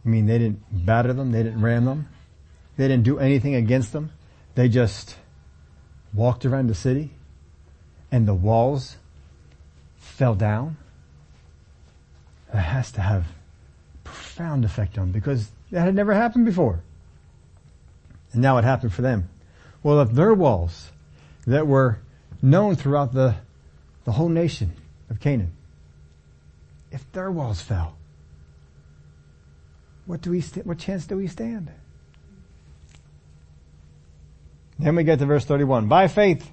You 0.06 0.12
mean 0.12 0.26
they 0.26 0.38
didn't 0.38 0.62
batter 0.86 1.12
them? 1.12 1.32
They 1.32 1.44
didn't 1.44 1.62
ram 1.62 1.86
them? 1.86 2.08
They 2.78 2.88
didn't 2.88 3.04
do 3.04 3.20
anything 3.20 3.56
against 3.56 3.92
them? 3.92 4.12
They 4.56 4.70
just 4.70 5.18
walked 6.14 6.46
around 6.46 6.68
the 6.68 6.76
city 6.76 7.12
and 8.12 8.28
the 8.28 8.34
walls 8.34 8.98
fell 9.98 10.36
down? 10.36 10.78
That 12.54 12.62
has 12.62 12.92
to 12.94 13.02
have 13.02 13.26
profound 14.04 14.64
effect 14.64 14.98
on 14.98 15.08
them 15.08 15.12
because 15.12 15.52
that 15.72 15.82
had 15.82 15.96
never 15.96 16.14
happened 16.14 16.46
before. 16.46 16.82
And 18.32 18.42
now 18.42 18.58
it 18.58 18.64
happened 18.64 18.94
for 18.94 19.02
them. 19.02 19.30
Well, 19.84 20.00
if 20.02 20.12
their 20.12 20.34
walls 20.34 20.92
that 21.46 21.68
were 21.68 22.00
known 22.42 22.76
throughout 22.76 23.14
the, 23.14 23.36
the 24.06 24.12
whole 24.12 24.30
nation 24.30 24.74
of 25.10 25.20
Canaan. 25.20 25.52
If 26.92 27.10
their 27.12 27.32
walls 27.32 27.62
fell, 27.62 27.96
what 30.06 30.22
do 30.22 30.32
we, 30.32 30.42
st- 30.42 30.66
what 30.66 30.78
chance 30.78 31.06
do 31.06 31.18
we 31.18 31.28
stand? 31.28 31.70
Then 34.80 34.96
we 34.96 35.04
get 35.04 35.20
to 35.20 35.26
verse 35.26 35.46
31. 35.46 35.88
By 35.88 36.08
faith, 36.08 36.52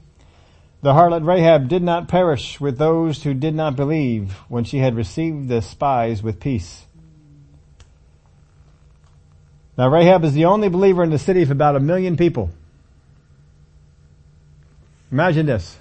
the 0.83 0.93
harlot 0.93 1.27
Rahab 1.27 1.69
did 1.69 1.83
not 1.83 2.09
perish 2.09 2.61
with 2.61 2.79
those 2.79 3.23
who 3.23 3.33
did 3.33 3.55
not 3.55 3.77
believe 3.77 4.33
when 4.49 4.65
she 4.65 4.79
had 4.79 4.97
received 4.97 5.49
the 5.49 5.63
spies 5.63 6.23
with 6.23 6.41
peace. 6.41 6.85
Now 9.77 9.89
Rahab 9.89 10.25
is 10.25 10.35
the 10.35 10.45
only 10.45 10.69
believer 10.69 11.03
in 11.03 11.11
the 11.11 11.19
city 11.19 11.43
of 11.43 11.51
about 11.51 11.77
a 11.77 11.81
million 11.81 12.17
people. 12.17 12.51
Imagine 15.15 15.47
this. 15.47 15.79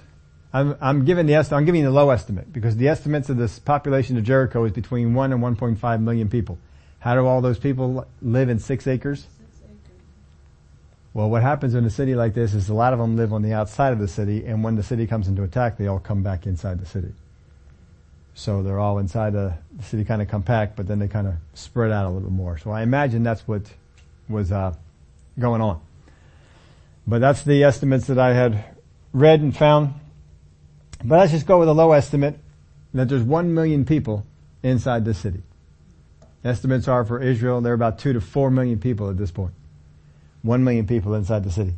I'm, 0.52 0.76
I'm 0.80 1.04
giving 1.04 1.26
the 1.26 1.34
I'm 1.34 1.64
giving 1.64 1.80
you 1.80 1.88
the 1.88 1.92
low 1.92 2.10
estimate 2.10 2.52
because 2.52 2.76
the 2.76 2.86
estimates 2.86 3.28
of 3.28 3.36
this 3.36 3.58
population 3.58 4.16
of 4.16 4.22
Jericho 4.22 4.64
is 4.64 4.70
between 4.70 5.12
one 5.12 5.32
and 5.32 5.42
1.5 5.42 6.02
million 6.02 6.30
people. 6.30 6.56
How 7.00 7.16
do 7.16 7.26
all 7.26 7.40
those 7.40 7.58
people 7.58 8.06
live 8.22 8.48
in 8.48 8.60
six 8.60 8.86
acres? 8.86 9.22
Six 9.22 9.30
acres? 9.64 10.00
Well, 11.14 11.28
what 11.28 11.42
happens 11.42 11.74
in 11.74 11.84
a 11.84 11.90
city 11.90 12.14
like 12.14 12.34
this 12.34 12.54
is 12.54 12.68
a 12.68 12.74
lot 12.74 12.92
of 12.92 13.00
them 13.00 13.16
live 13.16 13.32
on 13.32 13.42
the 13.42 13.52
outside 13.52 13.92
of 13.92 13.98
the 13.98 14.06
city, 14.06 14.46
and 14.46 14.62
when 14.62 14.76
the 14.76 14.84
city 14.84 15.04
comes 15.04 15.26
into 15.26 15.42
attack, 15.42 15.78
they 15.78 15.88
all 15.88 15.98
come 15.98 16.22
back 16.22 16.46
inside 16.46 16.78
the 16.78 16.86
city. 16.86 17.12
So 18.34 18.62
they're 18.62 18.78
all 18.78 19.00
inside 19.00 19.32
the, 19.32 19.54
the 19.76 19.82
city, 19.82 20.04
kind 20.04 20.22
of 20.22 20.28
compact, 20.28 20.76
but 20.76 20.86
then 20.86 21.00
they 21.00 21.08
kind 21.08 21.26
of 21.26 21.34
spread 21.54 21.90
out 21.90 22.04
a 22.04 22.10
little 22.10 22.28
bit 22.28 22.36
more. 22.36 22.56
So 22.58 22.70
I 22.70 22.82
imagine 22.82 23.24
that's 23.24 23.48
what 23.48 23.62
was 24.28 24.52
uh, 24.52 24.76
going 25.40 25.60
on. 25.60 25.80
But 27.04 27.20
that's 27.20 27.42
the 27.42 27.64
estimates 27.64 28.06
that 28.06 28.20
I 28.20 28.32
had 28.32 28.73
read 29.14 29.40
and 29.40 29.56
found. 29.56 29.94
But 31.02 31.20
let's 31.20 31.32
just 31.32 31.46
go 31.46 31.58
with 31.58 31.68
a 31.68 31.72
low 31.72 31.92
estimate 31.92 32.38
that 32.92 33.08
there's 33.08 33.22
one 33.22 33.54
million 33.54 33.86
people 33.86 34.26
inside 34.62 35.04
this 35.04 35.18
city. 35.18 35.42
Estimates 36.44 36.88
are 36.88 37.04
for 37.04 37.22
Israel, 37.22 37.62
there 37.62 37.72
are 37.72 37.74
about 37.74 37.98
two 37.98 38.12
to 38.12 38.20
four 38.20 38.50
million 38.50 38.78
people 38.78 39.08
at 39.08 39.16
this 39.16 39.30
point. 39.30 39.54
One 40.42 40.62
million 40.62 40.86
people 40.86 41.14
inside 41.14 41.42
the 41.42 41.50
city. 41.50 41.72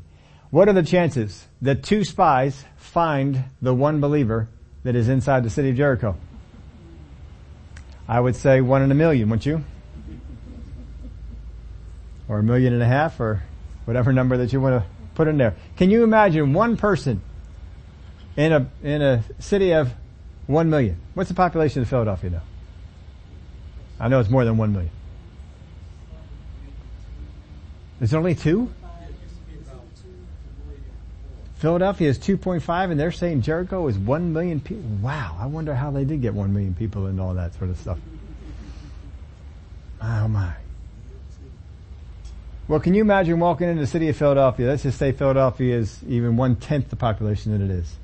What 0.51 0.69
are 0.69 0.73
the 0.73 0.83
chances 0.83 1.47
that 1.63 1.85
two 1.85 2.03
spies 2.03 2.65
find 2.77 3.45
the 3.63 3.75
one 3.75 4.01
believer 4.01 4.49
that 4.83 4.97
is 4.97 5.09
inside 5.09 5.45
the 5.45 5.51
city 5.51 5.71
of 5.71 5.77
Jericho? 5.77 6.17
I 8.09 8.19
would 8.19 8.35
say 8.35 8.61
one 8.61 8.83
in 8.83 8.91
a 8.91 8.95
million, 8.95 9.29
wouldn't 9.29 9.47
you? 9.47 9.65
Or 12.29 12.39
a 12.39 12.43
million 12.43 12.73
and 12.73 12.83
a 12.83 12.87
half 12.87 13.21
or 13.21 13.43
whatever 13.85 14.13
number 14.13 14.37
that 14.39 14.53
you 14.53 14.61
want 14.61 14.83
to 14.83 14.96
put 15.17 15.27
in 15.27 15.39
there. 15.39 15.57
Can 15.77 15.91
you 15.91 16.05
imagine 16.05 16.53
one 16.53 16.77
person 16.77 17.21
in 18.37 18.53
a, 18.53 18.71
in 18.83 19.03
a 19.03 19.25
city 19.41 19.73
of 19.73 19.93
one 20.47 20.71
million? 20.71 21.01
What's 21.15 21.29
the 21.29 21.35
population 21.35 21.83
of 21.83 21.89
Philadelphia 21.89 22.31
now? 22.31 22.43
I 23.99 24.09
know 24.09 24.21
it's 24.21 24.31
more 24.31 24.45
than 24.45 24.57
one 24.57 24.73
million. 24.73 24.93
Is 28.01 28.13
it 28.13 28.17
only 28.17 28.35
two? 28.35 28.73
Philadelphia 31.55 32.11
is 32.11 32.19
2.5 32.19 32.91
and 32.91 33.01
they're 33.01 33.11
saying 33.11 33.41
Jericho 33.41 33.89
is 33.89 33.97
1 33.97 34.33
million 34.35 34.61
people. 34.61 34.85
Wow, 35.01 35.39
I 35.41 35.47
wonder 35.47 35.75
how 35.75 35.91
they 35.91 36.05
did 36.05 36.21
get 36.21 36.35
1 36.35 36.53
million 36.53 36.75
people 36.75 37.07
and 37.07 37.19
all 37.19 37.33
that 37.33 37.55
sort 37.55 37.71
of 37.71 37.79
stuff. 37.79 37.99
Oh 40.03 40.29
my. 40.29 40.53
Well, 42.69 42.81
can 42.81 42.95
you 42.95 43.01
imagine 43.01 43.39
walking 43.39 43.69
into 43.69 43.81
the 43.81 43.87
city 43.87 44.09
of 44.09 44.17
Philadelphia? 44.17 44.67
Let's 44.67 44.83
just 44.83 44.99
say 44.99 45.13
Philadelphia 45.13 45.77
is 45.77 46.03
even 46.09 46.37
one 46.37 46.57
tenth 46.57 46.91
the 46.91 46.97
population 46.97 47.53
that 47.53 47.65
it 47.65 47.71
is. 47.71 47.97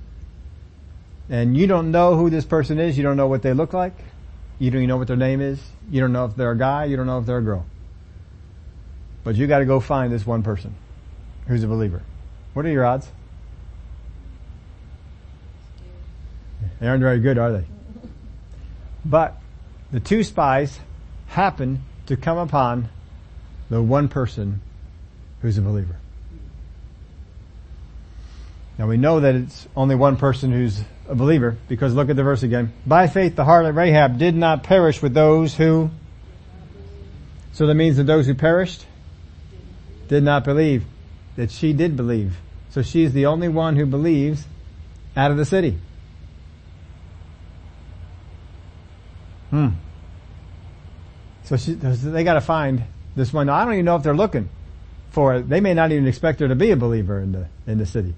And 1.29 1.57
you 1.57 1.67
don't 1.67 1.91
know 1.91 2.15
who 2.15 2.31
this 2.31 2.45
person 2.45 2.79
is. 2.79 2.97
You 2.97 3.03
don't 3.03 3.17
know 3.17 3.27
what 3.27 3.43
they 3.43 3.55
look 3.55 3.73
like. 3.73 3.95
You 4.59 4.71
don't 4.71 4.83
even 4.83 4.89
know 4.89 4.99
what 4.99 5.09
their 5.09 5.17
name 5.17 5.41
is. 5.41 5.61
You 5.91 6.01
don't 6.01 6.13
know 6.13 6.27
if 6.27 6.37
they're 6.37 6.53
a 6.53 6.59
guy. 6.59 6.85
You 6.85 6.97
don't 6.97 7.07
know 7.07 7.19
if 7.19 7.27
they're 7.27 7.39
a 7.39 7.43
girl. 7.43 7.67
But 9.25 9.35
you 9.35 9.47
gotta 9.49 9.65
go 9.65 9.81
find 9.81 10.13
this 10.13 10.25
one 10.25 10.43
person 10.43 10.75
who's 11.49 11.65
a 11.65 11.69
believer. 11.69 12.03
What 12.55 12.65
are 12.65 12.71
your 12.71 12.85
odds? 12.85 13.09
They 16.79 16.87
aren't 16.87 17.03
very 17.03 17.19
good, 17.19 17.39
are 17.39 17.53
they? 17.53 17.65
But 19.05 19.37
the 19.91 20.01
two 20.01 20.23
spies 20.23 20.79
happen 21.27 21.83
to 22.07 22.17
come 22.17 22.39
upon 22.39 22.89
the 23.73 23.83
one 23.83 24.07
person 24.07 24.61
who's 25.41 25.57
a 25.57 25.63
believer. 25.63 25.97
Now 28.77 28.87
we 28.87 28.99
know 28.99 29.21
that 29.21 29.35
it's 29.35 29.67
only 29.75 29.95
one 29.95 30.19
person 30.19 30.53
who's 30.53 30.83
a 31.09 31.15
believer 31.15 31.57
because 31.69 31.95
look 31.95 32.11
at 32.11 32.17
the 32.17 32.23
verse 32.23 32.43
again. 32.43 32.75
By 32.87 33.07
faith 33.07 33.35
the 33.35 33.45
harlot 33.45 33.75
Rahab 33.75 34.19
did 34.19 34.35
not 34.35 34.63
perish 34.63 35.01
with 35.01 35.15
those 35.15 35.55
who, 35.55 35.89
so 37.55 37.67
that 37.67 37.73
means 37.73 37.97
that 37.97 38.05
those 38.05 38.27
who 38.27 38.35
perished 38.35 38.85
did 40.07 40.23
not 40.23 40.45
believe, 40.45 40.85
that 41.37 41.51
she 41.51 41.73
did 41.73 41.97
believe. 41.97 42.37
So 42.69 42.83
she's 42.83 43.15
the 43.15 43.25
only 43.25 43.49
one 43.49 43.77
who 43.77 43.87
believes 43.87 44.45
out 45.17 45.31
of 45.31 45.39
the 45.39 45.47
city. 45.47 45.79
Hmm. 49.49 49.69
So 51.45 51.57
she, 51.57 51.73
they 51.73 52.23
gotta 52.23 52.43
find 52.43 52.83
this 53.15 53.33
one. 53.33 53.49
I 53.49 53.65
don't 53.65 53.75
even 53.75 53.85
know 53.85 53.97
if 53.97 54.03
they're 54.03 54.17
looking 54.17 54.49
for 55.11 55.35
it. 55.35 55.49
They 55.49 55.61
may 55.61 55.75
not 55.75 55.93
even 55.93 56.07
expect 56.07 56.41
her 56.41 56.49
to 56.49 56.55
be 56.55 56.71
a 56.71 56.77
believer 56.77 57.21
in 57.21 57.33
the, 57.33 57.47
in 57.67 57.79
the 57.79 57.87
city. 57.87 58.15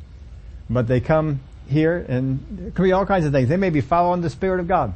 But 0.71 0.87
they 0.87 1.01
come 1.01 1.41
here 1.69 2.05
and 2.09 2.67
it 2.69 2.75
could 2.75 2.85
be 2.85 2.93
all 2.93 3.07
kinds 3.07 3.27
of 3.27 3.33
things. 3.33 3.49
They 3.49 3.57
may 3.57 3.71
be 3.71 3.81
following 3.81 4.21
the 4.21 4.31
Spirit 4.31 4.61
of 4.61 4.69
God. 4.69 4.95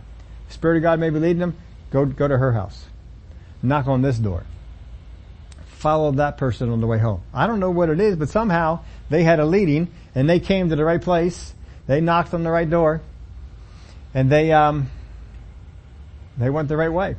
The 0.49 0.55
Spirit 0.55 0.79
of 0.79 0.83
God 0.83 1.01
may 1.01 1.11
be 1.11 1.19
leading 1.19 1.41
them. 1.41 1.57
Go, 1.91 2.07
go 2.07 2.29
to 2.29 2.39
her 2.39 2.53
house. 2.53 2.87
Knock 3.63 3.87
on 3.87 4.03
this 4.03 4.19
door. 4.19 4.45
Follow 5.67 6.13
that 6.13 6.39
person 6.39 6.71
on 6.71 6.81
the 6.81 6.87
way 6.87 6.99
home. 6.99 7.23
I 7.33 7.47
don't 7.47 7.61
know 7.61 7.71
what 7.71 7.89
it 7.89 8.01
is, 8.01 8.17
but 8.17 8.29
somehow 8.29 8.81
they 9.11 9.23
had 9.23 9.41
a 9.41 9.47
leading 9.47 9.89
and 10.15 10.29
they 10.29 10.41
came 10.41 10.69
to 10.71 10.77
the 10.77 10.85
right 10.85 11.01
place. 11.01 11.55
They 11.87 12.01
knocked 12.01 12.35
on 12.35 12.43
the 12.43 12.51
right 12.51 12.69
door 12.69 13.01
and 14.15 14.31
they, 14.31 14.53
um, 14.53 14.91
they 16.37 16.51
went 16.51 16.69
the 16.69 16.77
right 16.77 16.93
way. 16.93 17.17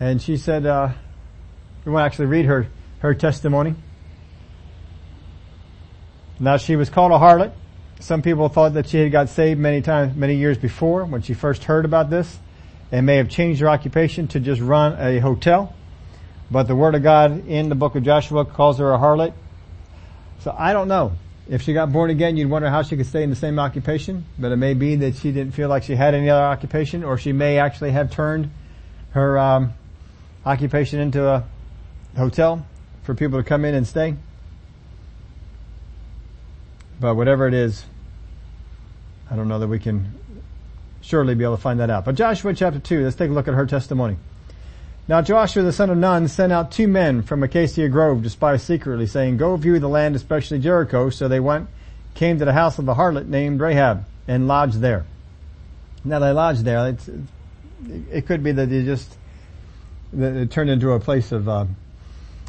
And 0.00 0.20
she 0.20 0.36
said, 0.36 0.66
uh, 0.66 0.90
we 1.84 1.92
want 1.92 2.02
to 2.02 2.06
actually 2.06 2.26
read 2.26 2.46
her, 2.46 2.66
her 3.00 3.14
testimony. 3.14 3.74
Now 6.40 6.56
she 6.56 6.76
was 6.76 6.90
called 6.90 7.12
a 7.12 7.18
harlot. 7.18 7.52
Some 8.00 8.22
people 8.22 8.48
thought 8.48 8.74
that 8.74 8.88
she 8.88 8.98
had 8.98 9.12
got 9.12 9.28
saved 9.28 9.60
many 9.60 9.80
times, 9.80 10.16
many 10.16 10.34
years 10.34 10.58
before 10.58 11.04
when 11.04 11.22
she 11.22 11.34
first 11.34 11.64
heard 11.64 11.84
about 11.84 12.10
this 12.10 12.38
and 12.90 13.06
may 13.06 13.16
have 13.16 13.28
changed 13.28 13.60
her 13.60 13.68
occupation 13.68 14.28
to 14.28 14.40
just 14.40 14.60
run 14.60 14.98
a 14.98 15.20
hotel. 15.20 15.74
But 16.50 16.64
the 16.64 16.76
word 16.76 16.94
of 16.94 17.02
God 17.02 17.46
in 17.48 17.68
the 17.68 17.74
book 17.74 17.94
of 17.94 18.02
Joshua 18.02 18.44
calls 18.44 18.78
her 18.78 18.92
a 18.92 18.98
harlot. 18.98 19.32
So 20.40 20.54
I 20.56 20.72
don't 20.72 20.88
know. 20.88 21.12
If 21.48 21.62
she 21.62 21.74
got 21.74 21.92
born 21.92 22.10
again, 22.10 22.36
you'd 22.36 22.48
wonder 22.48 22.70
how 22.70 22.82
she 22.82 22.96
could 22.96 23.06
stay 23.06 23.22
in 23.22 23.30
the 23.30 23.36
same 23.36 23.58
occupation, 23.58 24.24
but 24.38 24.50
it 24.50 24.56
may 24.56 24.74
be 24.74 24.96
that 24.96 25.16
she 25.16 25.30
didn't 25.30 25.52
feel 25.52 25.68
like 25.68 25.82
she 25.82 25.94
had 25.94 26.14
any 26.14 26.30
other 26.30 26.44
occupation, 26.44 27.04
or 27.04 27.18
she 27.18 27.32
may 27.32 27.58
actually 27.58 27.90
have 27.90 28.10
turned 28.10 28.50
her 29.10 29.38
um, 29.38 29.74
occupation 30.46 31.00
into 31.00 31.26
a 31.28 31.44
hotel 32.16 32.66
for 33.02 33.14
people 33.14 33.38
to 33.38 33.44
come 33.44 33.64
in 33.64 33.74
and 33.74 33.86
stay. 33.86 34.16
But 37.00 37.16
whatever 37.16 37.46
it 37.46 37.54
is, 37.54 37.84
I 39.30 39.36
don't 39.36 39.48
know 39.48 39.58
that 39.58 39.68
we 39.68 39.78
can 39.78 40.14
surely 41.00 41.34
be 41.34 41.44
able 41.44 41.56
to 41.56 41.62
find 41.62 41.80
that 41.80 41.90
out. 41.90 42.04
But 42.04 42.14
Joshua 42.14 42.54
chapter 42.54 42.78
2, 42.78 43.04
let's 43.04 43.16
take 43.16 43.30
a 43.30 43.32
look 43.32 43.48
at 43.48 43.54
her 43.54 43.66
testimony. 43.66 44.16
Now 45.06 45.20
Joshua 45.20 45.62
the 45.62 45.72
son 45.72 45.90
of 45.90 45.98
Nun 45.98 46.28
sent 46.28 46.52
out 46.52 46.72
two 46.72 46.88
men 46.88 47.22
from 47.22 47.42
Acacia 47.42 47.88
Grove 47.88 48.22
to 48.22 48.30
spy 48.30 48.56
secretly, 48.56 49.06
saying, 49.06 49.36
Go 49.36 49.56
view 49.56 49.78
the 49.78 49.88
land, 49.88 50.16
especially 50.16 50.58
Jericho. 50.60 51.10
So 51.10 51.28
they 51.28 51.40
went, 51.40 51.68
came 52.14 52.38
to 52.38 52.44
the 52.44 52.54
house 52.54 52.78
of 52.78 52.88
a 52.88 52.94
harlot 52.94 53.26
named 53.26 53.60
Rahab, 53.60 54.06
and 54.26 54.48
lodged 54.48 54.80
there. 54.80 55.04
Now 56.04 56.20
they 56.20 56.32
lodged 56.32 56.64
there. 56.64 56.88
It's, 56.88 57.10
it 58.10 58.26
could 58.26 58.42
be 58.42 58.52
that 58.52 58.70
they 58.70 58.82
just 58.84 59.14
it 60.16 60.50
turned 60.50 60.70
into 60.70 60.92
a 60.92 61.00
place 61.00 61.32
of 61.32 61.48
uh, 61.48 61.66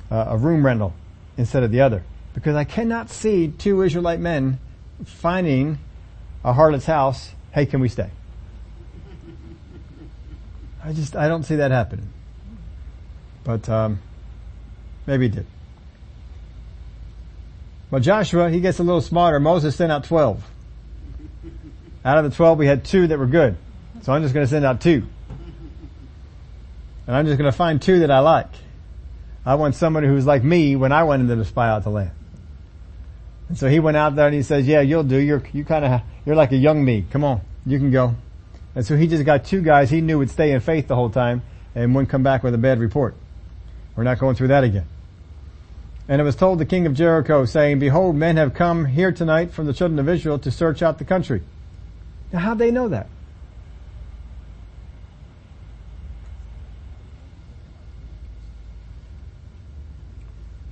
a 0.10 0.38
room 0.38 0.66
rental 0.66 0.94
instead 1.38 1.64
of 1.64 1.72
the 1.72 1.82
other, 1.82 2.04
because 2.34 2.56
I 2.56 2.64
cannot 2.64 3.10
see 3.10 3.48
two 3.48 3.82
Israelite 3.82 4.20
men 4.20 4.60
finding 5.06 5.80
a 6.44 6.54
harlot's 6.54 6.86
house. 6.86 7.32
Hey, 7.52 7.66
can 7.66 7.80
we 7.80 7.90
stay? 7.90 8.10
I 10.84 10.94
just 10.94 11.16
I 11.16 11.28
don't 11.28 11.44
see 11.44 11.56
that 11.56 11.72
happening. 11.72 12.10
But 13.44 13.68
um, 13.70 14.00
maybe 15.08 15.30
he 15.30 15.36
did. 15.36 15.46
Well, 17.90 18.02
Joshua, 18.02 18.50
he 18.50 18.60
gets 18.60 18.80
a 18.80 18.84
little 18.84 19.02
smarter. 19.02 19.40
Moses 19.40 19.76
sent 19.76 19.92
out 19.92 20.04
12. 20.04 20.44
Out 22.04 22.18
of 22.18 22.30
the 22.30 22.36
12, 22.36 22.58
we 22.58 22.68
had 22.68 22.84
two 22.84 23.08
that 23.08 23.18
were 23.18 23.28
good. 23.28 23.58
So 24.02 24.14
I'm 24.14 24.22
just 24.22 24.34
going 24.34 24.46
to 24.46 24.50
send 24.50 24.66
out 24.66 24.82
two. 24.82 25.08
And 27.08 27.16
I'm 27.16 27.26
just 27.26 27.38
going 27.38 27.52
to 27.52 27.56
find 27.56 27.82
two 27.82 28.00
that 28.00 28.12
I 28.12 28.20
like. 28.20 28.50
I 29.46 29.56
want 29.56 29.76
somebody 29.76 30.08
who's 30.08 30.26
like 30.26 30.44
me 30.44 30.76
when 30.76 30.92
I 30.92 31.04
went 31.04 31.22
into 31.22 31.36
to 31.36 31.46
spy 31.46 31.70
out 31.70 31.84
the 31.84 31.92
land. 31.92 32.12
And 33.48 33.58
so 33.58 33.70
he 33.70 33.80
went 33.80 33.96
out 33.96 34.16
there 34.16 34.26
and 34.26 34.36
he 34.36 34.42
says, 34.42 34.66
yeah, 34.66 34.82
you'll 34.82 35.04
do. 35.04 35.18
You're, 35.18 35.44
you 35.54 35.64
kind 35.64 35.86
of, 35.86 36.02
you're 36.26 36.36
like 36.36 36.52
a 36.52 36.58
young 36.58 36.84
me. 36.84 37.06
Come 37.12 37.24
on. 37.24 37.42
You 37.66 37.78
can 37.78 37.92
go. 37.92 38.16
And 38.74 38.86
so 38.86 38.98
he 38.98 39.08
just 39.08 39.24
got 39.24 39.46
two 39.46 39.62
guys 39.62 39.90
he 39.90 40.02
knew 40.02 40.18
would 40.18 40.32
stay 40.32 40.52
in 40.52 40.62
faith 40.62 40.88
the 40.88 40.96
whole 40.96 41.12
time 41.12 41.44
and 41.76 41.94
wouldn't 41.94 42.10
come 42.10 42.24
back 42.24 42.44
with 42.44 42.56
a 42.56 42.58
bad 42.58 42.80
report. 42.80 43.16
We're 43.96 44.04
not 44.04 44.20
going 44.20 44.36
through 44.36 44.48
that 44.48 44.64
again. 44.64 44.88
And 46.08 46.20
it 46.20 46.24
was 46.24 46.36
told 46.36 46.60
the 46.60 46.66
king 46.66 46.86
of 46.86 46.94
Jericho 46.94 47.46
saying, 47.46 47.80
behold, 47.80 48.16
men 48.16 48.38
have 48.38 48.54
come 48.54 48.86
here 48.86 49.12
tonight 49.12 49.54
from 49.54 49.66
the 49.66 49.74
children 49.74 50.00
of 50.00 50.10
Israel 50.10 50.40
to 50.40 50.52
search 50.52 50.82
out 50.82 50.98
the 50.98 51.06
country. 51.06 51.42
Now 52.34 52.40
how'd 52.40 52.58
they 52.58 52.72
know 52.72 52.90
that? 52.90 53.08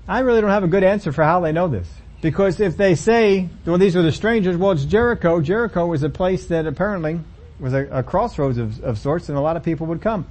I 0.07 0.19
really 0.19 0.41
don't 0.41 0.49
have 0.49 0.63
a 0.63 0.67
good 0.67 0.83
answer 0.83 1.11
for 1.11 1.23
how 1.23 1.39
they 1.39 1.51
know 1.51 1.67
this. 1.67 1.89
Because 2.21 2.59
if 2.59 2.77
they 2.77 2.95
say, 2.95 3.49
well, 3.65 3.77
these 3.77 3.95
are 3.95 4.01
the 4.01 4.11
strangers, 4.11 4.55
well, 4.55 4.71
it's 4.71 4.85
Jericho. 4.85 5.41
Jericho 5.41 5.87
was 5.87 6.03
a 6.03 6.09
place 6.09 6.47
that 6.47 6.65
apparently 6.65 7.19
was 7.59 7.73
a, 7.73 7.85
a 7.87 8.03
crossroads 8.03 8.57
of, 8.57 8.81
of, 8.83 8.97
sorts 8.97 9.29
and 9.29 9.37
a 9.37 9.41
lot 9.41 9.57
of 9.57 9.63
people 9.63 9.87
would 9.87 10.01
come. 10.01 10.25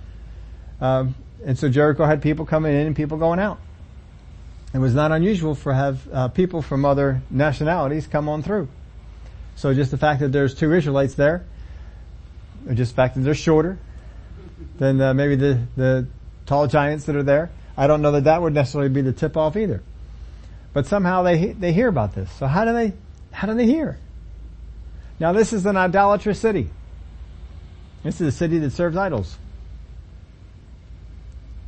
Um, 0.81 1.15
and 1.45 1.59
so 1.59 1.69
Jericho 1.69 2.05
had 2.05 2.23
people 2.23 2.47
coming 2.47 2.75
in 2.75 2.87
and 2.87 2.97
people 2.97 3.19
going 3.19 3.39
out. 3.39 3.59
It 4.75 4.79
was 4.79 4.95
not 4.95 5.13
unusual 5.13 5.55
for 5.55 5.75
have 5.75 6.09
uh, 6.13 6.29
people 6.29 6.63
from 6.63 6.85
other 6.85 7.21
nationalities 7.31 8.07
come 8.07 8.29
on 8.29 8.43
through. 8.43 8.69
So 9.55 9.75
just 9.75 9.91
the 9.91 9.99
fact 9.99 10.21
that 10.21 10.33
there's 10.33 10.55
two 10.55 10.73
Israelites 10.73 11.15
there, 11.15 11.45
or 12.67 12.75
just 12.75 12.93
the 12.93 12.97
fact 12.97 13.17
that 13.17 13.21
they're 13.21 13.35
shorter 13.35 13.79
than 14.79 15.01
uh, 15.01 15.13
maybe 15.13 15.37
the, 15.37 15.61
the 15.77 16.07
tall 16.47 16.67
giants 16.67 17.05
that 17.05 17.17
are 17.17 17.23
there, 17.23 17.51
I 17.77 17.87
don't 17.87 18.03
know 18.03 18.13
that 18.13 18.25
that 18.25 18.43
would 18.43 18.53
necessarily 18.53 18.91
be 18.91 19.01
the 19.01 19.13
tip 19.13 19.37
off 19.37 19.57
either. 19.57 19.83
But 20.73 20.87
somehow 20.87 21.23
they, 21.23 21.53
they 21.53 21.73
hear 21.73 21.89
about 21.89 22.15
this. 22.15 22.31
So 22.33 22.47
how 22.47 22.65
do 22.65 22.73
they, 22.73 22.93
how 23.31 23.47
do 23.47 23.55
they 23.55 23.67
hear? 23.67 23.99
Now 25.19 25.33
this 25.33 25.53
is 25.53 25.67
an 25.67 25.77
idolatrous 25.77 26.39
city. 26.39 26.71
This 28.03 28.21
is 28.21 28.35
a 28.35 28.37
city 28.37 28.59
that 28.59 28.73
serves 28.73 28.97
idols. 28.97 29.39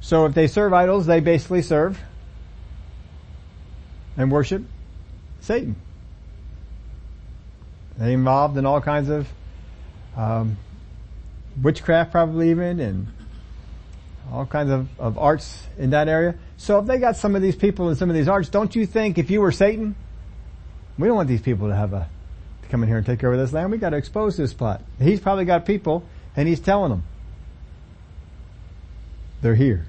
So 0.01 0.27
if 0.27 0.35
they 0.35 0.47
serve 0.47 0.73
idols, 0.73 1.07
they 1.07 1.21
basically 1.21 1.63
serve 1.63 1.99
and 4.17 4.31
worship 4.31 4.63
Satan. 5.41 5.77
They 7.99 8.13
involved 8.13 8.57
in 8.57 8.67
all 8.67 8.81
kinds 8.81 9.09
of 9.09 9.29
um, 10.17 10.57
witchcraft, 11.63 12.11
probably 12.11 12.51
even, 12.51 12.81
and 12.81 13.07
all 14.33 14.47
kinds 14.47 14.70
of, 14.70 14.89
of 14.99 15.18
arts 15.18 15.66
in 15.79 15.91
that 15.91 16.09
area. 16.09 16.35
So 16.57 16.79
if 16.79 16.87
they 16.87 16.99
got 16.99 17.16
some 17.16 17.37
of 17.37 17.43
these 17.43 17.57
people 17.57 17.89
in 17.91 17.97
some 17.97 18.11
of 18.11 18.16
these 18.16 18.29
arts, 18.29 18.49
don't 18.49 18.75
you 18.75 18.87
think 18.87 19.18
if 19.18 19.31
you 19.31 19.41
were 19.41 19.53
Satan, 19.53 19.95
we 20.99 21.07
don't 21.07 21.16
want 21.16 21.29
these 21.29 21.43
people 21.43 21.68
to 21.68 21.75
have 21.75 21.93
a 21.93 22.09
to 22.62 22.68
come 22.68 22.83
in 22.83 22.89
here 22.89 22.99
and 22.99 23.07
take 23.07 23.22
over 23.22 23.37
this 23.37 23.53
land. 23.53 23.70
We 23.70 23.79
got 23.79 23.91
to 23.91 23.97
expose 23.97 24.37
this 24.37 24.55
plot. 24.55 24.83
He's 25.01 25.20
probably 25.20 25.45
got 25.45 25.66
people, 25.66 26.05
and 26.37 26.49
he's 26.49 26.61
telling 26.61 26.91
them 26.91 27.03
they're 29.43 29.55
here. 29.55 29.87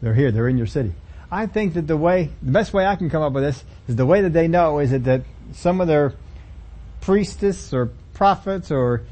They're 0.00 0.14
here. 0.14 0.30
They're 0.30 0.48
in 0.48 0.58
your 0.58 0.66
city. 0.66 0.92
I 1.30 1.46
think 1.46 1.74
that 1.74 1.86
the 1.86 1.96
way, 1.96 2.30
the 2.42 2.52
best 2.52 2.72
way 2.72 2.86
I 2.86 2.96
can 2.96 3.08
come 3.08 3.22
up 3.22 3.32
with 3.32 3.42
this 3.42 3.64
is 3.88 3.96
the 3.96 4.06
way 4.06 4.20
that 4.20 4.32
they 4.32 4.48
know 4.48 4.78
is 4.78 4.90
that, 4.90 5.04
that 5.04 5.22
some 5.52 5.80
of 5.80 5.88
their 5.88 6.14
priestess 7.00 7.72
or 7.72 7.90
prophets 8.14 8.70
or 8.70 9.02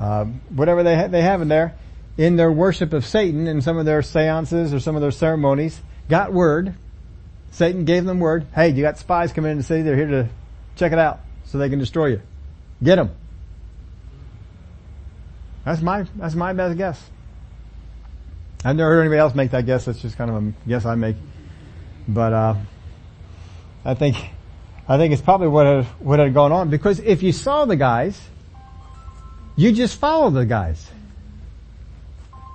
uh, 0.00 0.24
whatever 0.50 0.82
they 0.82 0.96
ha- 0.96 1.06
they 1.06 1.22
have 1.22 1.40
in 1.40 1.48
there 1.48 1.74
in 2.18 2.34
their 2.34 2.50
worship 2.50 2.92
of 2.92 3.06
Satan 3.06 3.46
in 3.46 3.62
some 3.62 3.78
of 3.78 3.86
their 3.86 4.02
seances 4.02 4.74
or 4.74 4.80
some 4.80 4.96
of 4.96 5.00
their 5.00 5.12
ceremonies 5.12 5.80
got 6.08 6.32
word. 6.32 6.74
Satan 7.52 7.84
gave 7.84 8.04
them 8.04 8.18
word. 8.18 8.46
Hey, 8.54 8.70
you 8.70 8.82
got 8.82 8.98
spies 8.98 9.32
coming 9.32 9.52
in 9.52 9.58
the 9.58 9.64
city. 9.64 9.82
They're 9.82 9.96
here 9.96 10.08
to 10.08 10.28
check 10.76 10.92
it 10.92 10.98
out 10.98 11.20
so 11.44 11.58
they 11.58 11.70
can 11.70 11.78
destroy 11.78 12.06
you. 12.06 12.22
Get 12.82 12.96
them. 12.96 13.12
That's 15.64 15.80
my 15.80 16.06
that's 16.16 16.34
my 16.34 16.52
best 16.52 16.76
guess. 16.76 17.02
I've 18.64 18.76
never 18.76 18.90
heard 18.90 19.00
anybody 19.00 19.20
else 19.20 19.34
make 19.34 19.52
that 19.52 19.64
guess. 19.66 19.84
That's 19.84 20.00
just 20.00 20.16
kind 20.16 20.30
of 20.30 20.36
a 20.42 20.52
guess 20.68 20.84
I 20.84 20.96
make. 20.96 21.16
But 22.08 22.32
uh, 22.32 22.54
I 23.84 23.94
think 23.94 24.16
I 24.88 24.96
think 24.96 25.12
it's 25.12 25.22
probably 25.22 25.48
what 25.48 25.66
had, 25.66 25.84
what 26.00 26.18
had 26.18 26.34
gone 26.34 26.50
on 26.50 26.70
because 26.70 26.98
if 27.00 27.22
you 27.22 27.32
saw 27.32 27.64
the 27.64 27.76
guys, 27.76 28.20
you 29.56 29.72
just 29.72 29.98
follow 29.98 30.30
the 30.30 30.46
guys. 30.46 30.90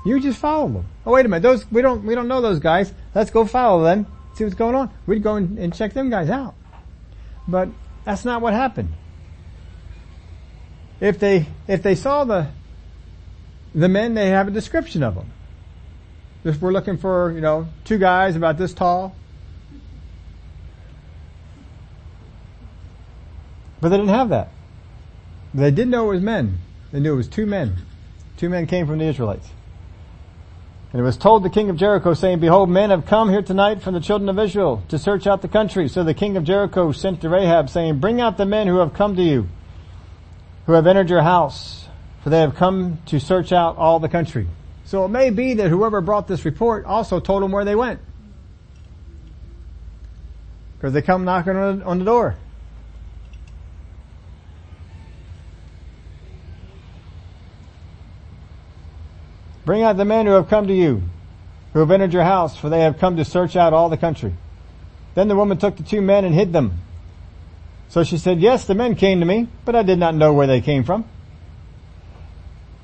You 0.04 0.20
just 0.20 0.40
follow 0.40 0.68
them. 0.68 0.86
Oh 1.06 1.14
wait 1.14 1.26
a 1.26 1.30
minute, 1.30 1.44
those 1.44 1.70
we 1.72 1.82
don't 1.82 2.04
we 2.04 2.16
don't 2.16 2.28
know 2.28 2.42
those 2.42 2.60
guys. 2.60 2.94
Let's 3.16 3.32
go 3.32 3.46
follow 3.46 3.84
them, 3.84 4.06
see 4.34 4.44
what's 4.44 4.56
going 4.56 4.76
on. 4.76 4.90
We'd 5.08 5.24
go 5.24 5.36
and, 5.36 5.74
check 5.74 5.94
them 5.94 6.10
guys 6.10 6.30
out. 6.30 6.56
But 7.48 7.70
that's 8.04 8.26
not 8.26 8.42
what 8.42 8.54
happened. 8.54 8.90
If 11.00 11.20
they 11.20 11.48
if 11.68 11.84
they 11.84 11.96
saw 11.96 12.24
the 12.24 12.48
the 13.74 13.90
men, 13.90 14.14
they 14.14 14.30
have 14.30 14.48
a 14.48 14.52
description 14.52 15.04
of 15.04 15.16
them. 15.16 15.32
If 16.44 16.62
we're 16.62 16.74
looking 16.74 16.98
for, 16.98 17.32
you 17.32 17.42
know, 17.42 17.68
two 17.86 17.98
guys 17.98 18.36
about 18.36 18.58
this 18.58 18.74
tall, 18.74 19.16
But 23.84 23.90
they 23.90 23.98
didn't 23.98 24.16
have 24.16 24.30
that. 24.30 24.48
They 25.54 25.70
did 25.70 25.90
know 25.90 26.06
it 26.06 26.16
was 26.16 26.22
men. 26.22 26.60
They 26.94 27.02
knew 27.02 27.16
it 27.16 27.18
was 27.18 27.28
two 27.28 27.46
men. 27.46 27.80
Two 28.38 28.48
men 28.48 28.66
came 28.66 28.88
from 28.88 29.00
the 29.00 29.04
Israelites. 29.04 29.50
And 30.94 31.00
it 31.00 31.04
was 31.04 31.18
told 31.18 31.42
the 31.42 31.50
king 31.50 31.72
of 31.72 31.76
Jericho 31.76 32.14
saying, 32.14 32.40
Behold, 32.40 32.70
men 32.70 32.92
have 32.92 33.08
come 33.08 33.30
here 33.30 33.42
tonight 33.42 33.82
from 33.82 33.96
the 33.96 34.00
children 34.00 34.30
of 34.30 34.38
Israel 34.38 34.84
to 34.90 35.00
search 35.00 35.26
out 35.26 35.42
the 35.42 35.48
country. 35.48 35.90
So 35.90 36.04
the 36.04 36.14
king 36.14 36.38
of 36.38 36.44
Jericho 36.44 36.92
sent 36.92 37.22
to 37.22 37.30
Rahab 37.30 37.72
saying, 37.72 37.98
Bring 37.98 38.22
out 38.22 38.38
the 38.38 38.46
men 38.46 38.68
who 38.68 38.78
have 38.78 38.94
come 38.94 39.16
to 39.16 39.24
you, 39.24 39.50
who 40.68 40.74
have 40.74 40.86
entered 40.86 41.10
your 41.10 41.24
house, 41.24 41.88
for 42.22 42.30
they 42.30 42.42
have 42.42 42.54
come 42.54 43.00
to 43.08 43.20
search 43.20 43.52
out 43.52 43.78
all 43.78 44.00
the 44.00 44.08
country. 44.08 44.48
So 44.86 45.04
it 45.04 45.08
may 45.08 45.32
be 45.32 45.56
that 45.56 45.70
whoever 45.70 46.00
brought 46.00 46.28
this 46.28 46.46
report 46.46 46.86
also 46.86 47.20
told 47.20 47.42
them 47.42 47.52
where 47.52 47.66
they 47.66 47.76
went. 47.76 48.00
Because 50.78 50.94
they 50.94 51.02
come 51.02 51.26
knocking 51.26 51.56
on 51.56 51.98
the 51.98 52.06
door. 52.06 52.36
Bring 59.66 59.82
out 59.82 59.98
the 59.98 60.06
men 60.06 60.26
who 60.26 60.34
have 60.34 60.50
come 60.50 60.68
to 60.68 60.74
you, 60.74 61.04
who 61.74 61.80
have 61.80 61.92
entered 61.92 62.14
your 62.14 62.24
house, 62.24 62.58
for 62.58 62.70
they 62.70 62.82
have 62.82 63.00
come 63.00 63.18
to 63.18 63.26
search 63.26 63.56
out 63.56 63.74
all 63.74 63.90
the 63.90 63.98
country. 63.98 64.34
Then 65.16 65.28
the 65.28 65.36
woman 65.36 65.58
took 65.58 65.78
the 65.78 65.84
two 65.84 66.02
men 66.02 66.26
and 66.26 66.34
hid 66.34 66.52
them. 66.52 66.80
So 67.90 68.04
she 68.04 68.18
said, 68.18 68.40
yes, 68.40 68.66
the 68.66 68.76
men 68.76 68.96
came 68.96 69.20
to 69.20 69.26
me, 69.26 69.48
but 69.66 69.76
I 69.76 69.84
did 69.84 70.00
not 70.00 70.16
know 70.16 70.34
where 70.34 70.48
they 70.48 70.62
came 70.62 70.84
from. 70.84 71.06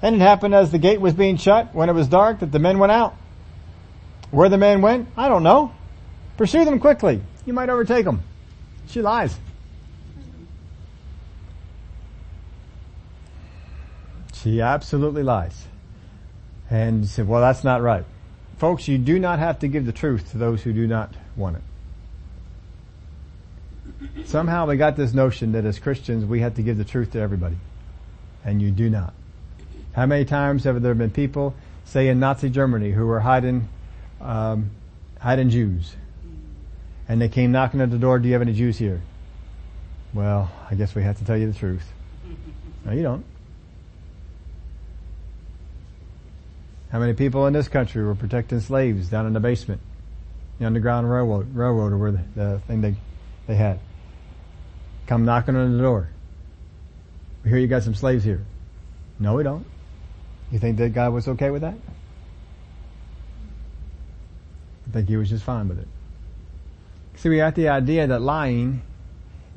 And 0.01 0.15
it 0.15 0.19
happened 0.19 0.55
as 0.55 0.71
the 0.71 0.77
gate 0.77 1.01
was 1.01 1.13
being 1.13 1.37
shut, 1.37 1.73
when 1.73 1.89
it 1.89 1.93
was 1.93 2.07
dark, 2.07 2.39
that 2.39 2.51
the 2.51 2.59
men 2.59 2.79
went 2.79 2.91
out. 2.91 3.15
Where 4.31 4.47
the 4.47 4.57
men 4.57 4.81
went, 4.81 5.09
I 5.17 5.27
don't 5.27 5.43
know. 5.43 5.73
Pursue 6.37 6.63
them 6.63 6.79
quickly. 6.79 7.21
You 7.45 7.53
might 7.53 7.69
overtake 7.69 8.05
them. 8.05 8.21
She 8.87 9.01
lies. 9.01 9.35
She 14.35 14.61
absolutely 14.61 15.23
lies. 15.23 15.65
And 16.69 17.07
said, 17.07 17.27
well, 17.27 17.41
that's 17.41 17.63
not 17.63 17.81
right. 17.81 18.05
Folks, 18.57 18.87
you 18.87 18.97
do 18.97 19.19
not 19.19 19.39
have 19.39 19.59
to 19.59 19.67
give 19.67 19.85
the 19.85 19.91
truth 19.91 20.31
to 20.31 20.37
those 20.37 20.61
who 20.61 20.73
do 20.73 20.85
not 20.85 21.13
want 21.35 21.57
it. 21.57 21.63
Somehow 24.25 24.67
we 24.67 24.77
got 24.77 24.95
this 24.95 25.13
notion 25.13 25.53
that 25.53 25.65
as 25.65 25.79
Christians 25.79 26.25
we 26.25 26.41
have 26.41 26.55
to 26.55 26.61
give 26.61 26.77
the 26.77 26.83
truth 26.83 27.11
to 27.13 27.19
everybody. 27.19 27.57
And 28.45 28.61
you 28.61 28.71
do 28.71 28.89
not. 28.89 29.13
How 29.93 30.05
many 30.05 30.25
times 30.25 30.63
have 30.65 30.81
there 30.81 30.93
been 30.93 31.09
people, 31.09 31.55
say 31.85 32.07
in 32.07 32.19
Nazi 32.19 32.49
Germany, 32.49 32.91
who 32.91 33.05
were 33.07 33.19
hiding, 33.19 33.67
um, 34.21 34.69
hiding 35.19 35.49
Jews? 35.49 35.95
And 37.07 37.19
they 37.19 37.29
came 37.29 37.51
knocking 37.51 37.81
at 37.81 37.89
the 37.89 37.97
door, 37.97 38.19
do 38.19 38.27
you 38.27 38.33
have 38.33 38.41
any 38.41 38.53
Jews 38.53 38.77
here? 38.77 39.01
Well, 40.13 40.51
I 40.69 40.75
guess 40.75 40.93
we 40.95 41.03
have 41.03 41.17
to 41.17 41.25
tell 41.25 41.37
you 41.37 41.51
the 41.51 41.57
truth. 41.57 41.91
No, 42.85 42.91
you 42.91 43.01
don't. 43.01 43.25
How 46.91 46.99
many 46.99 47.13
people 47.13 47.45
in 47.45 47.53
this 47.53 47.67
country 47.67 48.03
were 48.03 48.15
protecting 48.15 48.59
slaves 48.59 49.09
down 49.09 49.27
in 49.27 49.33
the 49.33 49.39
basement? 49.39 49.81
The 50.59 50.65
underground 50.65 51.09
railroad, 51.09 51.55
railroad 51.55 51.93
or 51.93 51.97
where 51.97 52.11
the, 52.11 52.23
the 52.35 52.61
thing 52.67 52.81
they, 52.81 52.95
they 53.47 53.55
had. 53.55 53.79
Come 55.05 55.23
knocking 55.23 55.55
on 55.55 55.77
the 55.77 55.81
door. 55.81 56.09
We 57.43 57.51
hear 57.51 57.59
you 57.59 57.67
got 57.67 57.83
some 57.83 57.95
slaves 57.95 58.23
here. 58.23 58.43
No, 59.19 59.35
we 59.35 59.43
don't. 59.43 59.65
You 60.51 60.59
think 60.59 60.77
that 60.77 60.89
God 60.89 61.13
was 61.13 61.27
okay 61.27 61.51
with 61.51 61.61
that? 61.61 61.75
I 64.87 64.91
think 64.91 65.07
he 65.07 65.17
was 65.17 65.29
just 65.29 65.43
fine 65.43 65.69
with 65.69 65.79
it. 65.79 65.87
See, 67.15 67.29
we 67.29 67.37
got 67.37 67.53
the 67.53 67.69
idea 67.69 68.07
that 68.07 68.21
lying 68.21 68.81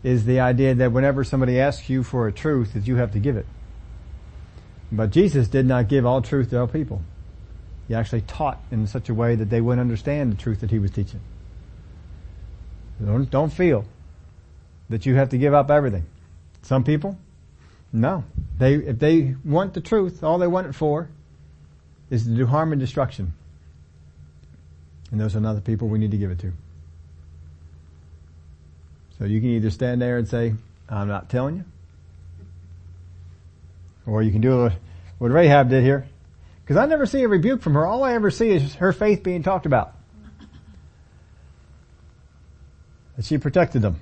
is 0.02 0.24
the 0.26 0.40
idea 0.40 0.74
that 0.74 0.92
whenever 0.92 1.24
somebody 1.24 1.58
asks 1.58 1.88
you 1.88 2.02
for 2.02 2.26
a 2.26 2.32
truth, 2.32 2.74
that 2.74 2.86
you 2.86 2.96
have 2.96 3.12
to 3.12 3.18
give 3.18 3.36
it. 3.36 3.46
But 4.90 5.10
Jesus 5.10 5.48
did 5.48 5.64
not 5.64 5.88
give 5.88 6.04
all 6.04 6.20
truth 6.20 6.50
to 6.50 6.60
all 6.60 6.66
people. 6.66 7.02
He 7.88 7.94
actually 7.94 8.22
taught 8.22 8.60
in 8.70 8.86
such 8.86 9.08
a 9.08 9.14
way 9.14 9.34
that 9.34 9.50
they 9.50 9.60
wouldn't 9.60 9.80
understand 9.80 10.32
the 10.32 10.36
truth 10.36 10.60
that 10.60 10.70
he 10.70 10.78
was 10.78 10.90
teaching. 10.90 11.20
Don't, 13.04 13.28
don't 13.30 13.52
feel 13.52 13.84
that 14.88 15.06
you 15.06 15.14
have 15.14 15.30
to 15.30 15.38
give 15.38 15.54
up 15.54 15.70
everything. 15.70 16.06
Some 16.62 16.84
people, 16.84 17.18
no. 17.92 18.24
They, 18.58 18.74
if 18.74 18.98
they 18.98 19.34
want 19.44 19.74
the 19.74 19.80
truth, 19.80 20.22
all 20.22 20.38
they 20.38 20.46
want 20.46 20.68
it 20.68 20.74
for 20.74 21.08
is 22.10 22.24
to 22.24 22.30
do 22.30 22.46
harm 22.46 22.72
and 22.72 22.80
destruction. 22.80 23.32
And 25.10 25.20
those 25.20 25.34
are 25.34 25.40
not 25.40 25.54
the 25.54 25.60
people 25.60 25.88
we 25.88 25.98
need 25.98 26.12
to 26.12 26.16
give 26.16 26.30
it 26.30 26.38
to. 26.40 26.52
So 29.18 29.24
you 29.24 29.40
can 29.40 29.50
either 29.50 29.70
stand 29.70 30.00
there 30.00 30.18
and 30.18 30.28
say, 30.28 30.54
I'm 30.88 31.08
not 31.08 31.28
telling 31.28 31.56
you. 31.56 31.64
Or 34.06 34.22
you 34.22 34.32
can 34.32 34.40
do 34.40 34.70
what 35.18 35.30
Rahab 35.30 35.68
did 35.68 35.82
here. 35.84 36.06
Because 36.72 36.84
I 36.84 36.88
never 36.88 37.04
see 37.04 37.22
a 37.22 37.28
rebuke 37.28 37.60
from 37.60 37.74
her. 37.74 37.84
All 37.84 38.02
I 38.02 38.14
ever 38.14 38.30
see 38.30 38.48
is 38.48 38.76
her 38.76 38.94
faith 38.94 39.22
being 39.22 39.42
talked 39.42 39.66
about. 39.66 39.94
That 43.14 43.26
she 43.26 43.36
protected 43.36 43.82
them. 43.82 44.00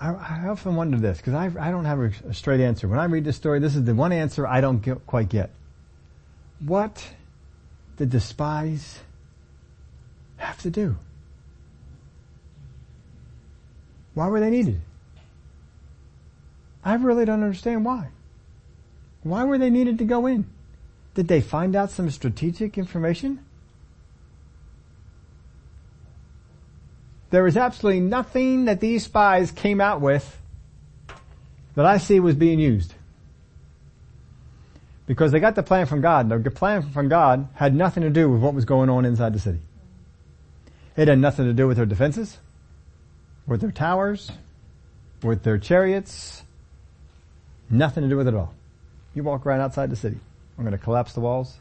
I, 0.00 0.10
I 0.10 0.48
often 0.48 0.76
wonder 0.76 0.98
this 0.98 1.16
because 1.18 1.34
I, 1.34 1.46
I 1.58 1.72
don't 1.72 1.84
have 1.84 1.98
a, 1.98 2.32
straight 2.32 2.60
answer. 2.60 2.86
When 2.86 3.00
I 3.00 3.06
read 3.06 3.24
this 3.24 3.34
story, 3.34 3.58
this 3.58 3.74
is 3.74 3.82
the 3.82 3.92
one 3.92 4.12
answer 4.12 4.46
I 4.46 4.60
don't 4.60 4.78
get, 4.78 5.04
quite 5.04 5.28
get. 5.28 5.50
What 6.60 7.04
did 7.96 8.12
the 8.12 8.20
spies 8.20 9.00
have 10.36 10.62
to 10.62 10.70
do? 10.70 10.94
Why 14.14 14.28
were 14.28 14.38
they 14.38 14.50
needed? 14.50 14.80
I 16.84 16.94
really 16.94 17.24
don't 17.24 17.42
understand 17.42 17.84
why. 17.84 18.10
Why 19.22 19.44
were 19.44 19.58
they 19.58 19.70
needed 19.70 19.98
to 19.98 20.04
go 20.04 20.26
in? 20.26 20.46
Did 21.14 21.28
they 21.28 21.40
find 21.40 21.76
out 21.76 21.90
some 21.90 22.08
strategic 22.10 22.78
information? 22.78 23.44
There 27.30 27.44
was 27.44 27.56
absolutely 27.56 28.00
nothing 28.00 28.64
that 28.64 28.80
these 28.80 29.04
spies 29.04 29.52
came 29.52 29.80
out 29.80 30.00
with 30.00 30.38
that 31.74 31.86
I 31.86 31.98
see 31.98 32.18
was 32.18 32.34
being 32.34 32.58
used. 32.58 32.94
Because 35.06 35.32
they 35.32 35.40
got 35.40 35.54
the 35.54 35.62
plan 35.62 35.86
from 35.86 36.00
God. 36.00 36.28
The 36.28 36.50
plan 36.50 36.82
from 36.82 37.08
God 37.08 37.48
had 37.54 37.74
nothing 37.74 38.02
to 38.02 38.10
do 38.10 38.28
with 38.28 38.40
what 38.40 38.54
was 38.54 38.64
going 38.64 38.88
on 38.88 39.04
inside 39.04 39.32
the 39.32 39.38
city. 39.38 39.60
It 40.96 41.08
had 41.08 41.18
nothing 41.18 41.46
to 41.46 41.52
do 41.52 41.66
with 41.66 41.76
their 41.76 41.86
defenses, 41.86 42.38
with 43.46 43.60
their 43.60 43.70
towers, 43.70 44.30
with 45.22 45.42
their 45.42 45.58
chariots. 45.58 46.42
Nothing 47.68 48.02
to 48.04 48.08
do 48.08 48.16
with 48.16 48.28
it 48.28 48.34
all. 48.34 48.54
You 49.14 49.22
walk 49.22 49.44
right 49.44 49.60
outside 49.60 49.90
the 49.90 49.96
city. 49.96 50.18
I'm 50.56 50.64
going 50.64 50.76
to 50.76 50.82
collapse 50.82 51.12
the 51.12 51.20
walls 51.20 51.58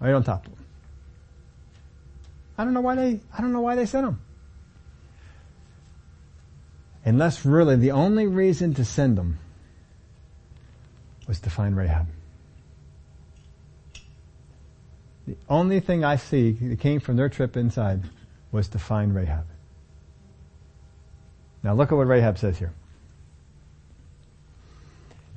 right 0.00 0.12
on 0.12 0.24
top 0.24 0.46
of 0.46 0.54
them. 0.54 0.64
I 2.56 2.64
don't 2.64 2.74
know 2.74 2.80
why 2.80 2.94
they, 2.94 3.20
I 3.36 3.40
don't 3.40 3.52
know 3.52 3.60
why 3.60 3.74
they 3.74 3.86
sent 3.86 4.06
them. 4.06 4.20
Unless 7.04 7.44
really 7.44 7.76
the 7.76 7.92
only 7.92 8.26
reason 8.26 8.74
to 8.74 8.84
send 8.84 9.16
them 9.16 9.38
was 11.26 11.40
to 11.40 11.50
find 11.50 11.76
Rahab. 11.76 12.06
The 15.26 15.36
only 15.48 15.80
thing 15.80 16.04
I 16.04 16.16
see 16.16 16.52
that 16.52 16.80
came 16.80 17.00
from 17.00 17.16
their 17.16 17.28
trip 17.28 17.56
inside 17.56 18.02
was 18.50 18.68
to 18.68 18.78
find 18.78 19.14
Rahab. 19.14 19.46
Now 21.62 21.74
look 21.74 21.92
at 21.92 21.96
what 21.96 22.06
Rahab 22.06 22.38
says 22.38 22.58
here. 22.58 22.72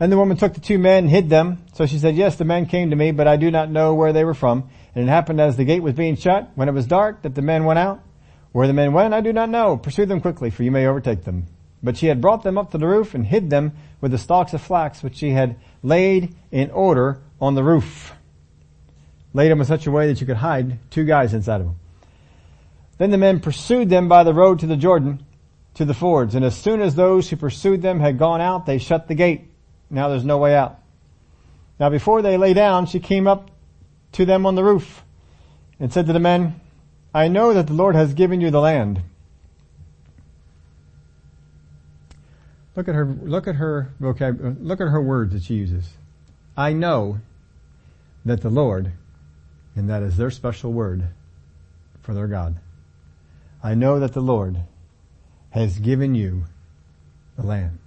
And 0.01 0.11
the 0.11 0.17
woman 0.17 0.35
took 0.35 0.55
the 0.55 0.59
two 0.59 0.79
men 0.79 1.03
and 1.03 1.09
hid 1.11 1.29
them. 1.29 1.63
So 1.73 1.85
she 1.85 1.99
said, 1.99 2.15
yes, 2.15 2.35
the 2.35 2.43
men 2.43 2.65
came 2.65 2.89
to 2.89 2.95
me, 2.95 3.11
but 3.11 3.27
I 3.27 3.37
do 3.37 3.51
not 3.51 3.69
know 3.69 3.93
where 3.93 4.11
they 4.11 4.25
were 4.25 4.33
from. 4.33 4.67
And 4.95 5.07
it 5.07 5.11
happened 5.11 5.39
as 5.39 5.57
the 5.57 5.63
gate 5.63 5.83
was 5.83 5.93
being 5.93 6.15
shut, 6.15 6.49
when 6.55 6.67
it 6.67 6.71
was 6.71 6.87
dark, 6.87 7.21
that 7.21 7.35
the 7.35 7.43
men 7.43 7.65
went 7.65 7.77
out. 7.77 8.01
Where 8.51 8.65
the 8.65 8.73
men 8.73 8.93
went, 8.93 9.13
I 9.13 9.21
do 9.21 9.31
not 9.31 9.51
know. 9.51 9.77
Pursue 9.77 10.07
them 10.07 10.19
quickly, 10.19 10.49
for 10.49 10.63
you 10.63 10.71
may 10.71 10.87
overtake 10.87 11.23
them. 11.23 11.45
But 11.83 11.97
she 11.97 12.07
had 12.07 12.19
brought 12.19 12.41
them 12.41 12.57
up 12.57 12.71
to 12.71 12.79
the 12.79 12.87
roof 12.87 13.13
and 13.13 13.27
hid 13.27 13.51
them 13.51 13.73
with 14.01 14.09
the 14.09 14.17
stalks 14.17 14.55
of 14.55 14.61
flax 14.61 15.03
which 15.03 15.17
she 15.17 15.29
had 15.29 15.57
laid 15.83 16.35
in 16.49 16.71
order 16.71 17.21
on 17.39 17.53
the 17.53 17.63
roof. 17.63 18.13
Laid 19.35 19.51
them 19.51 19.59
in 19.59 19.67
such 19.67 19.85
a 19.85 19.91
way 19.91 20.07
that 20.07 20.19
you 20.19 20.25
could 20.25 20.37
hide 20.37 20.79
two 20.89 21.05
guys 21.05 21.35
inside 21.35 21.61
of 21.61 21.67
them. 21.67 21.75
Then 22.97 23.11
the 23.11 23.19
men 23.19 23.39
pursued 23.39 23.89
them 23.89 24.09
by 24.09 24.23
the 24.23 24.33
road 24.33 24.57
to 24.61 24.67
the 24.67 24.77
Jordan, 24.77 25.23
to 25.75 25.85
the 25.85 25.93
fords, 25.93 26.33
and 26.33 26.43
as 26.43 26.57
soon 26.57 26.81
as 26.81 26.95
those 26.95 27.29
who 27.29 27.35
pursued 27.35 27.83
them 27.83 27.99
had 27.99 28.17
gone 28.17 28.41
out, 28.41 28.65
they 28.65 28.79
shut 28.79 29.07
the 29.07 29.15
gate 29.15 29.50
now 29.91 30.07
there's 30.09 30.25
no 30.25 30.37
way 30.37 30.55
out. 30.55 30.79
Now 31.79 31.89
before 31.89 32.21
they 32.21 32.37
lay 32.37 32.53
down, 32.53 32.85
she 32.85 32.99
came 32.99 33.27
up 33.27 33.51
to 34.13 34.25
them 34.25 34.45
on 34.45 34.55
the 34.55 34.63
roof 34.63 35.03
and 35.79 35.91
said 35.91 36.07
to 36.07 36.13
the 36.13 36.19
men, 36.19 36.59
I 37.13 37.27
know 37.27 37.53
that 37.53 37.67
the 37.67 37.73
Lord 37.73 37.95
has 37.95 38.13
given 38.13 38.39
you 38.39 38.51
the 38.51 38.61
land. 38.61 39.01
Look 42.75 42.87
at 42.87 42.95
her, 42.95 43.05
look 43.05 43.47
at 43.47 43.55
her 43.55 43.91
vocab, 43.99 44.57
look 44.61 44.79
at 44.79 44.87
her 44.87 45.01
words 45.01 45.33
that 45.33 45.43
she 45.43 45.55
uses. 45.55 45.89
I 46.55 46.71
know 46.71 47.19
that 48.23 48.41
the 48.41 48.49
Lord, 48.49 48.93
and 49.75 49.89
that 49.89 50.03
is 50.03 50.15
their 50.15 50.31
special 50.31 50.71
word 50.71 51.07
for 52.01 52.13
their 52.13 52.27
God. 52.27 52.57
I 53.61 53.75
know 53.75 53.99
that 53.99 54.13
the 54.13 54.21
Lord 54.21 54.57
has 55.49 55.79
given 55.79 56.15
you 56.15 56.45
the 57.35 57.45
land. 57.45 57.77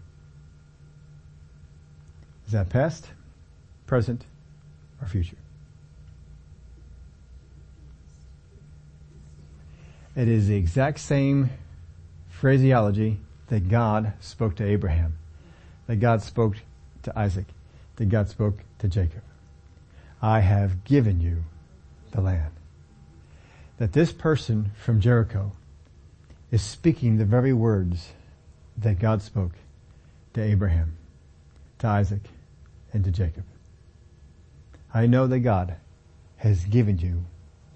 Is 2.47 2.53
that 2.53 2.69
past, 2.69 3.09
present, 3.87 4.25
or 5.01 5.09
future? 5.09 5.37
It 10.17 10.29
is 10.29 10.47
the 10.47 10.57
exact 10.57 11.01
same 11.01 11.51
phraseology 12.29 13.19
that 13.49 13.69
God 13.69 14.13
spoke 14.21 14.55
to 14.57 14.65
Abraham, 14.65 15.15
that 15.87 15.97
God 15.97 16.23
spoke 16.23 16.57
to 17.03 17.19
Isaac, 17.19 17.47
that 17.97 18.07
God 18.07 18.29
spoke 18.29 18.61
to 18.79 18.89
Jacob. 18.89 19.23
I 20.23 20.41
have 20.41 20.85
given 20.85 21.21
you 21.21 21.45
the 22.13 22.21
land. 22.21 22.53
That 23.79 23.93
this 23.93 24.13
person 24.13 24.71
from 24.77 25.01
Jericho 25.01 25.53
is 26.51 26.63
speaking 26.63 27.17
the 27.17 27.25
very 27.25 27.53
words 27.53 28.13
that 28.77 29.01
God 29.01 29.21
spoke 29.21 29.53
to 30.35 30.43
Abraham, 30.43 30.97
to 31.81 31.89
Isaac, 31.89 32.23
and 32.95 33.05
to 33.05 33.11
Jacob. 33.11 33.45
I 34.95 35.07
know 35.07 35.27
that 35.27 35.41
God 35.41 35.75
has 36.37 36.65
given 36.65 36.99
you 36.99 37.25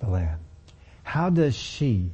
the 0.01 0.09
land. 0.09 0.39
How 1.03 1.29
does 1.29 1.57
she 1.57 2.13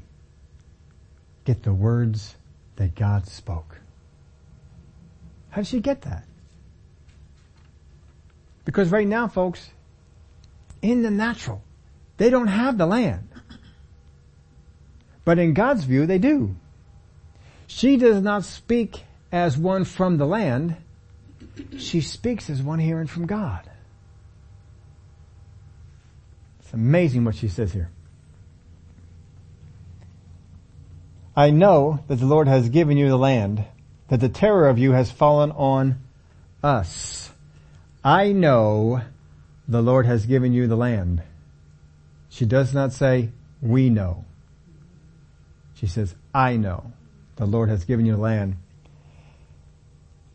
get 1.44 1.62
the 1.62 1.74
words 1.74 2.34
that 2.76 2.94
God 2.94 3.28
spoke? 3.28 3.78
How 5.50 5.60
does 5.60 5.68
she 5.68 5.80
get 5.80 6.02
that? 6.02 6.24
Because 8.64 8.90
right 8.90 9.06
now, 9.06 9.28
folks, 9.28 9.68
in 10.80 11.02
the 11.02 11.10
natural, 11.10 11.62
they 12.16 12.30
don't 12.30 12.46
have 12.46 12.78
the 12.78 12.86
land. 12.86 13.28
But 15.24 15.38
in 15.38 15.54
God's 15.54 15.84
view, 15.84 16.06
they 16.06 16.18
do. 16.18 16.56
She 17.66 17.96
does 17.96 18.22
not 18.22 18.44
speak 18.44 19.04
as 19.30 19.58
one 19.58 19.84
from 19.84 20.16
the 20.16 20.26
land 20.26 20.76
she 21.78 22.00
speaks 22.00 22.50
as 22.50 22.62
one 22.62 22.78
hearing 22.78 23.06
from 23.06 23.26
God. 23.26 23.68
It's 26.60 26.72
amazing 26.72 27.24
what 27.24 27.36
she 27.36 27.48
says 27.48 27.72
here. 27.72 27.90
I 31.36 31.50
know 31.50 32.00
that 32.08 32.16
the 32.16 32.26
Lord 32.26 32.48
has 32.48 32.68
given 32.68 32.96
you 32.96 33.08
the 33.08 33.16
land, 33.16 33.64
that 34.08 34.20
the 34.20 34.28
terror 34.28 34.68
of 34.68 34.78
you 34.78 34.92
has 34.92 35.10
fallen 35.10 35.50
on 35.52 36.00
us. 36.62 37.30
I 38.04 38.32
know 38.32 39.02
the 39.66 39.82
Lord 39.82 40.06
has 40.06 40.26
given 40.26 40.52
you 40.52 40.66
the 40.66 40.76
land. 40.76 41.22
She 42.28 42.44
does 42.46 42.74
not 42.74 42.92
say, 42.92 43.30
we 43.60 43.90
know. 43.90 44.24
She 45.74 45.86
says, 45.86 46.14
I 46.32 46.56
know 46.56 46.92
the 47.36 47.46
Lord 47.46 47.68
has 47.68 47.84
given 47.84 48.06
you 48.06 48.12
the 48.12 48.20
land 48.20 48.56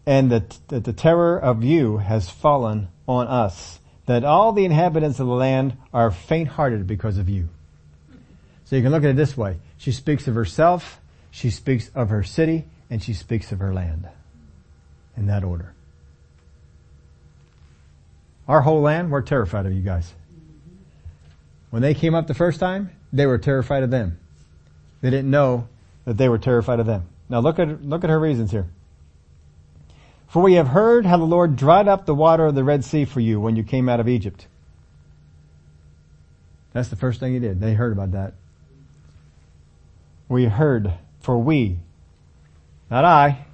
and 0.10 0.32
that, 0.32 0.58
that 0.70 0.86
the 0.86 0.92
terror 0.92 1.38
of 1.38 1.64
you 1.64 1.98
has 1.98 2.32
fallen 2.32 2.88
on 3.08 3.28
us, 3.28 3.80
that 4.08 4.24
all 4.24 4.52
the 4.52 4.66
inhabitants 4.66 5.20
of 5.20 5.28
the 5.28 5.34
land 5.34 5.78
are 5.94 6.10
faint-hearted 6.10 6.88
because 6.88 7.20
of 7.20 7.30
you. 7.30 7.48
So 8.66 8.76
you 8.76 8.82
can 8.82 8.92
look 8.92 9.04
at 9.04 9.12
it 9.12 9.16
this 9.16 9.38
way. 9.38 9.60
She 9.78 9.92
speaks 9.92 10.28
of 10.28 10.34
herself, 10.34 11.00
she 11.30 11.52
speaks 11.52 11.92
of 11.94 12.10
her 12.10 12.24
city, 12.24 12.66
and 12.90 13.04
she 13.04 13.14
speaks 13.14 13.52
of 13.52 13.60
her 13.60 13.72
land. 13.72 14.10
In 15.16 15.28
that 15.28 15.44
order. 15.44 15.76
Our 18.48 18.62
whole 18.62 18.82
land, 18.82 19.12
we're 19.12 19.22
terrified 19.22 19.68
of 19.68 19.74
you 19.74 19.82
guys. 19.82 20.12
When 21.70 21.84
they 21.84 21.94
came 21.94 22.16
up 22.16 22.26
the 22.26 22.34
first 22.34 22.60
time, 22.60 22.90
they 23.14 23.28
were 23.28 23.38
terrified 23.38 23.84
of 23.84 23.92
them. 23.92 24.18
They 25.02 25.12
didn't 25.12 25.30
know 25.30 25.68
that 26.06 26.18
they 26.18 26.30
were 26.30 26.40
terrified 26.40 26.80
of 26.80 26.88
them. 26.88 27.08
Now 27.30 27.42
look 27.42 27.60
at, 27.60 27.86
look 27.86 28.04
at 28.04 28.10
her 28.10 28.20
reasons 28.20 28.50
here. 28.50 28.66
For 30.30 30.44
we 30.44 30.54
have 30.54 30.68
heard 30.68 31.08
how 31.08 31.18
the 31.18 31.24
Lord 31.24 31.56
dried 31.56 31.88
up 31.88 32.06
the 32.06 32.14
water 32.14 32.46
of 32.46 32.56
the 32.56 32.64
Red 32.64 32.86
Sea 32.86 33.06
for 33.06 33.20
you 33.20 33.42
when 33.42 33.56
you 33.56 33.64
came 33.64 33.90
out 33.90 34.00
of 34.00 34.08
Egypt. 34.08 34.46
That's 36.72 36.90
the 36.90 36.96
first 36.96 37.20
thing 37.20 37.34
he 37.34 37.40
did. 37.40 37.60
They 37.60 37.74
heard 37.74 37.92
about 37.92 38.12
that. 38.12 38.34
We 40.28 40.46
heard, 40.46 40.94
for 41.20 41.40
we, 41.40 41.80
not 42.92 43.06
I, 43.06 43.46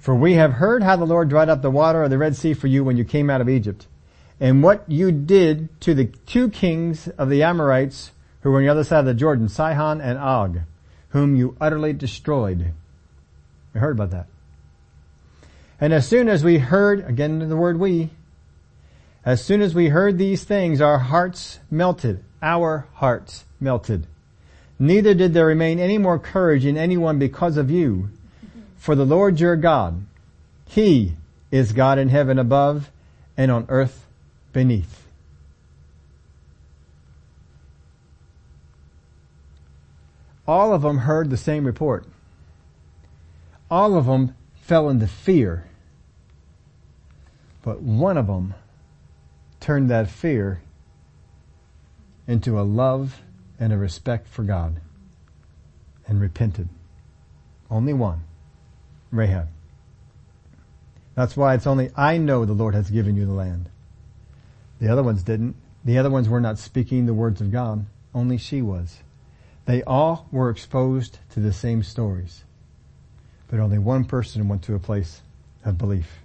for 0.00 0.16
we 0.16 0.32
have 0.32 0.54
heard 0.54 0.82
how 0.82 0.96
the 0.96 1.06
Lord 1.06 1.28
dried 1.28 1.48
up 1.48 1.62
the 1.62 1.70
water 1.70 2.02
of 2.02 2.10
the 2.10 2.18
Red 2.18 2.34
Sea 2.34 2.54
for 2.54 2.66
you 2.66 2.82
when 2.82 2.96
you 2.96 3.04
came 3.04 3.30
out 3.30 3.40
of 3.40 3.48
Egypt, 3.48 3.86
and 4.40 4.64
what 4.64 4.82
you 4.88 5.12
did 5.12 5.80
to 5.82 5.94
the 5.94 6.06
two 6.06 6.50
kings 6.50 7.06
of 7.06 7.30
the 7.30 7.44
Amorites 7.44 8.10
who 8.40 8.50
were 8.50 8.56
on 8.56 8.64
the 8.64 8.68
other 8.68 8.82
side 8.82 8.98
of 8.98 9.06
the 9.06 9.14
Jordan, 9.14 9.48
Sihon 9.48 10.00
and 10.00 10.18
Og, 10.18 10.62
whom 11.10 11.36
you 11.36 11.56
utterly 11.60 11.92
destroyed. 11.92 12.72
We 13.72 13.80
heard 13.80 13.94
about 13.94 14.10
that. 14.10 14.26
And 15.82 15.92
as 15.92 16.06
soon 16.06 16.28
as 16.28 16.44
we 16.44 16.58
heard, 16.58 17.04
again 17.08 17.40
the 17.40 17.56
word 17.56 17.76
we, 17.76 18.10
as 19.24 19.44
soon 19.44 19.60
as 19.60 19.74
we 19.74 19.88
heard 19.88 20.16
these 20.16 20.44
things, 20.44 20.80
our 20.80 21.00
hearts 21.00 21.58
melted. 21.72 22.22
Our 22.40 22.86
hearts 22.94 23.44
melted. 23.58 24.06
Neither 24.78 25.12
did 25.12 25.34
there 25.34 25.46
remain 25.46 25.80
any 25.80 25.98
more 25.98 26.20
courage 26.20 26.64
in 26.64 26.76
anyone 26.76 27.18
because 27.18 27.56
of 27.56 27.68
you. 27.68 28.10
For 28.76 28.94
the 28.94 29.04
Lord 29.04 29.40
your 29.40 29.56
God, 29.56 30.06
He 30.68 31.14
is 31.50 31.72
God 31.72 31.98
in 31.98 32.10
heaven 32.10 32.38
above 32.38 32.92
and 33.36 33.50
on 33.50 33.66
earth 33.68 34.06
beneath. 34.52 35.04
All 40.46 40.72
of 40.72 40.82
them 40.82 40.98
heard 40.98 41.28
the 41.28 41.36
same 41.36 41.64
report. 41.64 42.06
All 43.68 43.98
of 43.98 44.06
them 44.06 44.36
fell 44.60 44.88
into 44.88 45.08
fear. 45.08 45.64
But 47.62 47.80
one 47.80 48.16
of 48.16 48.26
them 48.26 48.54
turned 49.60 49.88
that 49.90 50.10
fear 50.10 50.60
into 52.26 52.60
a 52.60 52.62
love 52.62 53.22
and 53.58 53.72
a 53.72 53.78
respect 53.78 54.26
for 54.26 54.42
God 54.42 54.80
and 56.06 56.20
repented. 56.20 56.68
Only 57.70 57.92
one. 57.92 58.22
Rahab. 59.10 59.48
That's 61.14 61.36
why 61.36 61.54
it's 61.54 61.66
only, 61.66 61.90
I 61.96 62.16
know 62.16 62.44
the 62.44 62.54
Lord 62.54 62.74
has 62.74 62.90
given 62.90 63.16
you 63.16 63.26
the 63.26 63.32
land. 63.32 63.68
The 64.80 64.88
other 64.88 65.02
ones 65.02 65.22
didn't. 65.22 65.54
The 65.84 65.98
other 65.98 66.10
ones 66.10 66.28
were 66.28 66.40
not 66.40 66.58
speaking 66.58 67.06
the 67.06 67.14
words 67.14 67.40
of 67.40 67.52
God. 67.52 67.86
Only 68.14 68.38
she 68.38 68.62
was. 68.62 68.98
They 69.66 69.82
all 69.84 70.26
were 70.32 70.50
exposed 70.50 71.18
to 71.30 71.40
the 71.40 71.52
same 71.52 71.82
stories. 71.82 72.44
But 73.48 73.60
only 73.60 73.78
one 73.78 74.04
person 74.04 74.48
went 74.48 74.62
to 74.64 74.74
a 74.74 74.80
place 74.80 75.20
of 75.64 75.78
belief. 75.78 76.21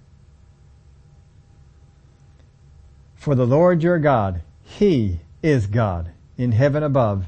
For 3.28 3.34
the 3.34 3.46
Lord 3.46 3.82
your 3.82 3.98
God, 3.98 4.40
He 4.62 5.20
is 5.42 5.66
God 5.66 6.12
in 6.38 6.52
heaven 6.52 6.82
above 6.82 7.26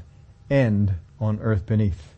and 0.49 0.95
on 1.19 1.39
earth 1.41 1.67
beneath. 1.67 2.15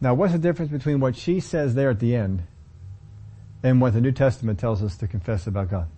Now 0.00 0.14
what's 0.14 0.32
the 0.32 0.38
difference 0.38 0.72
between 0.72 0.98
what 0.98 1.14
she 1.14 1.40
says 1.40 1.74
there 1.74 1.90
at 1.90 2.00
the 2.00 2.16
end 2.16 2.44
and 3.62 3.82
what 3.82 3.92
the 3.92 4.00
New 4.00 4.12
Testament 4.12 4.58
tells 4.58 4.82
us 4.82 4.96
to 4.96 5.06
confess 5.06 5.46
about 5.46 5.68
God? 5.68 5.88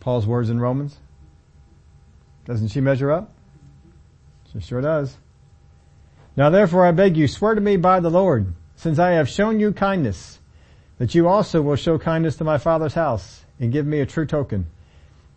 Paul's 0.00 0.26
words 0.26 0.50
in 0.50 0.60
Romans, 0.60 0.98
Doesn't 2.44 2.68
she 2.68 2.82
measure 2.82 3.10
up? 3.10 3.32
She 4.52 4.60
sure 4.60 4.82
does. 4.82 5.16
Now 6.38 6.50
therefore 6.50 6.86
I 6.86 6.92
beg 6.92 7.16
you, 7.16 7.26
swear 7.26 7.56
to 7.56 7.60
me 7.60 7.76
by 7.76 7.98
the 7.98 8.12
Lord, 8.12 8.54
since 8.76 9.00
I 9.00 9.10
have 9.10 9.28
shown 9.28 9.58
you 9.58 9.72
kindness, 9.72 10.38
that 10.98 11.12
you 11.12 11.26
also 11.26 11.60
will 11.60 11.74
show 11.74 11.98
kindness 11.98 12.36
to 12.36 12.44
my 12.44 12.58
father's 12.58 12.94
house 12.94 13.44
and 13.58 13.72
give 13.72 13.84
me 13.84 13.98
a 13.98 14.06
true 14.06 14.24
token 14.24 14.66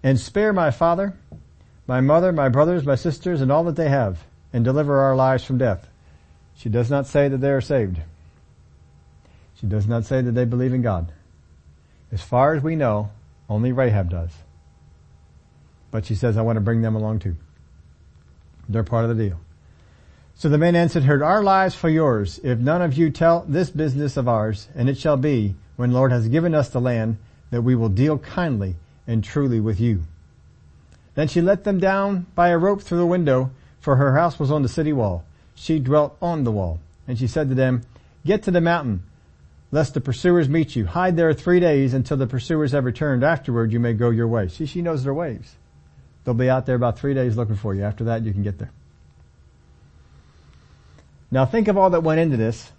and 0.04 0.20
spare 0.20 0.54
my 0.54 0.70
father, 0.70 1.16
my 1.88 2.02
mother, 2.02 2.32
my 2.32 2.50
brothers, 2.50 2.86
my 2.86 2.94
sisters, 2.94 3.42
and 3.42 3.52
all 3.52 3.64
that 3.64 3.78
they 3.78 3.90
have 3.90 4.26
and 4.54 4.64
deliver 4.64 5.00
our 5.00 5.16
lives 5.16 5.44
from 5.44 5.58
death. 5.58 5.88
She 6.56 6.70
does 6.70 6.92
not 6.92 7.08
say 7.08 7.28
that 7.30 7.40
they 7.40 7.50
are 7.50 7.62
saved. 7.62 8.00
She 9.56 9.66
does 9.66 9.88
not 9.88 10.06
say 10.06 10.22
that 10.22 10.34
they 10.34 10.46
believe 10.46 10.72
in 10.72 10.84
God. 10.84 11.12
As 12.12 12.22
far 12.22 12.54
as 12.54 12.62
we 12.62 12.76
know, 12.76 13.10
only 13.50 13.72
Rahab 13.72 14.12
does. 14.12 14.34
But 15.90 16.06
she 16.06 16.14
says, 16.14 16.38
I 16.38 16.44
want 16.44 16.58
to 16.58 16.62
bring 16.62 16.84
them 16.84 16.96
along 16.96 17.22
too. 17.22 17.38
They're 18.70 18.84
part 18.84 19.10
of 19.10 19.18
the 19.18 19.30
deal. 19.30 19.40
So 20.42 20.50
the 20.50 20.58
men 20.58 20.76
answered 20.76 21.04
her, 21.04 21.24
Our 21.24 21.44
lives 21.44 21.76
for 21.76 21.88
yours, 21.88 22.40
if 22.44 22.58
none 22.58 22.82
of 22.82 22.96
you 22.96 23.12
tell 23.12 23.46
this 23.48 23.70
business 23.70 24.18
of 24.18 24.28
ours, 24.28 24.70
and 24.74 24.90
it 24.90 24.98
shall 24.98 25.16
be, 25.16 25.54
when 25.76 25.92
Lord 25.92 26.12
has 26.12 26.30
given 26.30 26.56
us 26.56 26.68
the 26.68 26.82
land, 26.82 27.20
that 27.52 27.62
we 27.62 27.76
will 27.76 27.90
deal 27.90 28.18
kindly 28.18 28.76
and 29.06 29.24
truly 29.24 29.60
with 29.60 29.80
you. 29.80 30.02
Then 31.14 31.28
she 31.28 31.42
let 31.42 31.64
them 31.64 31.80
down 31.80 32.26
by 32.34 32.48
a 32.50 32.58
rope 32.58 32.82
through 32.82 32.98
the 32.98 33.06
window, 33.06 33.52
for 33.82 33.98
her 33.98 34.18
house 34.18 34.40
was 34.40 34.50
on 34.50 34.64
the 34.64 34.68
city 34.68 34.92
wall. 34.92 35.24
She 35.54 35.78
dwelt 35.78 36.18
on 36.24 36.44
the 36.44 36.52
wall. 36.52 36.80
And 37.08 37.20
she 37.20 37.28
said 37.28 37.50
to 37.50 37.54
them, 37.54 37.84
Get 38.26 38.42
to 38.42 38.52
the 38.52 38.62
mountain, 38.62 39.04
lest 39.70 39.94
the 39.94 40.02
pursuers 40.02 40.50
meet 40.50 40.76
you. 40.76 40.88
Hide 40.88 41.18
there 41.18 41.32
three 41.36 41.60
days 41.60 41.94
until 41.94 42.18
the 42.18 42.26
pursuers 42.26 42.72
have 42.72 42.86
returned. 42.86 43.24
Afterward 43.24 43.72
you 43.72 43.80
may 43.80 43.94
go 43.94 44.10
your 44.10 44.28
way. 44.28 44.48
See, 44.48 44.66
she 44.66 44.82
knows 44.82 45.04
their 45.04 45.14
ways. 45.14 45.56
They'll 46.24 46.34
be 46.34 46.50
out 46.50 46.66
there 46.66 46.78
about 46.78 46.98
three 46.98 47.14
days 47.14 47.38
looking 47.38 47.58
for 47.58 47.76
you. 47.76 47.84
After 47.84 48.06
that, 48.06 48.24
you 48.24 48.34
can 48.34 48.42
get 48.42 48.58
there. 48.58 48.72
Now 51.32 51.46
think 51.46 51.70
of 51.70 51.78
all 51.78 51.90
that 51.92 52.04
went 52.04 52.20
into 52.20 52.36
this. 52.36 52.72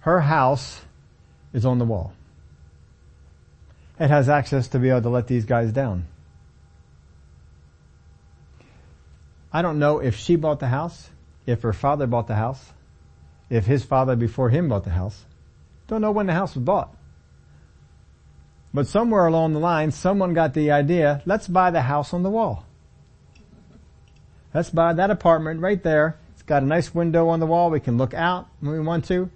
Her 0.00 0.20
house 0.20 0.80
is 1.52 1.66
on 1.66 1.78
the 1.78 1.84
wall. 1.84 2.12
It 3.98 4.08
has 4.08 4.28
access 4.28 4.68
to 4.68 4.78
be 4.78 4.90
able 4.90 5.02
to 5.02 5.08
let 5.08 5.26
these 5.26 5.44
guys 5.44 5.72
down. 5.72 6.06
I 9.52 9.60
don't 9.60 9.80
know 9.80 9.98
if 9.98 10.14
she 10.16 10.36
bought 10.36 10.60
the 10.60 10.68
house, 10.68 11.10
if 11.46 11.62
her 11.62 11.72
father 11.72 12.06
bought 12.06 12.28
the 12.28 12.36
house, 12.36 12.72
if 13.50 13.66
his 13.66 13.82
father 13.82 14.14
before 14.14 14.50
him 14.50 14.68
bought 14.68 14.84
the 14.84 14.90
house. 14.90 15.24
Don't 15.88 16.02
know 16.02 16.12
when 16.12 16.26
the 16.26 16.34
house 16.34 16.54
was 16.54 16.62
bought. 16.62 16.94
But 18.72 18.86
somewhere 18.86 19.26
along 19.26 19.54
the 19.54 19.58
line, 19.58 19.90
someone 19.90 20.34
got 20.34 20.54
the 20.54 20.70
idea, 20.70 21.22
let's 21.24 21.48
buy 21.48 21.70
the 21.70 21.82
house 21.82 22.12
on 22.12 22.22
the 22.22 22.30
wall. 22.30 22.67
Let's 24.54 24.70
buy 24.70 24.92
that 24.94 25.10
apartment 25.10 25.60
right 25.60 25.82
there. 25.82 26.16
It's 26.32 26.42
got 26.42 26.62
a 26.62 26.66
nice 26.66 26.94
window 26.94 27.28
on 27.28 27.40
the 27.40 27.46
wall. 27.46 27.70
We 27.70 27.80
can 27.80 27.98
look 27.98 28.14
out 28.14 28.48
when 28.60 28.72
we 28.72 28.80
want 28.80 29.04
to. 29.06 29.30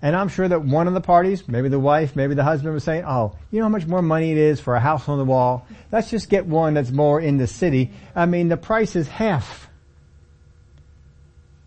And 0.00 0.16
I'm 0.16 0.28
sure 0.28 0.48
that 0.48 0.64
one 0.64 0.88
of 0.88 0.94
the 0.94 1.00
parties, 1.00 1.46
maybe 1.46 1.68
the 1.68 1.78
wife, 1.78 2.16
maybe 2.16 2.34
the 2.34 2.42
husband 2.42 2.74
was 2.74 2.82
saying, 2.82 3.04
oh, 3.04 3.36
you 3.52 3.60
know 3.60 3.66
how 3.66 3.68
much 3.68 3.86
more 3.86 4.02
money 4.02 4.32
it 4.32 4.38
is 4.38 4.58
for 4.58 4.74
a 4.74 4.80
house 4.80 5.08
on 5.08 5.16
the 5.16 5.24
wall? 5.24 5.64
Let's 5.92 6.10
just 6.10 6.28
get 6.28 6.44
one 6.44 6.74
that's 6.74 6.90
more 6.90 7.20
in 7.20 7.36
the 7.36 7.46
city. 7.46 7.92
I 8.14 8.26
mean, 8.26 8.48
the 8.48 8.56
price 8.56 8.96
is 8.96 9.06
half. 9.06 9.68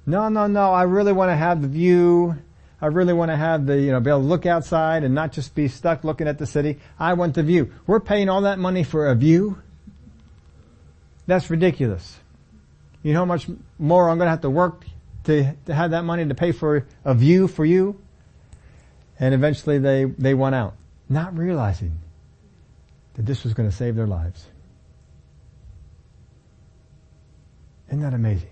No, 0.05 0.27
no, 0.27 0.47
no, 0.47 0.71
I 0.71 0.83
really 0.83 1.13
want 1.13 1.31
to 1.31 1.35
have 1.35 1.61
the 1.61 1.69
view. 1.69 2.35
I 2.81 2.87
really 2.87 3.13
want 3.13 3.31
to 3.31 3.37
have 3.37 3.65
the, 3.65 3.79
you 3.79 3.91
know, 3.91 4.01
be 4.01 4.09
able 4.09 4.19
to 4.19 4.27
look 4.27 4.45
outside 4.45 5.05
and 5.05 5.15
not 5.15 5.31
just 5.31 5.55
be 5.55 5.69
stuck 5.69 6.03
looking 6.03 6.27
at 6.27 6.37
the 6.37 6.45
city. 6.45 6.79
I 6.99 7.13
want 7.13 7.35
the 7.35 7.43
view. 7.43 7.71
We're 7.87 8.01
paying 8.01 8.27
all 8.27 8.41
that 8.41 8.59
money 8.59 8.83
for 8.83 9.07
a 9.07 9.15
view? 9.15 9.61
That's 11.25 11.49
ridiculous. 11.49 12.19
You 13.05 13.13
know 13.13 13.19
how 13.19 13.25
much 13.25 13.45
more 13.77 14.09
I'm 14.09 14.17
going 14.17 14.25
to 14.25 14.31
have 14.31 14.41
to 14.41 14.49
work 14.49 14.83
to, 15.25 15.53
to 15.67 15.73
have 15.75 15.91
that 15.91 16.05
money 16.05 16.27
to 16.27 16.33
pay 16.33 16.51
for 16.51 16.87
a 17.03 17.13
view 17.13 17.47
for 17.47 17.63
you? 17.63 18.01
And 19.19 19.35
eventually 19.35 19.77
they, 19.77 20.05
they 20.05 20.33
went 20.33 20.55
out, 20.55 20.73
not 21.07 21.37
realizing 21.37 21.99
that 23.13 23.27
this 23.27 23.43
was 23.43 23.53
going 23.53 23.69
to 23.69 23.75
save 23.75 23.95
their 23.95 24.07
lives. 24.07 24.47
Isn't 27.89 28.01
that 28.01 28.15
amazing? 28.15 28.49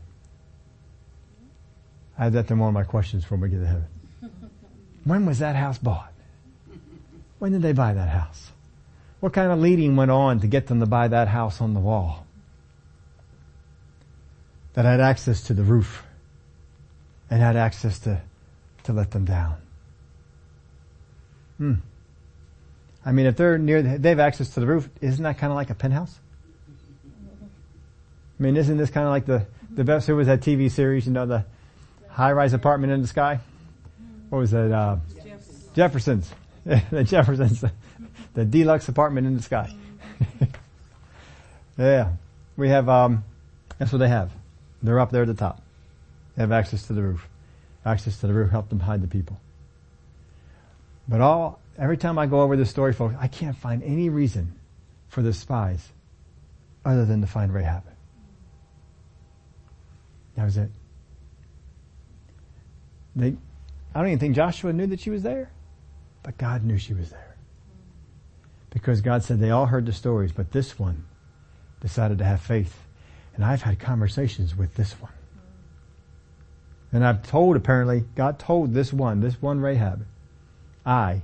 I 2.20 2.26
had 2.26 2.34
that 2.34 2.48
to 2.50 2.56
one 2.56 2.68
of 2.68 2.76
my 2.76 2.84
questions 2.84 3.32
when 3.32 3.42
we 3.42 3.50
get 3.50 3.60
to 3.60 3.66
heaven. 3.66 3.88
When 5.04 5.26
was 5.26 5.40
that 5.40 5.56
house 5.56 5.80
bought? 5.80 6.14
When 7.40 7.54
did 7.54 7.64
they 7.64 7.74
buy 7.74 7.96
that 7.96 8.10
house? 8.10 8.52
What 9.20 9.34
kind 9.34 9.52
of 9.52 9.58
leading 9.58 9.96
went 9.96 10.12
on 10.12 10.42
to 10.42 10.48
get 10.48 10.68
them 10.68 10.80
to 10.80 10.86
buy 10.86 11.08
that 11.08 11.28
house 11.28 11.60
on 11.60 11.74
the 11.74 11.80
wall? 11.80 12.28
That 14.74 14.86
had 14.86 15.00
access 15.00 15.44
to 15.44 15.54
the 15.54 15.64
roof 15.64 16.04
and 17.30 17.42
had 17.42 17.56
access 17.56 18.00
to, 18.00 18.22
to 18.84 18.94
let 18.94 19.12
them 19.12 19.26
down. 19.26 19.56
Hmm. 21.58 21.74
I 23.06 23.12
mean, 23.12 23.26
if 23.26 23.36
they're 23.36 23.58
near, 23.58 23.82
they 23.82 24.10
have 24.10 24.20
access 24.20 24.54
to 24.54 24.60
the 24.60 24.68
roof. 24.68 24.90
Isn't 25.02 25.24
that 25.24 25.38
kind 25.38 25.52
of 25.52 25.56
like 25.56 25.70
a 25.70 25.76
penthouse? 25.76 26.18
I 28.40 28.44
mean, 28.44 28.58
isn't 28.58 28.78
this 28.78 28.90
kind 28.90 29.06
of 29.06 29.12
like 29.12 29.26
the 29.26 29.46
the 29.70 29.84
best? 29.84 30.08
Who 30.08 30.16
was 30.16 30.28
that 30.28 30.42
TV 30.42 30.72
series? 30.72 31.06
You 31.06 31.14
know, 31.14 31.26
the 31.26 31.46
high-rise 32.10 32.54
apartment 32.54 32.94
in 32.94 33.02
the 33.02 33.08
sky. 33.08 33.40
What 34.30 34.40
was 34.40 34.52
that? 34.52 34.72
Uh, 34.72 34.98
Jeffersons. 35.76 36.32
the 36.66 37.04
Jeffersons. 37.04 37.64
The 38.34 38.46
deluxe 38.46 38.88
apartment 38.88 39.28
in 39.28 39.36
the 39.36 39.44
sky. 39.44 39.74
yeah, 41.78 42.14
we 42.58 42.70
have. 42.70 42.90
Um, 42.90 43.24
that's 43.78 43.92
what 43.92 44.00
they 44.00 44.10
have. 44.10 44.32
They're 44.84 45.00
up 45.00 45.12
there 45.12 45.22
at 45.22 45.28
the 45.28 45.34
top. 45.34 45.62
They 46.36 46.44
have 46.44 46.52
access 46.52 46.86
to 46.88 46.94
the 46.94 47.02
roof. 47.02 47.28
Access 47.86 48.20
to 48.20 48.28
the 48.28 48.34
roof 48.34 48.52
help 48.52 48.70
them 48.70 48.82
hide 48.82 49.02
the 49.02 49.08
people. 49.08 49.40
But 51.08 51.22
all, 51.22 51.60
every 51.78 51.98
time 51.98 52.20
I 52.20 52.28
go 52.28 52.42
over 52.42 52.56
this 52.56 52.70
story, 52.70 52.94
folks, 52.94 53.16
I 53.20 53.28
can't 53.28 53.58
find 53.58 53.82
any 53.84 54.10
reason 54.10 54.54
for 55.08 55.22
the 55.22 55.34
spies 55.34 55.92
other 56.86 57.06
than 57.06 57.22
to 57.22 57.28
find 57.28 57.54
Rahab. 57.54 57.84
That 60.36 60.46
was 60.46 60.58
it. 60.58 60.70
They, 63.16 63.36
I 63.94 64.00
don't 64.00 64.08
even 64.08 64.20
think 64.20 64.36
Joshua 64.36 64.74
knew 64.74 64.88
that 64.88 65.00
she 65.00 65.10
was 65.10 65.24
there, 65.24 65.52
but 66.24 66.38
God 66.38 66.64
knew 66.64 66.78
she 66.78 66.94
was 66.94 67.12
there. 67.12 67.36
Because 68.72 69.02
God 69.02 69.24
said 69.24 69.40
they 69.40 69.52
all 69.52 69.68
heard 69.68 69.86
the 69.86 69.94
stories, 69.94 70.32
but 70.32 70.52
this 70.52 70.80
one 70.80 71.06
decided 71.80 72.18
to 72.18 72.26
have 72.26 72.42
faith. 72.42 72.83
And 73.36 73.44
I've 73.44 73.62
had 73.62 73.80
conversations 73.80 74.56
with 74.56 74.76
this 74.76 74.94
one. 74.94 75.12
And 76.92 77.04
I've 77.04 77.24
told 77.24 77.56
apparently, 77.56 78.04
God 78.16 78.38
told 78.38 78.74
this 78.74 78.94
one, 78.94 79.22
this 79.22 79.42
one 79.42 79.60
Rahab, 79.60 80.06
I 80.86 81.22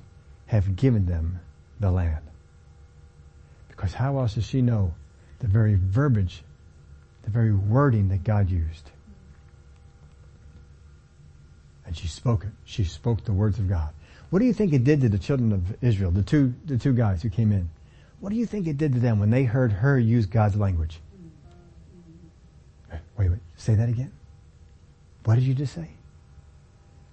have 0.47 0.75
given 0.75 1.05
them 1.05 1.39
the 1.79 1.91
land. 1.91 2.25
Because 3.67 3.93
how 3.93 4.17
else 4.17 4.33
does 4.33 4.45
she 4.45 4.61
know 4.61 4.95
the 5.39 5.47
very 5.47 5.75
verbiage, 5.75 6.41
the 7.23 7.29
very 7.29 7.53
wording 7.53 8.09
that 8.09 8.23
God 8.23 8.49
used? 8.49 8.89
And 11.85 11.95
she 11.95 12.07
spoke 12.07 12.43
it. 12.43 12.49
She 12.65 12.83
spoke 12.83 13.23
the 13.23 13.33
words 13.33 13.59
of 13.59 13.69
God. 13.69 13.89
What 14.31 14.39
do 14.39 14.45
you 14.45 14.53
think 14.53 14.73
it 14.73 14.83
did 14.83 15.01
to 15.01 15.09
the 15.09 15.17
children 15.17 15.51
of 15.51 15.83
Israel, 15.83 16.11
the 16.11 16.23
two, 16.23 16.53
the 16.65 16.77
two 16.77 16.93
guys 16.93 17.21
who 17.21 17.29
came 17.29 17.51
in? 17.51 17.69
What 18.19 18.31
do 18.31 18.35
you 18.35 18.45
think 18.45 18.67
it 18.67 18.77
did 18.77 18.93
to 18.93 18.99
them 18.99 19.19
when 19.19 19.29
they 19.29 19.43
heard 19.43 19.71
her 19.71 19.97
use 19.97 20.25
God's 20.25 20.55
language? 20.55 20.99
Wait, 23.17 23.29
wait, 23.29 23.39
say 23.57 23.75
that 23.75 23.89
again. 23.89 24.11
What 25.25 25.35
did 25.35 25.43
you 25.43 25.53
just 25.53 25.73
say? 25.73 25.89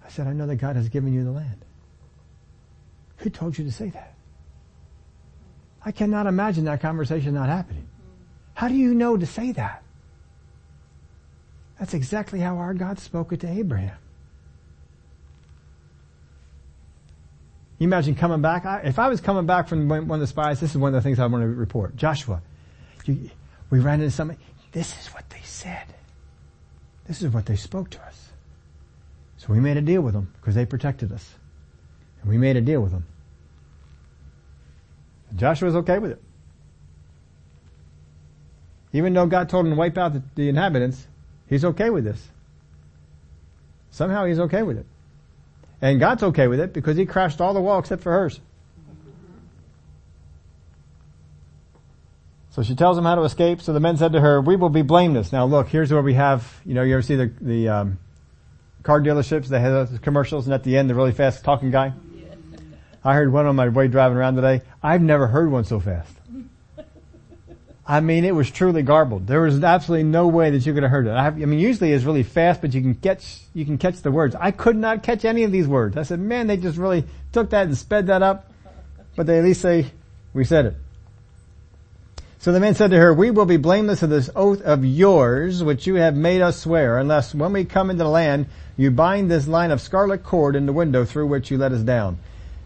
I 0.05 0.09
said, 0.09 0.27
I 0.27 0.33
know 0.33 0.47
that 0.47 0.57
God 0.57 0.77
has 0.77 0.89
given 0.89 1.12
you 1.12 1.24
the 1.24 1.33
land. 1.33 1.64
Who 3.18 3.31
told 3.31 3.59
you 3.59 3.64
to 3.64 3.72
say 3.72 3.91
that? 3.91 4.14
I 5.85 5.93
cannot 5.93 6.27
imagine 6.27 6.64
that 6.64 6.81
conversation 6.81 7.35
not 7.35 7.49
happening. 7.49 7.89
How 8.55 8.68
do 8.68 8.74
you 8.74 8.95
know 8.95 9.16
to 9.16 9.27
say 9.27 9.53
that? 9.53 9.83
That's 11.79 11.95
exactly 11.95 12.41
how 12.41 12.57
our 12.57 12.74
God 12.74 12.99
spoke 12.99 13.33
it 13.33 13.41
to 13.41 13.49
Abraham. 13.49 13.97
You 17.79 17.87
imagine 17.87 18.14
coming 18.14 18.41
back? 18.41 18.64
I, 18.64 18.81
if 18.81 18.99
I 18.99 19.09
was 19.09 19.20
coming 19.20 19.45
back 19.45 19.68
from 19.68 19.89
one 19.89 20.11
of 20.11 20.20
the 20.20 20.27
spies, 20.27 20.61
this 20.61 20.70
is 20.70 20.79
one 20.79 20.95
of 20.95 21.03
the 21.03 21.07
things 21.07 21.18
I 21.18 21.27
want 21.27 21.43
to 21.43 21.49
report. 21.49 21.95
Joshua, 21.97 22.41
you, 23.05 23.31
we 23.68 23.81
ran 23.81 24.01
into 24.01 24.11
something. 24.11 24.39
This 24.77 24.95
is 25.01 25.07
what 25.14 25.24
they 25.31 25.41
said. 25.43 25.87
This 27.09 27.22
is 27.22 27.33
what 27.33 27.47
they 27.47 27.57
spoke 27.57 27.89
to 27.93 28.03
us. 28.03 28.29
So 29.39 29.51
we 29.51 29.59
made 29.59 29.79
a 29.79 29.81
deal 29.81 30.03
with 30.03 30.12
them 30.12 30.31
because 30.39 30.55
they 30.55 30.66
protected 30.66 31.12
us. 31.12 31.35
And 32.20 32.29
we 32.29 32.37
made 32.37 32.59
a 32.59 32.61
deal 32.61 32.83
with 32.83 32.93
them. 32.93 33.07
And 35.31 35.39
Joshua 35.39 35.64
was 35.64 35.77
okay 35.77 35.99
with 35.99 36.11
it. 36.11 36.22
Even 38.93 39.14
though 39.14 39.24
God 39.24 39.49
told 39.49 39.64
him 39.64 39.72
to 39.72 39.79
wipe 39.79 39.97
out 39.97 40.12
the, 40.12 40.22
the 40.35 40.51
inhabitants, 40.51 41.07
he's 41.49 41.64
okay 41.64 41.89
with 41.89 42.05
this. 42.05 42.22
Somehow 43.93 44.27
he's 44.27 44.41
okay 44.41 44.62
with 44.62 44.77
it. 44.77 44.87
And 45.81 45.99
God's 45.99 46.22
okay 46.22 46.49
with 46.49 46.61
it 46.61 46.74
because 46.74 46.99
he 46.99 47.07
crashed 47.07 47.41
all 47.41 47.55
the 47.55 47.62
wall 47.62 47.79
except 47.79 48.03
for 48.03 48.12
hers. 48.12 48.43
So 52.57 52.63
she 52.63 52.75
tells 52.75 52.97
them 52.97 53.05
how 53.05 53.17
to 53.17 53.23
escape. 53.25 53.61
So 53.61 53.75
the 53.75 53.81
men 53.81 53.99
said 53.99 54.15
to 54.15 54.21
her, 54.23 54.41
we 54.41 54.57
will 54.57 54.71
be 54.71 54.81
blameless. 54.81 55.31
Now 55.31 55.45
look, 55.45 55.69
here's 55.69 55.93
where 55.93 56.01
we 56.01 56.15
have, 56.15 56.59
you 56.65 56.73
know, 56.73 56.85
you 56.85 56.95
ever 56.95 57.03
see 57.03 57.15
the, 57.15 57.31
the, 57.39 57.69
um, 57.69 57.99
car 58.83 58.99
dealerships, 59.03 59.49
they 59.49 59.61
have 59.61 59.91
those 59.91 59.99
commercials 59.99 60.47
and 60.47 60.55
at 60.55 60.65
the 60.65 60.79
end 60.79 60.89
the 60.89 60.95
really 60.95 61.13
fast 61.13 61.45
talking 61.45 61.71
guy? 61.71 61.93
I 63.05 63.13
heard 63.13 63.31
one 63.31 63.45
on 63.45 63.57
my 63.57 63.69
way 63.69 63.89
driving 63.89 64.17
around 64.17 64.37
today. 64.37 64.63
I've 64.83 65.03
never 65.03 65.27
heard 65.27 65.51
one 65.51 65.65
so 65.65 65.81
fast. 65.81 66.11
I 67.87 68.01
mean, 68.01 68.25
it 68.25 68.35
was 68.35 68.51
truly 68.51 68.81
garbled. 68.81 69.27
There 69.27 69.43
was 69.43 69.63
absolutely 69.63 70.05
no 70.05 70.27
way 70.27 70.49
that 70.49 70.65
you 70.65 70.73
could 70.73 70.83
have 70.83 70.91
heard 70.91 71.09
it. 71.09 71.11
I, 71.11 71.25
have, 71.25 71.35
I 71.35 71.45
mean, 71.45 71.59
usually 71.59 71.93
it's 71.93 72.05
really 72.05 72.23
fast, 72.23 72.63
but 72.63 72.73
you 72.73 72.81
can 72.81 72.95
catch, 72.95 73.39
you 73.53 73.67
can 73.67 73.77
catch 73.77 74.01
the 74.01 74.11
words. 74.11 74.35
I 74.35 74.51
could 74.51 74.77
not 74.77 75.03
catch 75.03 75.27
any 75.27 75.43
of 75.43 75.53
these 75.53 75.69
words. 75.69 75.99
I 75.99 76.05
said, 76.05 76.21
man, 76.21 76.47
they 76.47 76.57
just 76.57 76.79
really 76.79 77.05
took 77.33 77.51
that 77.51 77.67
and 77.67 77.77
sped 77.77 78.07
that 78.07 78.23
up. 78.23 78.51
But 79.15 79.27
they 79.27 79.37
at 79.37 79.45
least 79.45 79.61
say, 79.61 79.91
we 80.33 80.45
said 80.45 80.65
it. 80.65 80.77
So 82.47 82.53
the 82.53 82.61
men 82.61 82.77
said 82.77 82.93
to 82.93 82.99
her, 82.99 83.13
we 83.13 83.33
will 83.33 83.45
be 83.45 83.57
blameless 83.57 84.05
of 84.05 84.11
this 84.11 84.31
oath 84.37 84.63
of 84.63 84.85
yours, 84.85 85.65
which 85.65 85.89
you 85.89 85.97
have 85.97 86.15
made 86.15 86.41
us 86.41 86.61
swear, 86.61 86.97
unless 86.97 87.35
when 87.35 87.53
we 87.53 87.65
come 87.65 87.91
into 87.91 88.05
the 88.05 88.09
land, 88.09 88.47
you 88.77 88.93
bind 88.93 89.29
this 89.29 89.49
line 89.49 89.73
of 89.73 89.81
scarlet 89.81 90.23
cord 90.23 90.55
in 90.55 90.65
the 90.65 90.73
window 90.73 91.05
through 91.05 91.27
which 91.27 91.51
you 91.51 91.59
let 91.59 91.73
us 91.73 91.81
down. 91.81 92.19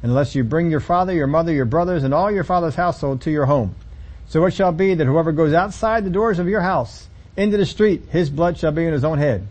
Unless 0.03 0.35
you 0.35 0.45
bring 0.45 0.71
your 0.71 0.81
father, 0.81 1.15
your 1.15 1.27
mother, 1.27 1.51
your 1.51 1.65
brothers, 1.65 2.05
and 2.05 2.13
all 2.13 2.31
your 2.31 2.45
father's 2.45 2.75
household 2.75 3.23
to 3.23 3.31
your 3.31 3.47
home. 3.47 3.75
So 4.29 4.45
it 4.45 4.51
shall 4.51 4.71
be 4.71 4.93
that 4.93 5.07
whoever 5.07 5.33
goes 5.33 5.55
outside 5.55 6.05
the 6.05 6.11
doors 6.11 6.39
of 6.39 6.47
your 6.47 6.61
house 6.61 7.09
into 7.35 7.57
the 7.57 7.65
street, 7.65 8.03
his 8.11 8.29
blood 8.29 8.59
shall 8.59 8.73
be 8.73 8.87
on 8.87 8.93
his 8.93 9.03
own 9.03 9.17
head, 9.17 9.47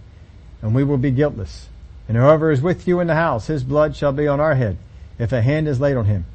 and 0.62 0.76
we 0.76 0.84
will 0.84 1.00
be 1.00 1.10
guiltless. 1.10 1.70
And 2.08 2.16
whoever 2.16 2.52
is 2.52 2.62
with 2.62 2.88
you 2.88 3.00
in 3.00 3.08
the 3.08 3.16
house, 3.16 3.48
his 3.48 3.64
blood 3.64 3.96
shall 3.96 4.12
be 4.12 4.28
on 4.28 4.40
our 4.40 4.54
head, 4.54 4.78
if 5.18 5.32
a 5.32 5.42
hand 5.42 5.68
is 5.68 5.82
laid 5.82 5.98
on 5.98 6.06
him. 6.06 6.28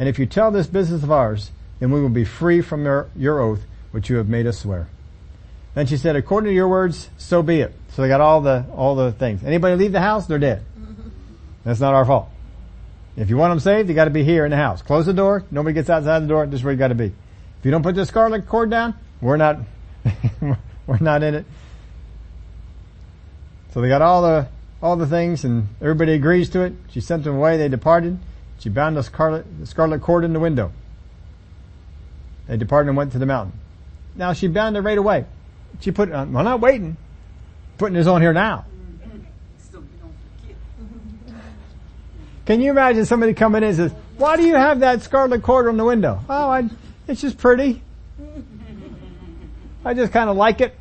And 0.00 0.08
if 0.08 0.18
you 0.18 0.26
tell 0.26 0.50
this 0.50 0.66
business 0.66 1.04
of 1.04 1.12
ours, 1.12 1.52
then 1.78 1.90
we 1.90 2.00
will 2.00 2.08
be 2.08 2.24
free 2.24 2.60
from 2.60 2.84
your, 2.84 3.08
your 3.16 3.40
oath, 3.40 3.60
which 3.90 4.08
you 4.08 4.16
have 4.16 4.28
made 4.28 4.46
us 4.46 4.60
swear. 4.60 4.88
Then 5.74 5.86
she 5.86 5.96
said, 5.98 6.16
according 6.16 6.48
to 6.50 6.54
your 6.54 6.68
words, 6.68 7.10
so 7.18 7.42
be 7.42 7.60
it. 7.60 7.74
So 7.90 8.02
they 8.02 8.08
got 8.08 8.20
all 8.20 8.40
the, 8.40 8.64
all 8.74 8.94
the 8.94 9.12
things. 9.12 9.44
Anybody 9.44 9.76
leave 9.76 9.92
the 9.92 10.00
house, 10.00 10.26
they're 10.26 10.38
dead. 10.38 10.64
That's 11.64 11.80
not 11.80 11.94
our 11.94 12.04
fault. 12.04 12.30
If 13.16 13.30
you 13.30 13.36
want 13.36 13.52
them 13.52 13.60
saved, 13.60 13.88
you 13.88 13.94
gotta 13.94 14.10
be 14.10 14.24
here 14.24 14.44
in 14.44 14.50
the 14.50 14.56
house. 14.56 14.82
Close 14.82 15.06
the 15.06 15.12
door, 15.12 15.44
nobody 15.50 15.74
gets 15.74 15.90
outside 15.90 16.20
the 16.20 16.28
door, 16.28 16.46
this 16.46 16.60
is 16.60 16.64
where 16.64 16.72
you 16.72 16.78
gotta 16.78 16.94
be. 16.94 17.06
If 17.06 17.64
you 17.64 17.70
don't 17.70 17.82
put 17.82 17.94
the 17.94 18.06
scarlet 18.06 18.46
cord 18.46 18.70
down, 18.70 18.94
we're 19.20 19.36
not, 19.36 19.58
we're 20.86 20.98
not 21.00 21.22
in 21.22 21.34
it. 21.34 21.46
So 23.72 23.80
they 23.80 23.88
got 23.88 24.02
all 24.02 24.22
the, 24.22 24.48
all 24.82 24.96
the 24.96 25.06
things 25.06 25.44
and 25.44 25.68
everybody 25.80 26.12
agrees 26.12 26.48
to 26.50 26.60
it. 26.60 26.72
She 26.90 27.00
sent 27.00 27.24
them 27.24 27.36
away, 27.36 27.56
they 27.56 27.68
departed. 27.68 28.18
She 28.58 28.70
bound 28.70 28.96
the 28.96 29.02
scarlet, 29.02 29.44
the 29.60 29.66
scarlet 29.66 30.00
cord 30.00 30.24
in 30.24 30.32
the 30.32 30.40
window. 30.40 30.72
They 32.48 32.56
departed 32.56 32.88
and 32.88 32.96
went 32.96 33.12
to 33.12 33.18
the 33.18 33.26
mountain. 33.26 33.58
Now 34.14 34.32
she 34.32 34.48
bound 34.48 34.76
it 34.76 34.80
right 34.80 34.98
away. 34.98 35.26
She 35.80 35.90
put 35.90 36.08
it 36.08 36.14
on, 36.14 36.32
well 36.32 36.44
not 36.44 36.60
waiting, 36.60 36.96
putting 37.78 37.94
this 37.94 38.06
on 38.06 38.22
here 38.22 38.32
now. 38.32 38.64
Can 42.46 42.60
you 42.60 42.70
imagine 42.70 43.04
somebody 43.04 43.34
coming 43.34 43.64
in 43.64 43.70
and 43.70 43.76
says, 43.76 43.92
why 44.18 44.36
do 44.36 44.44
you 44.44 44.54
have 44.54 44.80
that 44.80 45.02
scarlet 45.02 45.42
cord 45.42 45.66
on 45.66 45.76
the 45.76 45.84
window? 45.84 46.20
Oh, 46.28 46.48
I, 46.48 46.70
it's 47.08 47.20
just 47.20 47.38
pretty. 47.38 47.82
I 49.84 49.94
just 49.94 50.12
kind 50.12 50.30
of 50.30 50.36
like 50.36 50.60
it. 50.60 50.74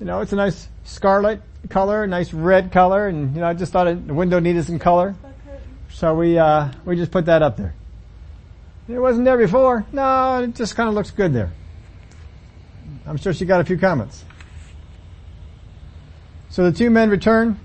You 0.00 0.06
know, 0.06 0.20
it's 0.20 0.32
a 0.32 0.36
nice 0.36 0.68
scarlet 0.84 1.42
color, 1.68 2.06
nice 2.06 2.32
red 2.32 2.72
color, 2.72 3.06
and 3.06 3.34
you 3.34 3.40
know, 3.42 3.46
I 3.46 3.54
just 3.54 3.70
thought 3.70 3.86
it, 3.86 4.06
the 4.06 4.14
window 4.14 4.40
needed 4.40 4.64
some 4.64 4.78
color. 4.78 5.14
So 5.90 6.14
we, 6.14 6.38
uh, 6.38 6.72
we 6.84 6.96
just 6.96 7.12
put 7.12 7.26
that 7.26 7.42
up 7.42 7.58
there. 7.58 7.74
It 8.88 8.98
wasn't 8.98 9.24
there 9.24 9.38
before. 9.38 9.86
No, 9.92 10.42
it 10.42 10.54
just 10.54 10.76
kind 10.76 10.88
of 10.88 10.94
looks 10.94 11.10
good 11.10 11.32
there. 11.32 11.52
I'm 13.06 13.16
sure 13.16 13.32
she 13.32 13.44
got 13.44 13.60
a 13.60 13.64
few 13.64 13.78
comments. 13.78 14.24
So 16.50 16.70
the 16.70 16.76
two 16.76 16.90
men 16.90 17.10
returned. 17.10 17.58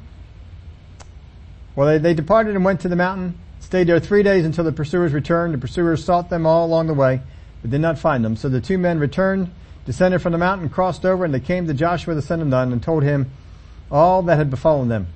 Well, 1.75 1.87
they, 1.87 1.97
they 1.97 2.13
departed 2.13 2.55
and 2.55 2.63
went 2.63 2.81
to 2.81 2.87
the 2.87 2.95
mountain 2.95 3.37
stayed 3.67 3.87
there 3.87 3.99
three 3.99 4.23
days 4.23 4.45
until 4.45 4.63
the 4.63 4.71
pursuers 4.71 5.11
returned. 5.11 5.53
The 5.53 5.57
pursuers 5.57 6.01
sought 6.01 6.29
them 6.29 6.45
all 6.45 6.65
along 6.65 6.87
the 6.87 6.93
way, 6.93 7.19
but 7.61 7.69
did 7.69 7.81
not 7.81 7.99
find 7.99 8.23
them. 8.23 8.37
So 8.37 8.47
the 8.47 8.61
two 8.61 8.77
men 8.77 8.97
returned, 8.97 9.51
descended 9.85 10.21
from 10.21 10.31
the 10.31 10.37
mountain, 10.37 10.69
crossed 10.69 11.05
over, 11.05 11.25
and 11.25 11.33
they 11.33 11.41
came 11.41 11.67
to 11.67 11.73
Joshua 11.73 12.15
the 12.15 12.21
son 12.21 12.39
of 12.39 12.47
Nun 12.47 12.71
and 12.71 12.81
told 12.81 13.03
him 13.03 13.29
all 13.91 14.23
that 14.23 14.37
had 14.37 14.49
befallen 14.49 14.87
them. 14.87 15.07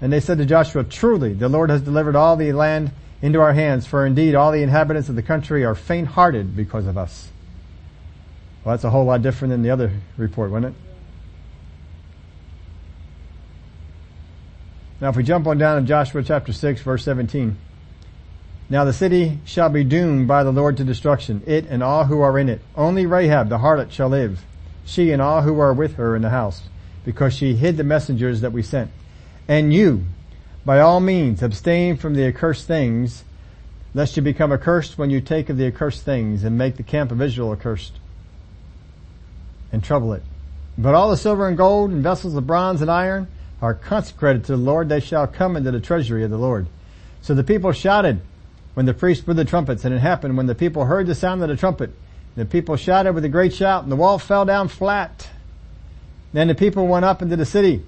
And 0.00 0.12
they 0.12 0.20
said 0.20 0.38
to 0.38 0.46
Joshua, 0.46 0.84
truly, 0.84 1.32
the 1.34 1.48
Lord 1.48 1.70
has 1.70 1.82
delivered 1.82 2.14
all 2.14 2.36
the 2.36 2.52
land 2.52 2.92
into 3.22 3.40
our 3.40 3.52
hands, 3.52 3.86
for 3.86 4.04
indeed 4.04 4.34
all 4.34 4.52
the 4.52 4.62
inhabitants 4.62 5.08
of 5.08 5.14
the 5.14 5.22
country 5.22 5.64
are 5.64 5.76
faint-hearted 5.76 6.56
because 6.56 6.86
of 6.86 6.98
us. 6.98 7.30
Well, 8.64 8.74
that's 8.74 8.84
a 8.84 8.90
whole 8.90 9.04
lot 9.04 9.22
different 9.22 9.52
than 9.52 9.62
the 9.62 9.70
other 9.70 9.92
report, 10.16 10.50
wasn't 10.50 10.74
it? 10.74 10.82
Now 15.00 15.08
if 15.08 15.16
we 15.16 15.24
jump 15.24 15.46
on 15.48 15.58
down 15.58 15.82
to 15.82 15.88
Joshua 15.88 16.22
chapter 16.22 16.52
6 16.52 16.82
verse 16.82 17.04
17. 17.04 17.56
Now 18.70 18.84
the 18.84 18.92
city 18.92 19.40
shall 19.44 19.68
be 19.68 19.82
doomed 19.82 20.28
by 20.28 20.44
the 20.44 20.52
Lord 20.52 20.76
to 20.76 20.84
destruction, 20.84 21.42
it 21.44 21.66
and 21.68 21.82
all 21.82 22.04
who 22.04 22.20
are 22.20 22.38
in 22.38 22.48
it. 22.48 22.60
Only 22.76 23.06
Rahab 23.06 23.48
the 23.48 23.58
harlot 23.58 23.90
shall 23.90 24.08
live, 24.08 24.44
she 24.84 25.10
and 25.10 25.20
all 25.20 25.42
who 25.42 25.58
are 25.58 25.74
with 25.74 25.96
her 25.96 26.14
in 26.14 26.22
the 26.22 26.30
house, 26.30 26.62
because 27.04 27.34
she 27.34 27.54
hid 27.54 27.76
the 27.76 27.84
messengers 27.84 28.42
that 28.42 28.52
we 28.52 28.62
sent. 28.62 28.92
And 29.48 29.74
you, 29.74 30.04
by 30.64 30.80
all 30.80 31.00
means, 31.00 31.42
abstain 31.42 31.96
from 31.96 32.14
the 32.14 32.24
accursed 32.24 32.66
things, 32.66 33.24
lest 33.94 34.16
you 34.16 34.22
become 34.22 34.52
accursed 34.52 34.96
when 34.96 35.10
you 35.10 35.20
take 35.20 35.48
of 35.48 35.56
the 35.56 35.66
accursed 35.66 36.02
things 36.02 36.44
and 36.44 36.56
make 36.56 36.76
the 36.76 36.82
camp 36.82 37.10
of 37.10 37.20
Israel 37.20 37.52
accursed 37.52 37.92
and 39.70 39.82
trouble 39.82 40.12
it. 40.12 40.22
But 40.78 40.94
all 40.94 41.10
the 41.10 41.16
silver 41.16 41.48
and 41.48 41.56
gold 41.56 41.90
and 41.90 42.02
vessels 42.02 42.34
of 42.34 42.46
bronze 42.46 42.80
and 42.80 42.90
iron 42.90 43.28
are 43.60 43.74
consecrated 43.74 44.44
to 44.44 44.52
the 44.52 44.62
Lord, 44.62 44.88
they 44.88 45.00
shall 45.00 45.26
come 45.26 45.56
into 45.56 45.70
the 45.70 45.80
treasury 45.80 46.24
of 46.24 46.30
the 46.30 46.38
Lord. 46.38 46.66
So 47.20 47.34
the 47.34 47.44
people 47.44 47.72
shouted, 47.72 48.20
when 48.74 48.86
the 48.86 48.94
priest 48.94 49.24
blew 49.24 49.34
the 49.34 49.44
trumpets, 49.44 49.84
and 49.84 49.94
it 49.94 49.98
happened 49.98 50.36
when 50.36 50.46
the 50.46 50.54
people 50.54 50.86
heard 50.86 51.06
the 51.06 51.14
sound 51.14 51.42
of 51.42 51.48
the 51.48 51.56
trumpet. 51.56 51.90
The 52.36 52.46
people 52.46 52.76
shouted 52.76 53.12
with 53.12 53.24
a 53.24 53.28
great 53.28 53.52
shout, 53.52 53.82
and 53.82 53.92
the 53.92 53.96
wall 53.96 54.18
fell 54.18 54.44
down 54.44 54.68
flat. 54.68 55.28
Then 56.32 56.48
the 56.48 56.54
people 56.54 56.86
went 56.86 57.04
up 57.04 57.20
into 57.20 57.36
the 57.36 57.44
city, 57.44 57.82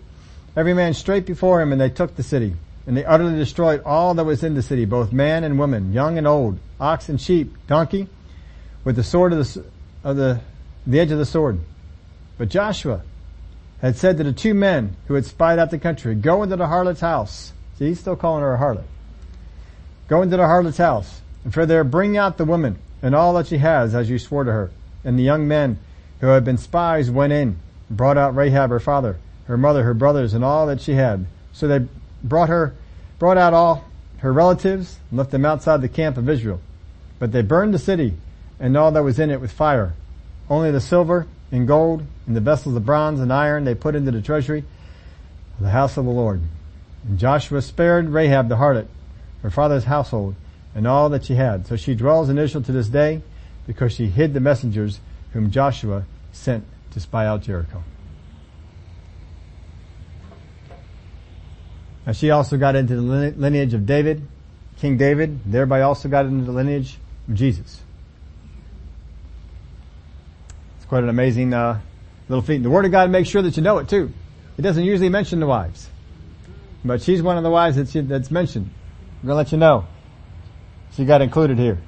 every 0.54 0.74
man 0.74 0.92
straight 0.92 1.24
before 1.24 1.62
him, 1.62 1.72
and 1.72 1.80
they 1.80 1.88
took 1.88 2.16
the 2.16 2.22
city. 2.22 2.54
And 2.86 2.96
they 2.96 3.04
utterly 3.04 3.36
destroyed 3.36 3.82
all 3.84 4.14
that 4.14 4.24
was 4.24 4.42
in 4.42 4.54
the 4.54 4.62
city, 4.62 4.84
both 4.84 5.12
man 5.12 5.44
and 5.44 5.58
woman, 5.58 5.92
young 5.92 6.18
and 6.18 6.26
old, 6.26 6.58
ox 6.78 7.08
and 7.08 7.20
sheep, 7.20 7.54
donkey, 7.66 8.08
with 8.84 8.96
the 8.96 9.02
sword 9.02 9.32
of 9.32 9.38
the, 9.38 9.64
of 10.02 10.16
the, 10.16 10.40
the 10.86 11.00
edge 11.00 11.10
of 11.10 11.18
the 11.18 11.24
sword. 11.24 11.60
But 12.36 12.50
Joshua 12.50 13.02
had 13.80 13.96
said 13.96 14.18
to 14.18 14.24
the 14.24 14.32
two 14.32 14.54
men 14.54 14.96
who 15.06 15.14
had 15.14 15.24
spied 15.24 15.58
out 15.58 15.70
the 15.70 15.78
country, 15.78 16.14
go 16.14 16.42
into 16.42 16.56
the 16.56 16.66
harlot's 16.66 17.00
house. 17.00 17.52
See, 17.78 17.86
he's 17.86 18.00
still 18.00 18.16
calling 18.16 18.42
her 18.42 18.54
a 18.54 18.58
harlot. 18.58 18.84
Go 20.08 20.22
into 20.22 20.36
the 20.36 20.44
harlot's 20.44 20.78
house, 20.78 21.22
and 21.44 21.52
for 21.52 21.64
there 21.64 21.84
bring 21.84 22.16
out 22.16 22.36
the 22.36 22.44
woman, 22.44 22.78
and 23.02 23.14
all 23.14 23.34
that 23.34 23.46
she 23.46 23.58
has, 23.58 23.94
as 23.94 24.10
you 24.10 24.18
swore 24.18 24.44
to 24.44 24.52
her. 24.52 24.70
And 25.04 25.18
the 25.18 25.22
young 25.22 25.48
men 25.48 25.78
who 26.20 26.28
had 26.28 26.44
been 26.44 26.58
spies 26.58 27.10
went 27.10 27.32
in, 27.32 27.58
and 27.88 27.96
brought 27.96 28.18
out 28.18 28.36
Rahab 28.36 28.70
her 28.70 28.80
father, 28.80 29.18
her 29.46 29.56
mother, 29.56 29.82
her 29.82 29.94
brothers, 29.94 30.34
and 30.34 30.44
all 30.44 30.66
that 30.66 30.80
she 30.80 30.92
had. 30.92 31.26
So 31.52 31.68
they 31.68 31.86
brought 32.24 32.48
her, 32.48 32.74
brought 33.18 33.38
out 33.38 33.54
all 33.54 33.84
her 34.18 34.32
relatives, 34.32 34.98
and 35.10 35.18
left 35.18 35.30
them 35.30 35.44
outside 35.44 35.80
the 35.82 35.88
camp 35.88 36.16
of 36.16 36.28
Israel. 36.28 36.60
But 37.18 37.30
they 37.30 37.42
burned 37.42 37.74
the 37.74 37.78
city, 37.78 38.14
and 38.58 38.76
all 38.76 38.90
that 38.90 39.04
was 39.04 39.18
in 39.18 39.30
it 39.30 39.40
with 39.40 39.52
fire. 39.52 39.92
Only 40.48 40.70
the 40.70 40.80
silver 40.80 41.26
and 41.52 41.68
gold, 41.68 42.04
and 42.26 42.34
the 42.34 42.40
vessels 42.40 42.74
of 42.74 42.86
bronze 42.86 43.20
and 43.20 43.32
iron 43.32 43.64
they 43.64 43.74
put 43.74 43.94
into 43.94 44.10
the 44.10 44.22
treasury 44.22 44.64
of 45.56 45.62
the 45.62 45.70
house 45.70 45.96
of 45.96 46.04
the 46.04 46.10
Lord. 46.10 46.40
And 47.06 47.18
Joshua 47.18 47.62
spared 47.62 48.08
Rahab 48.08 48.48
the 48.48 48.56
harlot, 48.56 48.86
her 49.42 49.50
father's 49.50 49.84
household, 49.84 50.34
and 50.74 50.86
all 50.86 51.08
that 51.10 51.24
she 51.24 51.34
had. 51.34 51.66
So 51.66 51.76
she 51.76 51.94
dwells 51.94 52.28
in 52.28 52.38
Israel 52.38 52.64
to 52.64 52.72
this 52.72 52.88
day 52.88 53.22
because 53.66 53.92
she 53.92 54.06
hid 54.06 54.34
the 54.34 54.40
messengers 54.40 55.00
whom 55.32 55.50
Joshua 55.50 56.04
sent 56.32 56.64
to 56.92 57.00
spy 57.00 57.26
out 57.26 57.42
Jericho. 57.42 57.82
Now 62.06 62.12
she 62.12 62.30
also 62.30 62.56
got 62.56 62.76
into 62.76 62.96
the 62.96 63.02
lineage 63.02 63.74
of 63.74 63.86
David, 63.86 64.26
King 64.78 64.96
David, 64.96 65.40
thereby 65.50 65.82
also 65.82 66.08
got 66.08 66.26
into 66.26 66.44
the 66.44 66.52
lineage 66.52 66.98
of 67.28 67.34
Jesus. 67.34 67.80
It's 70.76 70.86
quite 70.86 71.02
an 71.02 71.08
amazing 71.08 71.54
uh, 71.54 71.80
little 72.28 72.42
feat. 72.42 72.62
The 72.62 72.70
Word 72.70 72.84
of 72.84 72.90
God 72.90 73.10
makes 73.10 73.28
sure 73.28 73.42
that 73.42 73.56
you 73.56 73.62
know 73.62 73.78
it 73.78 73.88
too. 73.88 74.12
It 74.58 74.62
doesn't 74.62 74.84
usually 74.84 75.08
mention 75.08 75.40
the 75.40 75.46
wives, 75.46 75.88
but 76.84 77.02
she's 77.02 77.22
one 77.22 77.36
of 77.36 77.42
the 77.42 77.50
wives 77.50 77.76
that's, 77.76 77.92
that's 77.92 78.30
mentioned. 78.30 78.70
I'm 79.22 79.28
to 79.28 79.34
let 79.34 79.52
you 79.52 79.58
know. 79.58 79.86
She 80.92 81.04
got 81.04 81.22
included 81.22 81.58
here. 81.58 81.78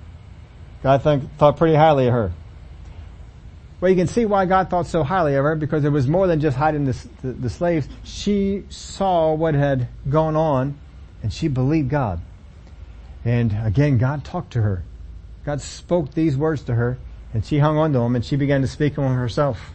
God 0.83 1.03
think, 1.03 1.37
thought 1.37 1.57
pretty 1.57 1.75
highly 1.75 2.07
of 2.07 2.12
her. 2.12 2.33
Well, 3.87 3.93
you 3.93 3.97
can 3.97 4.09
see 4.09 4.24
why 4.24 4.47
God 4.47 4.68
thought 4.68 4.89
so 4.89 5.05
highly 5.05 5.37
of 5.37 5.45
her 5.45 5.55
because 5.55 5.84
it 5.84 5.91
was 5.91 6.09
more 6.09 6.26
than 6.26 6.41
just 6.41 6.57
hiding 6.57 6.87
the, 6.87 7.07
the, 7.22 7.32
the 7.34 7.49
slaves. 7.49 7.87
She 8.03 8.64
saw 8.68 9.32
what 9.32 9.55
had 9.55 9.87
gone 10.11 10.34
on 10.34 10.76
and 11.22 11.32
she 11.32 11.47
believed 11.47 11.89
God. 11.89 12.20
And 13.24 13.57
again, 13.64 13.97
God 13.97 14.24
talked 14.24 14.55
to 14.55 14.62
her. 14.62 14.82
God 15.45 15.61
spoke 15.61 16.14
these 16.14 16.37
words 16.37 16.64
to 16.64 16.74
her 16.74 16.99
And 17.32 17.47
she 17.47 17.61
hung 17.61 17.78
on 17.78 17.93
to 17.93 18.01
him 18.01 18.16
and 18.16 18.24
she 18.24 18.34
began 18.34 18.61
to 18.62 18.66
speak 18.66 18.99
on 18.99 19.14
herself. 19.14 19.70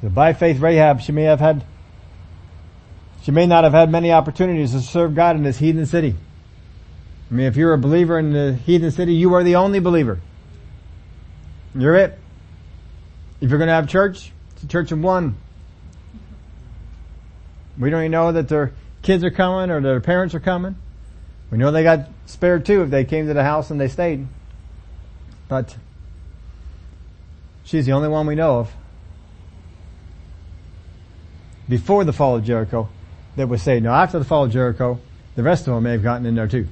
So 0.00 0.08
by 0.08 0.32
faith 0.32 0.58
Rahab, 0.58 1.02
she 1.02 1.12
may 1.12 1.24
have 1.24 1.40
had, 1.40 1.66
she 3.20 3.30
may 3.30 3.44
not 3.44 3.64
have 3.64 3.74
had 3.74 3.90
many 3.92 4.10
opportunities 4.10 4.72
to 4.72 4.80
serve 4.80 5.14
God 5.14 5.36
in 5.36 5.42
this 5.42 5.58
heathen 5.58 5.84
city. 5.84 6.16
I 7.30 7.34
mean, 7.34 7.44
if 7.44 7.58
you're 7.58 7.74
a 7.74 7.78
believer 7.78 8.18
in 8.18 8.32
the 8.32 8.54
heathen 8.54 8.90
city, 8.90 9.12
you 9.12 9.34
are 9.34 9.44
the 9.44 9.56
only 9.56 9.80
believer. 9.80 10.22
You're 11.74 11.96
it. 11.96 12.18
If 13.40 13.50
you're 13.50 13.58
going 13.58 13.68
to 13.68 13.74
have 13.74 13.88
church, 13.88 14.32
it's 14.54 14.64
a 14.64 14.66
church 14.66 14.92
of 14.92 15.00
one. 15.00 15.36
We 17.78 17.90
don't 17.90 18.00
even 18.00 18.12
know 18.12 18.32
that 18.32 18.48
their 18.48 18.72
kids 19.02 19.24
are 19.24 19.30
coming 19.30 19.70
or 19.70 19.80
their 19.80 20.00
parents 20.00 20.34
are 20.34 20.40
coming. 20.40 20.76
We 21.50 21.58
know 21.58 21.70
they 21.70 21.82
got 21.82 22.08
spared 22.26 22.66
too 22.66 22.82
if 22.82 22.90
they 22.90 23.04
came 23.04 23.26
to 23.26 23.34
the 23.34 23.42
house 23.42 23.70
and 23.70 23.80
they 23.80 23.88
stayed. 23.88 24.26
But 25.48 25.76
she's 27.64 27.86
the 27.86 27.92
only 27.92 28.08
one 28.08 28.26
we 28.26 28.34
know 28.34 28.60
of 28.60 28.72
before 31.68 32.04
the 32.04 32.12
fall 32.12 32.36
of 32.36 32.44
Jericho 32.44 32.88
that 33.36 33.48
was 33.48 33.62
saved. 33.62 33.84
Now 33.84 33.94
after 33.94 34.18
the 34.18 34.24
fall 34.24 34.44
of 34.44 34.52
Jericho, 34.52 35.00
the 35.36 35.42
rest 35.42 35.66
of 35.66 35.74
them 35.74 35.84
may 35.84 35.92
have 35.92 36.02
gotten 36.02 36.26
in 36.26 36.34
there 36.34 36.48
too. 36.48 36.68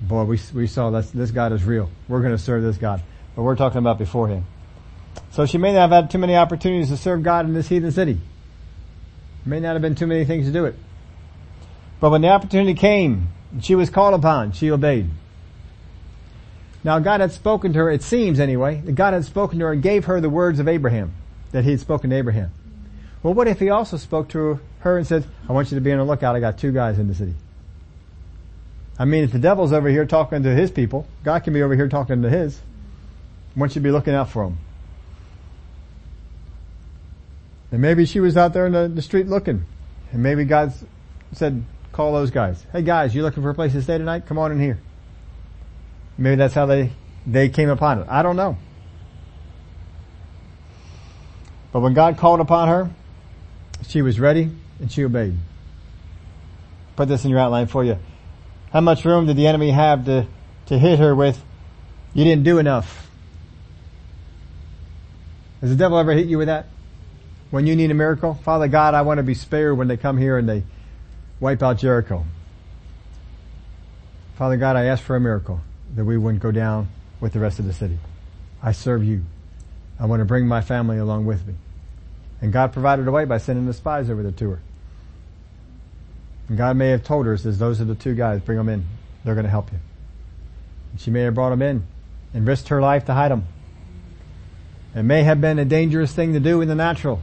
Boy, 0.00 0.24
we, 0.24 0.40
we 0.54 0.66
saw 0.66 0.90
this, 0.90 1.10
this 1.10 1.30
God 1.30 1.52
is 1.52 1.62
real. 1.64 1.90
We're 2.08 2.20
going 2.20 2.32
to 2.32 2.38
serve 2.38 2.62
this 2.62 2.78
God. 2.78 3.02
But 3.34 3.42
we're 3.42 3.56
talking 3.56 3.78
about 3.78 3.98
beforehand. 3.98 4.44
So 5.30 5.46
she 5.46 5.58
may 5.58 5.72
not 5.72 5.90
have 5.90 5.90
had 5.90 6.10
too 6.10 6.18
many 6.18 6.36
opportunities 6.36 6.88
to 6.88 6.96
serve 6.96 7.22
God 7.22 7.46
in 7.46 7.54
this 7.54 7.68
heathen 7.68 7.92
city. 7.92 8.20
May 9.44 9.60
not 9.60 9.72
have 9.72 9.82
been 9.82 9.94
too 9.94 10.06
many 10.06 10.24
things 10.24 10.46
to 10.46 10.52
do 10.52 10.64
it. 10.64 10.74
But 12.00 12.10
when 12.10 12.22
the 12.22 12.28
opportunity 12.28 12.74
came, 12.74 13.28
she 13.60 13.74
was 13.74 13.90
called 13.90 14.14
upon, 14.14 14.52
she 14.52 14.70
obeyed. 14.70 15.10
Now 16.82 16.98
God 16.98 17.20
had 17.20 17.32
spoken 17.32 17.72
to 17.74 17.78
her, 17.80 17.90
it 17.90 18.02
seems 18.02 18.40
anyway, 18.40 18.80
that 18.84 18.92
God 18.92 19.12
had 19.12 19.24
spoken 19.24 19.58
to 19.58 19.66
her 19.66 19.72
and 19.72 19.82
gave 19.82 20.06
her 20.06 20.20
the 20.20 20.30
words 20.30 20.58
of 20.60 20.68
Abraham, 20.68 21.12
that 21.52 21.64
he 21.64 21.72
had 21.72 21.80
spoken 21.80 22.10
to 22.10 22.16
Abraham. 22.16 22.50
Well, 23.22 23.34
what 23.34 23.48
if 23.48 23.60
he 23.60 23.68
also 23.68 23.98
spoke 23.98 24.28
to 24.30 24.60
her 24.80 24.96
and 24.96 25.06
said, 25.06 25.24
I 25.48 25.52
want 25.52 25.70
you 25.70 25.76
to 25.76 25.82
be 25.82 25.92
on 25.92 25.98
the 25.98 26.04
lookout, 26.04 26.36
I 26.36 26.40
got 26.40 26.56
two 26.56 26.72
guys 26.72 26.98
in 26.98 27.06
the 27.06 27.14
city. 27.14 27.34
I 28.98 29.04
mean, 29.04 29.24
if 29.24 29.32
the 29.32 29.38
devil's 29.38 29.72
over 29.72 29.88
here 29.88 30.06
talking 30.06 30.42
to 30.42 30.54
his 30.54 30.70
people, 30.70 31.06
God 31.22 31.44
can 31.44 31.52
be 31.52 31.62
over 31.62 31.74
here 31.74 31.88
talking 31.88 32.22
to 32.22 32.30
his. 32.30 32.60
Want 33.56 33.72
you 33.72 33.80
to 33.80 33.84
be 33.84 33.90
looking 33.90 34.14
out 34.14 34.30
for 34.30 34.44
them. 34.44 34.58
And 37.72 37.80
maybe 37.80 38.04
she 38.06 38.20
was 38.20 38.36
out 38.36 38.52
there 38.52 38.66
in 38.66 38.72
the, 38.72 38.88
the 38.88 39.02
street 39.02 39.26
looking. 39.26 39.64
And 40.12 40.22
maybe 40.22 40.44
God 40.44 40.72
said, 41.32 41.64
call 41.92 42.12
those 42.12 42.30
guys. 42.30 42.64
Hey 42.72 42.82
guys, 42.82 43.14
you 43.14 43.22
looking 43.22 43.42
for 43.42 43.50
a 43.50 43.54
place 43.54 43.72
to 43.72 43.82
stay 43.82 43.98
tonight? 43.98 44.26
Come 44.26 44.38
on 44.38 44.52
in 44.52 44.60
here. 44.60 44.78
Maybe 46.18 46.36
that's 46.36 46.54
how 46.54 46.66
they, 46.66 46.92
they 47.26 47.48
came 47.48 47.68
upon 47.68 48.00
it. 48.00 48.06
I 48.08 48.22
don't 48.22 48.36
know. 48.36 48.56
But 51.72 51.80
when 51.80 51.94
God 51.94 52.18
called 52.18 52.40
upon 52.40 52.68
her, 52.68 52.90
she 53.86 54.02
was 54.02 54.18
ready 54.18 54.50
and 54.80 54.90
she 54.90 55.04
obeyed. 55.04 55.34
Put 56.96 57.08
this 57.08 57.24
in 57.24 57.30
your 57.30 57.38
outline 57.38 57.66
for 57.66 57.84
you. 57.84 57.98
How 58.72 58.80
much 58.80 59.04
room 59.04 59.26
did 59.26 59.36
the 59.36 59.46
enemy 59.46 59.70
have 59.70 60.04
to, 60.06 60.26
to 60.66 60.78
hit 60.78 60.98
her 60.98 61.14
with, 61.14 61.42
you 62.12 62.24
didn't 62.24 62.44
do 62.44 62.58
enough? 62.58 63.09
Has 65.60 65.70
the 65.70 65.76
devil 65.76 65.98
ever 65.98 66.12
hit 66.12 66.26
you 66.26 66.38
with 66.38 66.48
that? 66.48 66.66
When 67.50 67.66
you 67.66 67.76
need 67.76 67.90
a 67.90 67.94
miracle? 67.94 68.34
Father 68.34 68.68
God, 68.68 68.94
I 68.94 69.02
want 69.02 69.18
to 69.18 69.22
be 69.22 69.34
spared 69.34 69.76
when 69.76 69.88
they 69.88 69.96
come 69.96 70.16
here 70.16 70.38
and 70.38 70.48
they 70.48 70.62
wipe 71.40 71.62
out 71.62 71.78
Jericho. 71.78 72.24
Father 74.36 74.56
God, 74.56 74.76
I 74.76 74.84
ask 74.84 75.02
for 75.02 75.16
a 75.16 75.20
miracle 75.20 75.60
that 75.94 76.04
we 76.04 76.16
wouldn't 76.16 76.42
go 76.42 76.52
down 76.52 76.88
with 77.20 77.32
the 77.32 77.40
rest 77.40 77.58
of 77.58 77.66
the 77.66 77.72
city. 77.72 77.98
I 78.62 78.72
serve 78.72 79.04
you. 79.04 79.24
I 79.98 80.06
want 80.06 80.20
to 80.20 80.24
bring 80.24 80.46
my 80.46 80.62
family 80.62 80.96
along 80.96 81.26
with 81.26 81.46
me. 81.46 81.54
And 82.40 82.52
God 82.52 82.72
provided 82.72 83.06
a 83.06 83.10
way 83.10 83.26
by 83.26 83.36
sending 83.36 83.66
the 83.66 83.74
spies 83.74 84.08
over 84.08 84.22
there 84.22 84.32
to 84.32 84.50
her. 84.50 84.60
And 86.48 86.56
God 86.56 86.76
may 86.76 86.88
have 86.88 87.04
told 87.04 87.26
her, 87.26 87.36
says, 87.36 87.58
those 87.58 87.80
are 87.80 87.84
the 87.84 87.94
two 87.94 88.14
guys, 88.14 88.40
bring 88.40 88.56
them 88.56 88.68
in. 88.68 88.86
They're 89.24 89.34
going 89.34 89.44
to 89.44 89.50
help 89.50 89.70
you. 89.72 89.78
And 90.92 91.00
she 91.00 91.10
may 91.10 91.20
have 91.22 91.34
brought 91.34 91.50
them 91.50 91.62
in 91.62 91.86
and 92.32 92.46
risked 92.46 92.68
her 92.68 92.80
life 92.80 93.04
to 93.06 93.14
hide 93.14 93.30
them. 93.30 93.46
It 94.94 95.02
may 95.02 95.22
have 95.22 95.40
been 95.40 95.58
a 95.58 95.64
dangerous 95.64 96.12
thing 96.12 96.32
to 96.32 96.40
do 96.40 96.60
in 96.60 96.68
the 96.68 96.74
natural. 96.74 97.20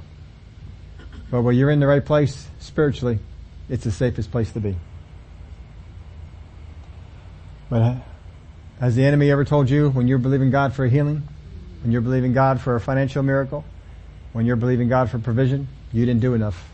But 1.29 1.41
when 1.41 1.55
you're 1.55 1.69
in 1.69 1.79
the 1.79 1.87
right 1.87 2.05
place 2.05 2.47
spiritually, 2.59 3.19
it's 3.69 3.83
the 3.83 3.91
safest 3.91 4.31
place 4.31 4.51
to 4.53 4.59
be. 4.59 4.75
But 7.69 7.81
uh, 7.81 7.95
has 8.79 8.95
the 8.95 9.03
enemy 9.03 9.29
ever 9.31 9.43
told 9.43 9.69
you 9.69 9.89
when 9.89 10.07
you're 10.07 10.19
believing 10.19 10.51
God 10.51 10.73
for 10.73 10.85
a 10.85 10.89
healing, 10.89 11.23
when 11.83 11.91
you're 11.91 12.01
believing 12.01 12.31
God 12.31 12.61
for 12.61 12.75
a 12.75 12.79
financial 12.79 13.23
miracle, 13.23 13.65
when 14.31 14.45
you're 14.45 14.55
believing 14.55 14.87
God 14.87 15.09
for 15.09 15.19
provision, 15.19 15.67
you 15.91 16.05
didn't 16.05 16.21
do 16.21 16.33
enough. 16.33 16.69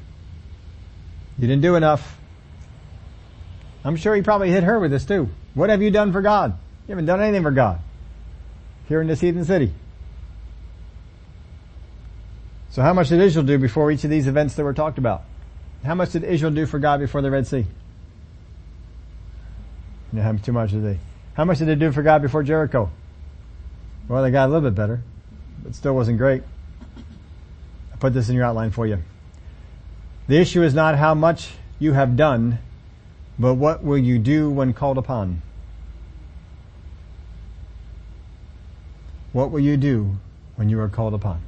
You 1.39 1.47
didn't 1.47 1.63
do 1.63 1.75
enough. 1.75 2.19
I'm 3.83 3.95
sure 3.95 4.15
he 4.15 4.21
probably 4.21 4.51
hit 4.51 4.63
her 4.63 4.79
with 4.79 4.91
this 4.91 5.05
too. 5.05 5.29
What 5.55 5.69
have 5.69 5.81
you 5.81 5.89
done 5.89 6.11
for 6.11 6.21
God? 6.21 6.51
You 6.87 6.91
haven't 6.91 7.05
done 7.05 7.21
anything 7.21 7.43
for 7.43 7.51
God. 7.51 7.79
Here 8.87 9.01
in 9.01 9.07
this 9.07 9.21
heathen 9.21 9.45
city. 9.45 9.73
So 12.73 12.81
how 12.81 12.91
much 12.91 13.09
did 13.09 13.21
Israel 13.21 13.45
do 13.45 13.59
before 13.59 13.91
each 13.91 14.03
of 14.03 14.09
these 14.09 14.25
events 14.25 14.55
that 14.55 14.63
were 14.63 14.73
talked 14.73 14.97
about? 14.97 15.21
How 15.85 15.93
much 15.93 16.13
did 16.13 16.23
Israel 16.23 16.51
do 16.51 16.65
for 16.65 16.79
God 16.79 16.99
before 16.99 17.21
the 17.21 17.29
Red 17.29 17.45
Sea? 17.45 17.67
You 20.11 20.19
No, 20.23 20.37
too 20.37 20.53
much 20.53 20.71
did 20.71 20.83
they? 20.83 20.97
How 21.35 21.45
much 21.45 21.59
did 21.59 21.67
they 21.67 21.75
do 21.75 21.91
for 21.91 22.01
God 22.01 22.23
before 22.23 22.41
Jericho? 22.41 22.89
Well, 24.07 24.23
they 24.23 24.31
got 24.31 24.49
a 24.49 24.51
little 24.51 24.67
bit 24.67 24.73
better, 24.73 25.03
but 25.61 25.75
still 25.75 25.93
wasn't 25.93 26.17
great. 26.17 26.41
I 27.93 27.97
put 27.97 28.15
this 28.15 28.27
in 28.27 28.33
your 28.33 28.45
outline 28.45 28.71
for 28.71 28.87
you. 28.87 29.03
The 30.27 30.37
issue 30.37 30.63
is 30.63 30.73
not 30.73 30.97
how 30.97 31.13
much 31.13 31.51
you 31.77 31.93
have 31.93 32.15
done, 32.15 32.57
but 33.37 33.53
what 33.53 33.83
will 33.83 33.99
you 33.99 34.17
do 34.17 34.49
when 34.49 34.73
called 34.73 34.97
upon? 34.97 35.43
What 39.31 39.51
will 39.51 39.59
you 39.59 39.77
do 39.77 40.17
when 40.55 40.69
you 40.69 40.79
are 40.79 40.89
called 40.89 41.13
upon? 41.13 41.43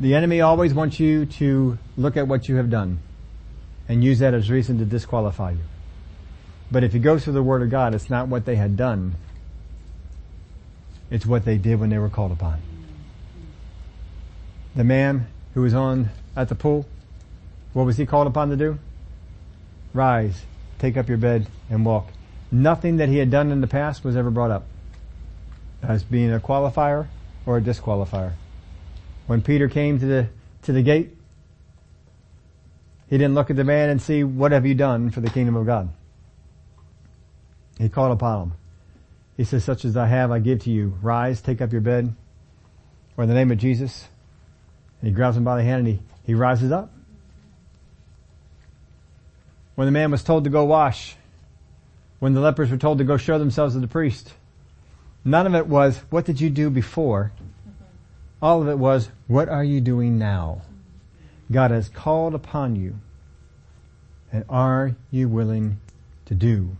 The 0.00 0.14
enemy 0.14 0.40
always 0.40 0.74
wants 0.74 0.98
you 0.98 1.26
to 1.26 1.78
look 1.96 2.16
at 2.16 2.26
what 2.26 2.48
you 2.48 2.56
have 2.56 2.70
done 2.70 2.98
and 3.88 4.02
use 4.02 4.18
that 4.20 4.34
as 4.34 4.50
reason 4.50 4.78
to 4.78 4.84
disqualify 4.84 5.52
you. 5.52 5.64
But 6.70 6.82
if 6.84 6.94
you 6.94 7.00
go 7.00 7.18
through 7.18 7.34
the 7.34 7.42
Word 7.42 7.62
of 7.62 7.70
God, 7.70 7.94
it's 7.94 8.08
not 8.08 8.28
what 8.28 8.46
they 8.46 8.56
had 8.56 8.76
done. 8.76 9.16
It's 11.10 11.26
what 11.26 11.44
they 11.44 11.58
did 11.58 11.78
when 11.78 11.90
they 11.90 11.98
were 11.98 12.08
called 12.08 12.32
upon. 12.32 12.60
The 14.74 14.84
man 14.84 15.26
who 15.52 15.60
was 15.60 15.74
on 15.74 16.08
at 16.34 16.48
the 16.48 16.54
pool, 16.54 16.86
what 17.74 17.84
was 17.84 17.98
he 17.98 18.06
called 18.06 18.26
upon 18.26 18.48
to 18.48 18.56
do? 18.56 18.78
Rise, 19.92 20.46
take 20.78 20.96
up 20.96 21.08
your 21.08 21.18
bed 21.18 21.48
and 21.68 21.84
walk. 21.84 22.08
Nothing 22.50 22.96
that 22.96 23.10
he 23.10 23.18
had 23.18 23.30
done 23.30 23.52
in 23.52 23.60
the 23.60 23.66
past 23.66 24.04
was 24.04 24.16
ever 24.16 24.30
brought 24.30 24.50
up 24.50 24.64
as 25.82 26.02
being 26.02 26.32
a 26.32 26.40
qualifier 26.40 27.08
or 27.44 27.58
a 27.58 27.60
disqualifier. 27.60 28.32
When 29.26 29.42
Peter 29.42 29.68
came 29.68 29.98
to 30.00 30.06
the, 30.06 30.28
to 30.62 30.72
the 30.72 30.82
gate, 30.82 31.16
he 33.08 33.18
didn't 33.18 33.34
look 33.34 33.50
at 33.50 33.56
the 33.56 33.64
man 33.64 33.90
and 33.90 34.00
see, 34.00 34.24
what 34.24 34.52
have 34.52 34.66
you 34.66 34.74
done 34.74 35.10
for 35.10 35.20
the 35.20 35.30
kingdom 35.30 35.54
of 35.56 35.66
God? 35.66 35.90
He 37.78 37.88
called 37.88 38.12
upon 38.12 38.42
him. 38.42 38.52
He 39.36 39.44
says, 39.44 39.64
such 39.64 39.84
as 39.84 39.96
I 39.96 40.06
have, 40.06 40.30
I 40.30 40.38
give 40.38 40.60
to 40.60 40.70
you. 40.70 40.96
Rise, 41.02 41.40
take 41.40 41.60
up 41.60 41.72
your 41.72 41.80
bed, 41.80 42.14
or 43.16 43.24
in 43.24 43.28
the 43.28 43.34
name 43.34 43.50
of 43.50 43.58
Jesus. 43.58 44.08
And 45.00 45.08
he 45.08 45.14
grabs 45.14 45.36
him 45.36 45.44
by 45.44 45.56
the 45.56 45.62
hand 45.62 45.86
and 45.86 45.88
he, 45.88 46.00
he 46.24 46.34
rises 46.34 46.70
up. 46.70 46.92
When 49.74 49.86
the 49.86 49.92
man 49.92 50.10
was 50.10 50.22
told 50.22 50.44
to 50.44 50.50
go 50.50 50.64
wash, 50.64 51.16
when 52.18 52.34
the 52.34 52.40
lepers 52.40 52.70
were 52.70 52.76
told 52.76 52.98
to 52.98 53.04
go 53.04 53.16
show 53.16 53.38
themselves 53.38 53.74
to 53.74 53.80
the 53.80 53.88
priest, 53.88 54.32
none 55.24 55.46
of 55.46 55.54
it 55.54 55.66
was, 55.66 55.98
what 56.10 56.24
did 56.24 56.40
you 56.40 56.50
do 56.50 56.70
before? 56.70 57.32
All 58.42 58.60
of 58.60 58.68
it 58.68 58.76
was, 58.76 59.08
what 59.28 59.48
are 59.48 59.62
you 59.62 59.80
doing 59.80 60.18
now? 60.18 60.62
God 61.50 61.70
has 61.70 61.88
called 61.88 62.34
upon 62.34 62.74
you. 62.74 62.98
And 64.32 64.44
are 64.48 64.96
you 65.12 65.28
willing 65.28 65.78
to 66.24 66.34
do 66.34 66.76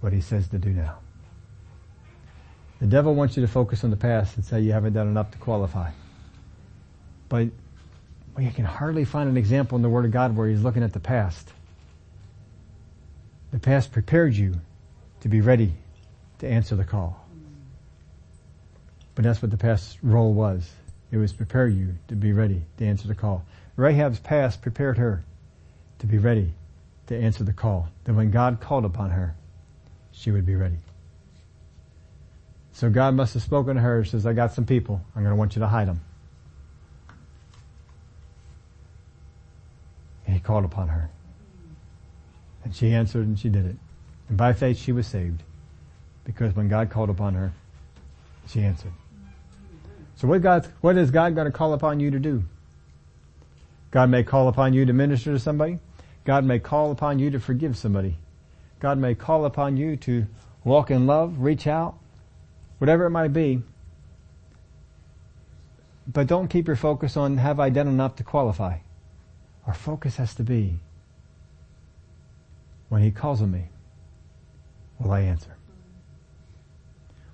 what 0.00 0.12
he 0.12 0.20
says 0.20 0.48
to 0.48 0.58
do 0.58 0.70
now? 0.70 0.98
The 2.80 2.86
devil 2.86 3.14
wants 3.14 3.36
you 3.36 3.42
to 3.42 3.48
focus 3.48 3.84
on 3.84 3.90
the 3.90 3.96
past 3.96 4.36
and 4.36 4.44
say 4.44 4.60
you 4.62 4.72
haven't 4.72 4.94
done 4.94 5.06
enough 5.06 5.30
to 5.32 5.38
qualify. 5.38 5.90
But 7.28 7.48
well, 8.34 8.44
you 8.44 8.50
can 8.50 8.64
hardly 8.64 9.04
find 9.04 9.28
an 9.28 9.36
example 9.36 9.76
in 9.76 9.82
the 9.82 9.88
Word 9.88 10.06
of 10.06 10.10
God 10.10 10.34
where 10.34 10.48
he's 10.48 10.62
looking 10.62 10.82
at 10.82 10.92
the 10.92 11.00
past. 11.00 11.52
The 13.52 13.58
past 13.58 13.92
prepared 13.92 14.34
you 14.34 14.60
to 15.20 15.28
be 15.28 15.40
ready 15.40 15.74
to 16.38 16.48
answer 16.48 16.74
the 16.74 16.84
call. 16.84 17.24
But 19.14 19.24
that's 19.24 19.42
what 19.42 19.50
the 19.50 19.58
past 19.58 19.98
role 20.02 20.32
was. 20.32 20.72
It 21.10 21.16
was 21.16 21.32
prepare 21.32 21.66
you 21.66 21.96
to 22.08 22.14
be 22.14 22.32
ready 22.32 22.62
to 22.76 22.86
answer 22.86 23.08
the 23.08 23.14
call. 23.14 23.44
Rahab's 23.76 24.20
past 24.20 24.62
prepared 24.62 24.98
her 24.98 25.24
to 25.98 26.06
be 26.06 26.18
ready 26.18 26.52
to 27.08 27.16
answer 27.16 27.44
the 27.44 27.52
call. 27.52 27.88
That 28.04 28.14
when 28.14 28.30
God 28.30 28.60
called 28.60 28.84
upon 28.84 29.10
her, 29.10 29.34
she 30.12 30.30
would 30.30 30.46
be 30.46 30.54
ready. 30.54 30.78
So 32.72 32.88
God 32.88 33.14
must 33.14 33.34
have 33.34 33.42
spoken 33.42 33.76
to 33.76 33.82
her, 33.82 34.04
says, 34.04 34.24
I 34.24 34.32
got 34.32 34.52
some 34.52 34.64
people. 34.64 35.02
I'm 35.14 35.22
going 35.22 35.32
to 35.32 35.36
want 35.36 35.56
you 35.56 35.60
to 35.60 35.66
hide 35.66 35.88
them. 35.88 36.00
And 40.26 40.34
he 40.34 40.40
called 40.40 40.64
upon 40.64 40.88
her. 40.88 41.10
And 42.64 42.74
she 42.74 42.94
answered 42.94 43.26
and 43.26 43.38
she 43.38 43.48
did 43.48 43.66
it. 43.66 43.76
And 44.28 44.38
by 44.38 44.52
faith 44.52 44.78
she 44.78 44.92
was 44.92 45.06
saved. 45.06 45.42
Because 46.24 46.54
when 46.54 46.68
God 46.68 46.90
called 46.90 47.10
upon 47.10 47.34
her, 47.34 47.52
she 48.46 48.62
answered. 48.62 48.92
So 50.20 50.28
what 50.28 50.42
God, 50.42 50.66
what 50.82 50.98
is 50.98 51.10
God 51.10 51.34
going 51.34 51.46
to 51.46 51.50
call 51.50 51.72
upon 51.72 51.98
you 51.98 52.10
to 52.10 52.18
do? 52.18 52.44
God 53.90 54.10
may 54.10 54.22
call 54.22 54.48
upon 54.48 54.74
you 54.74 54.84
to 54.84 54.92
minister 54.92 55.32
to 55.32 55.38
somebody. 55.38 55.78
God 56.26 56.44
may 56.44 56.58
call 56.58 56.90
upon 56.90 57.18
you 57.18 57.30
to 57.30 57.40
forgive 57.40 57.74
somebody. 57.74 58.18
God 58.80 58.98
may 58.98 59.14
call 59.14 59.46
upon 59.46 59.78
you 59.78 59.96
to 59.96 60.26
walk 60.62 60.90
in 60.90 61.06
love, 61.06 61.40
reach 61.40 61.66
out, 61.66 61.94
whatever 62.76 63.06
it 63.06 63.10
might 63.10 63.32
be. 63.32 63.62
But 66.06 66.26
don't 66.26 66.48
keep 66.48 66.66
your 66.66 66.76
focus 66.76 67.16
on 67.16 67.38
have 67.38 67.58
I 67.58 67.70
done 67.70 67.88
enough 67.88 68.16
to 68.16 68.22
qualify. 68.22 68.80
Our 69.66 69.72
focus 69.72 70.16
has 70.16 70.34
to 70.34 70.42
be 70.42 70.80
when 72.90 73.00
He 73.00 73.10
calls 73.10 73.40
on 73.40 73.52
me, 73.52 73.70
will 74.98 75.12
I 75.12 75.20
answer? 75.20 75.56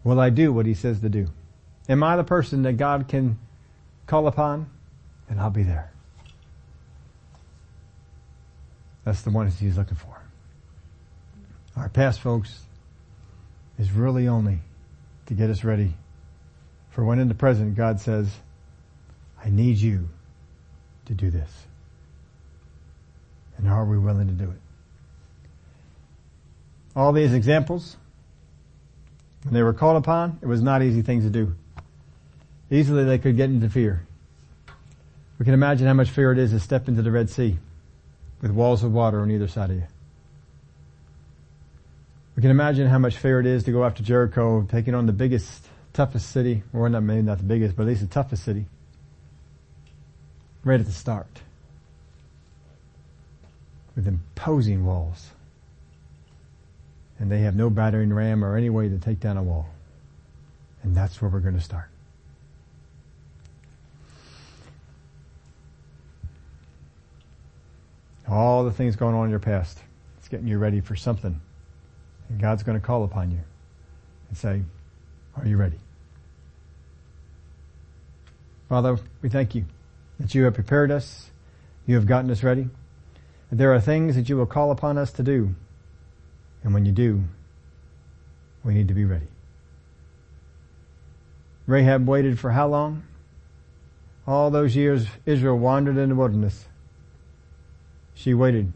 Will 0.05 0.21
I 0.21 0.31
do 0.31 0.53
what 0.53 0.67
He 0.67 0.75
says 0.75 1.01
to 1.01 1.09
do? 1.09 1.27
Am 1.89 2.03
I 2.03 2.17
the 2.17 2.25
person 2.25 2.63
that 2.63 2.75
God 2.75 3.09
can 3.09 3.39
call 4.07 4.27
upon? 4.27 4.69
And 5.29 5.41
I'll 5.41 5.51
be 5.51 5.63
there. 5.63 5.91
That's 9.05 9.23
the 9.23 9.31
one 9.31 9.49
He's 9.49 9.77
looking 9.77 9.97
for. 9.97 10.21
Our 11.77 11.89
past, 11.89 12.21
folks, 12.21 12.61
is 13.79 13.93
really 13.93 14.27
only 14.27 14.61
to 15.27 15.35
get 15.35 15.51
us 15.51 15.63
ready 15.63 15.95
for 16.91 17.05
when 17.05 17.19
in 17.19 17.29
the 17.29 17.35
present 17.35 17.77
God 17.77 18.01
says, 18.01 18.35
I 19.45 19.51
need 19.51 19.77
you 19.77 20.09
to 21.05 21.13
do 21.13 21.31
this. 21.31 21.51
And 23.59 23.69
are 23.69 23.85
we 23.85 23.99
willing 23.99 24.27
to 24.29 24.33
do 24.33 24.51
it? 24.51 24.61
All 26.97 27.13
these 27.13 27.35
examples, 27.35 27.97
when 29.45 29.53
they 29.53 29.63
were 29.63 29.75
called 29.75 29.99
upon, 29.99 30.39
it 30.41 30.47
was 30.47 30.63
not 30.63 30.83
easy 30.83 31.03
things 31.03 31.25
to 31.25 31.31
do. 31.31 31.55
Easily 32.71 33.05
they 33.05 33.19
could 33.19 33.37
get 33.37 33.51
into 33.51 33.69
fear. 33.69 34.07
We 35.39 35.45
can 35.45 35.55
imagine 35.55 35.87
how 35.87 35.95
much 35.95 36.11
fear 36.11 36.33
it 36.33 36.39
is 36.39 36.51
to 36.51 36.61
step 36.61 36.89
into 36.89 37.03
the 37.03 37.11
Red 37.11 37.31
Sea 37.31 37.59
with 38.43 38.51
walls 38.51 38.83
of 38.83 38.93
water 38.93 39.21
on 39.21 39.31
either 39.31 39.49
side 39.49 39.71
of 39.71 39.77
you. 39.77 39.87
We 42.35 42.43
can 42.43 42.51
imagine 42.51 42.89
how 42.89 42.99
much 42.99 43.17
fear 43.17 43.41
it 43.41 43.47
is 43.47 43.65
to 43.65 43.73
go 43.73 43.85
after 43.85 44.03
Jericho, 44.03 44.67
taking 44.71 44.95
on 44.95 45.07
the 45.07 45.13
biggest, 45.13 45.67
toughest 45.93 46.31
city, 46.31 46.63
or 46.75 46.89
not 46.89 47.03
maybe 47.03 47.23
not 47.23 47.39
the 47.39 47.45
biggest, 47.45 47.77
but 47.77 47.85
at 47.85 47.89
least 47.89 48.03
the 48.03 48.09
toughest 48.09 48.45
city, 48.45 48.67
right 50.63 50.79
at 50.79 50.85
the 50.85 50.93
start, 50.93 51.41
with 53.95 54.07
imposing 54.07 54.85
walls. 54.85 55.31
And 57.19 57.33
they 57.33 57.41
have 57.41 57.57
no 57.57 57.71
battering 57.71 58.13
ram 58.13 58.45
or 58.45 58.57
any 58.57 58.69
way 58.69 58.91
to 58.91 58.99
take 58.99 59.21
down 59.21 59.39
a 59.39 59.43
wall. 59.43 59.71
And 60.83 60.95
that's 60.95 61.23
where 61.23 61.31
we're 61.31 61.41
going 61.41 61.55
to 61.55 61.61
start. 61.63 61.89
All 68.29 68.65
the 68.65 68.73
things 68.73 68.97
going 68.97 69.15
on 69.15 69.25
in 69.25 69.31
your 69.31 69.39
past. 69.39 69.79
It's 70.19 70.29
getting 70.29 70.49
you 70.49 70.59
ready 70.59 70.81
for 70.81 70.97
something 70.97 71.41
and 72.29 72.41
God's 72.41 72.63
going 72.63 72.79
to 72.79 72.85
call 72.85 73.05
upon 73.05 73.31
you 73.31 73.41
and 74.29 74.37
say, 74.37 74.63
are 75.37 75.47
you 75.47 75.57
ready? 75.57 75.79
Father, 78.69 78.99
we 79.23 79.29
thank 79.29 79.55
you 79.55 79.65
that 80.19 80.35
you 80.35 80.45
have 80.45 80.55
prepared 80.55 80.91
us. 80.91 81.31
You 81.87 81.95
have 81.95 82.07
gotten 82.07 82.31
us 82.31 82.43
ready. 82.43 82.69
There 83.53 83.73
are 83.73 83.81
things 83.81 84.17
that 84.17 84.29
you 84.29 84.37
will 84.37 84.47
call 84.47 84.73
upon 84.73 84.99
us 84.99 85.13
to 85.13 85.23
do. 85.23 85.55
And 86.65 86.75
when 86.75 86.85
you 86.85 86.91
do, 86.91 87.23
we 88.65 88.75
need 88.75 88.89
to 88.89 88.95
be 88.95 89.05
ready. 89.05 89.29
Rahab 91.67 92.09
waited 92.09 92.41
for 92.41 92.51
how 92.51 92.67
long? 92.67 93.05
All 94.27 94.51
those 94.51 94.75
years 94.75 95.07
Israel 95.27 95.57
wandered 95.57 95.97
in 95.97 96.09
the 96.09 96.15
wilderness. 96.17 96.67
She 98.17 98.35
waited 98.35 98.73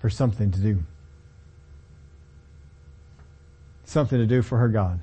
for 0.00 0.10
something 0.10 0.50
to 0.50 0.58
do 0.58 0.82
something 3.90 4.18
to 4.18 4.26
do 4.26 4.40
for 4.40 4.58
her 4.58 4.68
God. 4.68 5.00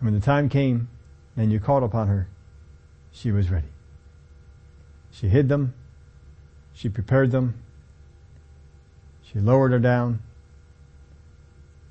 And 0.00 0.06
when 0.06 0.14
the 0.14 0.24
time 0.24 0.48
came 0.48 0.88
and 1.36 1.52
you 1.52 1.60
called 1.60 1.82
upon 1.82 2.08
her, 2.08 2.26
she 3.12 3.30
was 3.30 3.50
ready. 3.50 3.68
She 5.12 5.28
hid 5.28 5.48
them. 5.48 5.74
She 6.72 6.88
prepared 6.88 7.32
them. 7.32 7.62
She 9.22 9.40
lowered 9.40 9.72
her 9.72 9.78
down. 9.78 10.20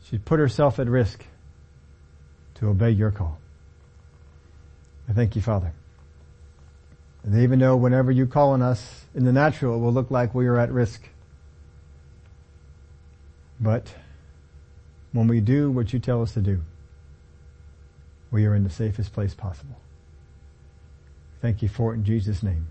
She 0.04 0.18
put 0.18 0.39
herself 0.39 0.80
at 0.80 0.88
risk 0.88 1.24
to 2.56 2.70
obey 2.70 2.89
your 2.89 3.12
call. 3.12 3.38
I 5.08 5.14
thank 5.14 5.36
you, 5.36 5.41
Father. 5.41 5.74
And 7.28 7.41
even 7.41 7.59
though 7.59 7.75
whenever 7.75 8.09
you 8.09 8.25
call 8.25 8.51
on 8.51 8.61
us 8.61 9.03
in 9.13 9.25
the 9.25 9.34
natural, 9.34 9.75
it 9.75 9.80
will 9.80 9.91
look 9.91 10.09
like 10.09 10.34
we 10.34 10.47
are 10.47 10.57
at 10.57 10.71
risk. 10.71 11.09
But 13.59 13.93
when 15.11 15.28
we 15.28 15.41
do 15.41 15.69
what 15.69 15.91
you 15.91 15.99
tell 15.99 16.21
us 16.21 16.34
to 16.36 16.41
do, 16.41 16.61
we 18.32 18.45
are 18.45 18.55
in 18.55 18.63
the 18.63 18.69
safest 18.69 19.11
place 19.11 19.34
possible. 19.34 19.75
Thank 21.41 21.61
you 21.61 21.67
for 21.67 21.91
it 21.91 21.97
in 21.97 22.05
Jesus' 22.05 22.41
name. 22.41 22.67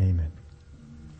Amen. 0.00 0.32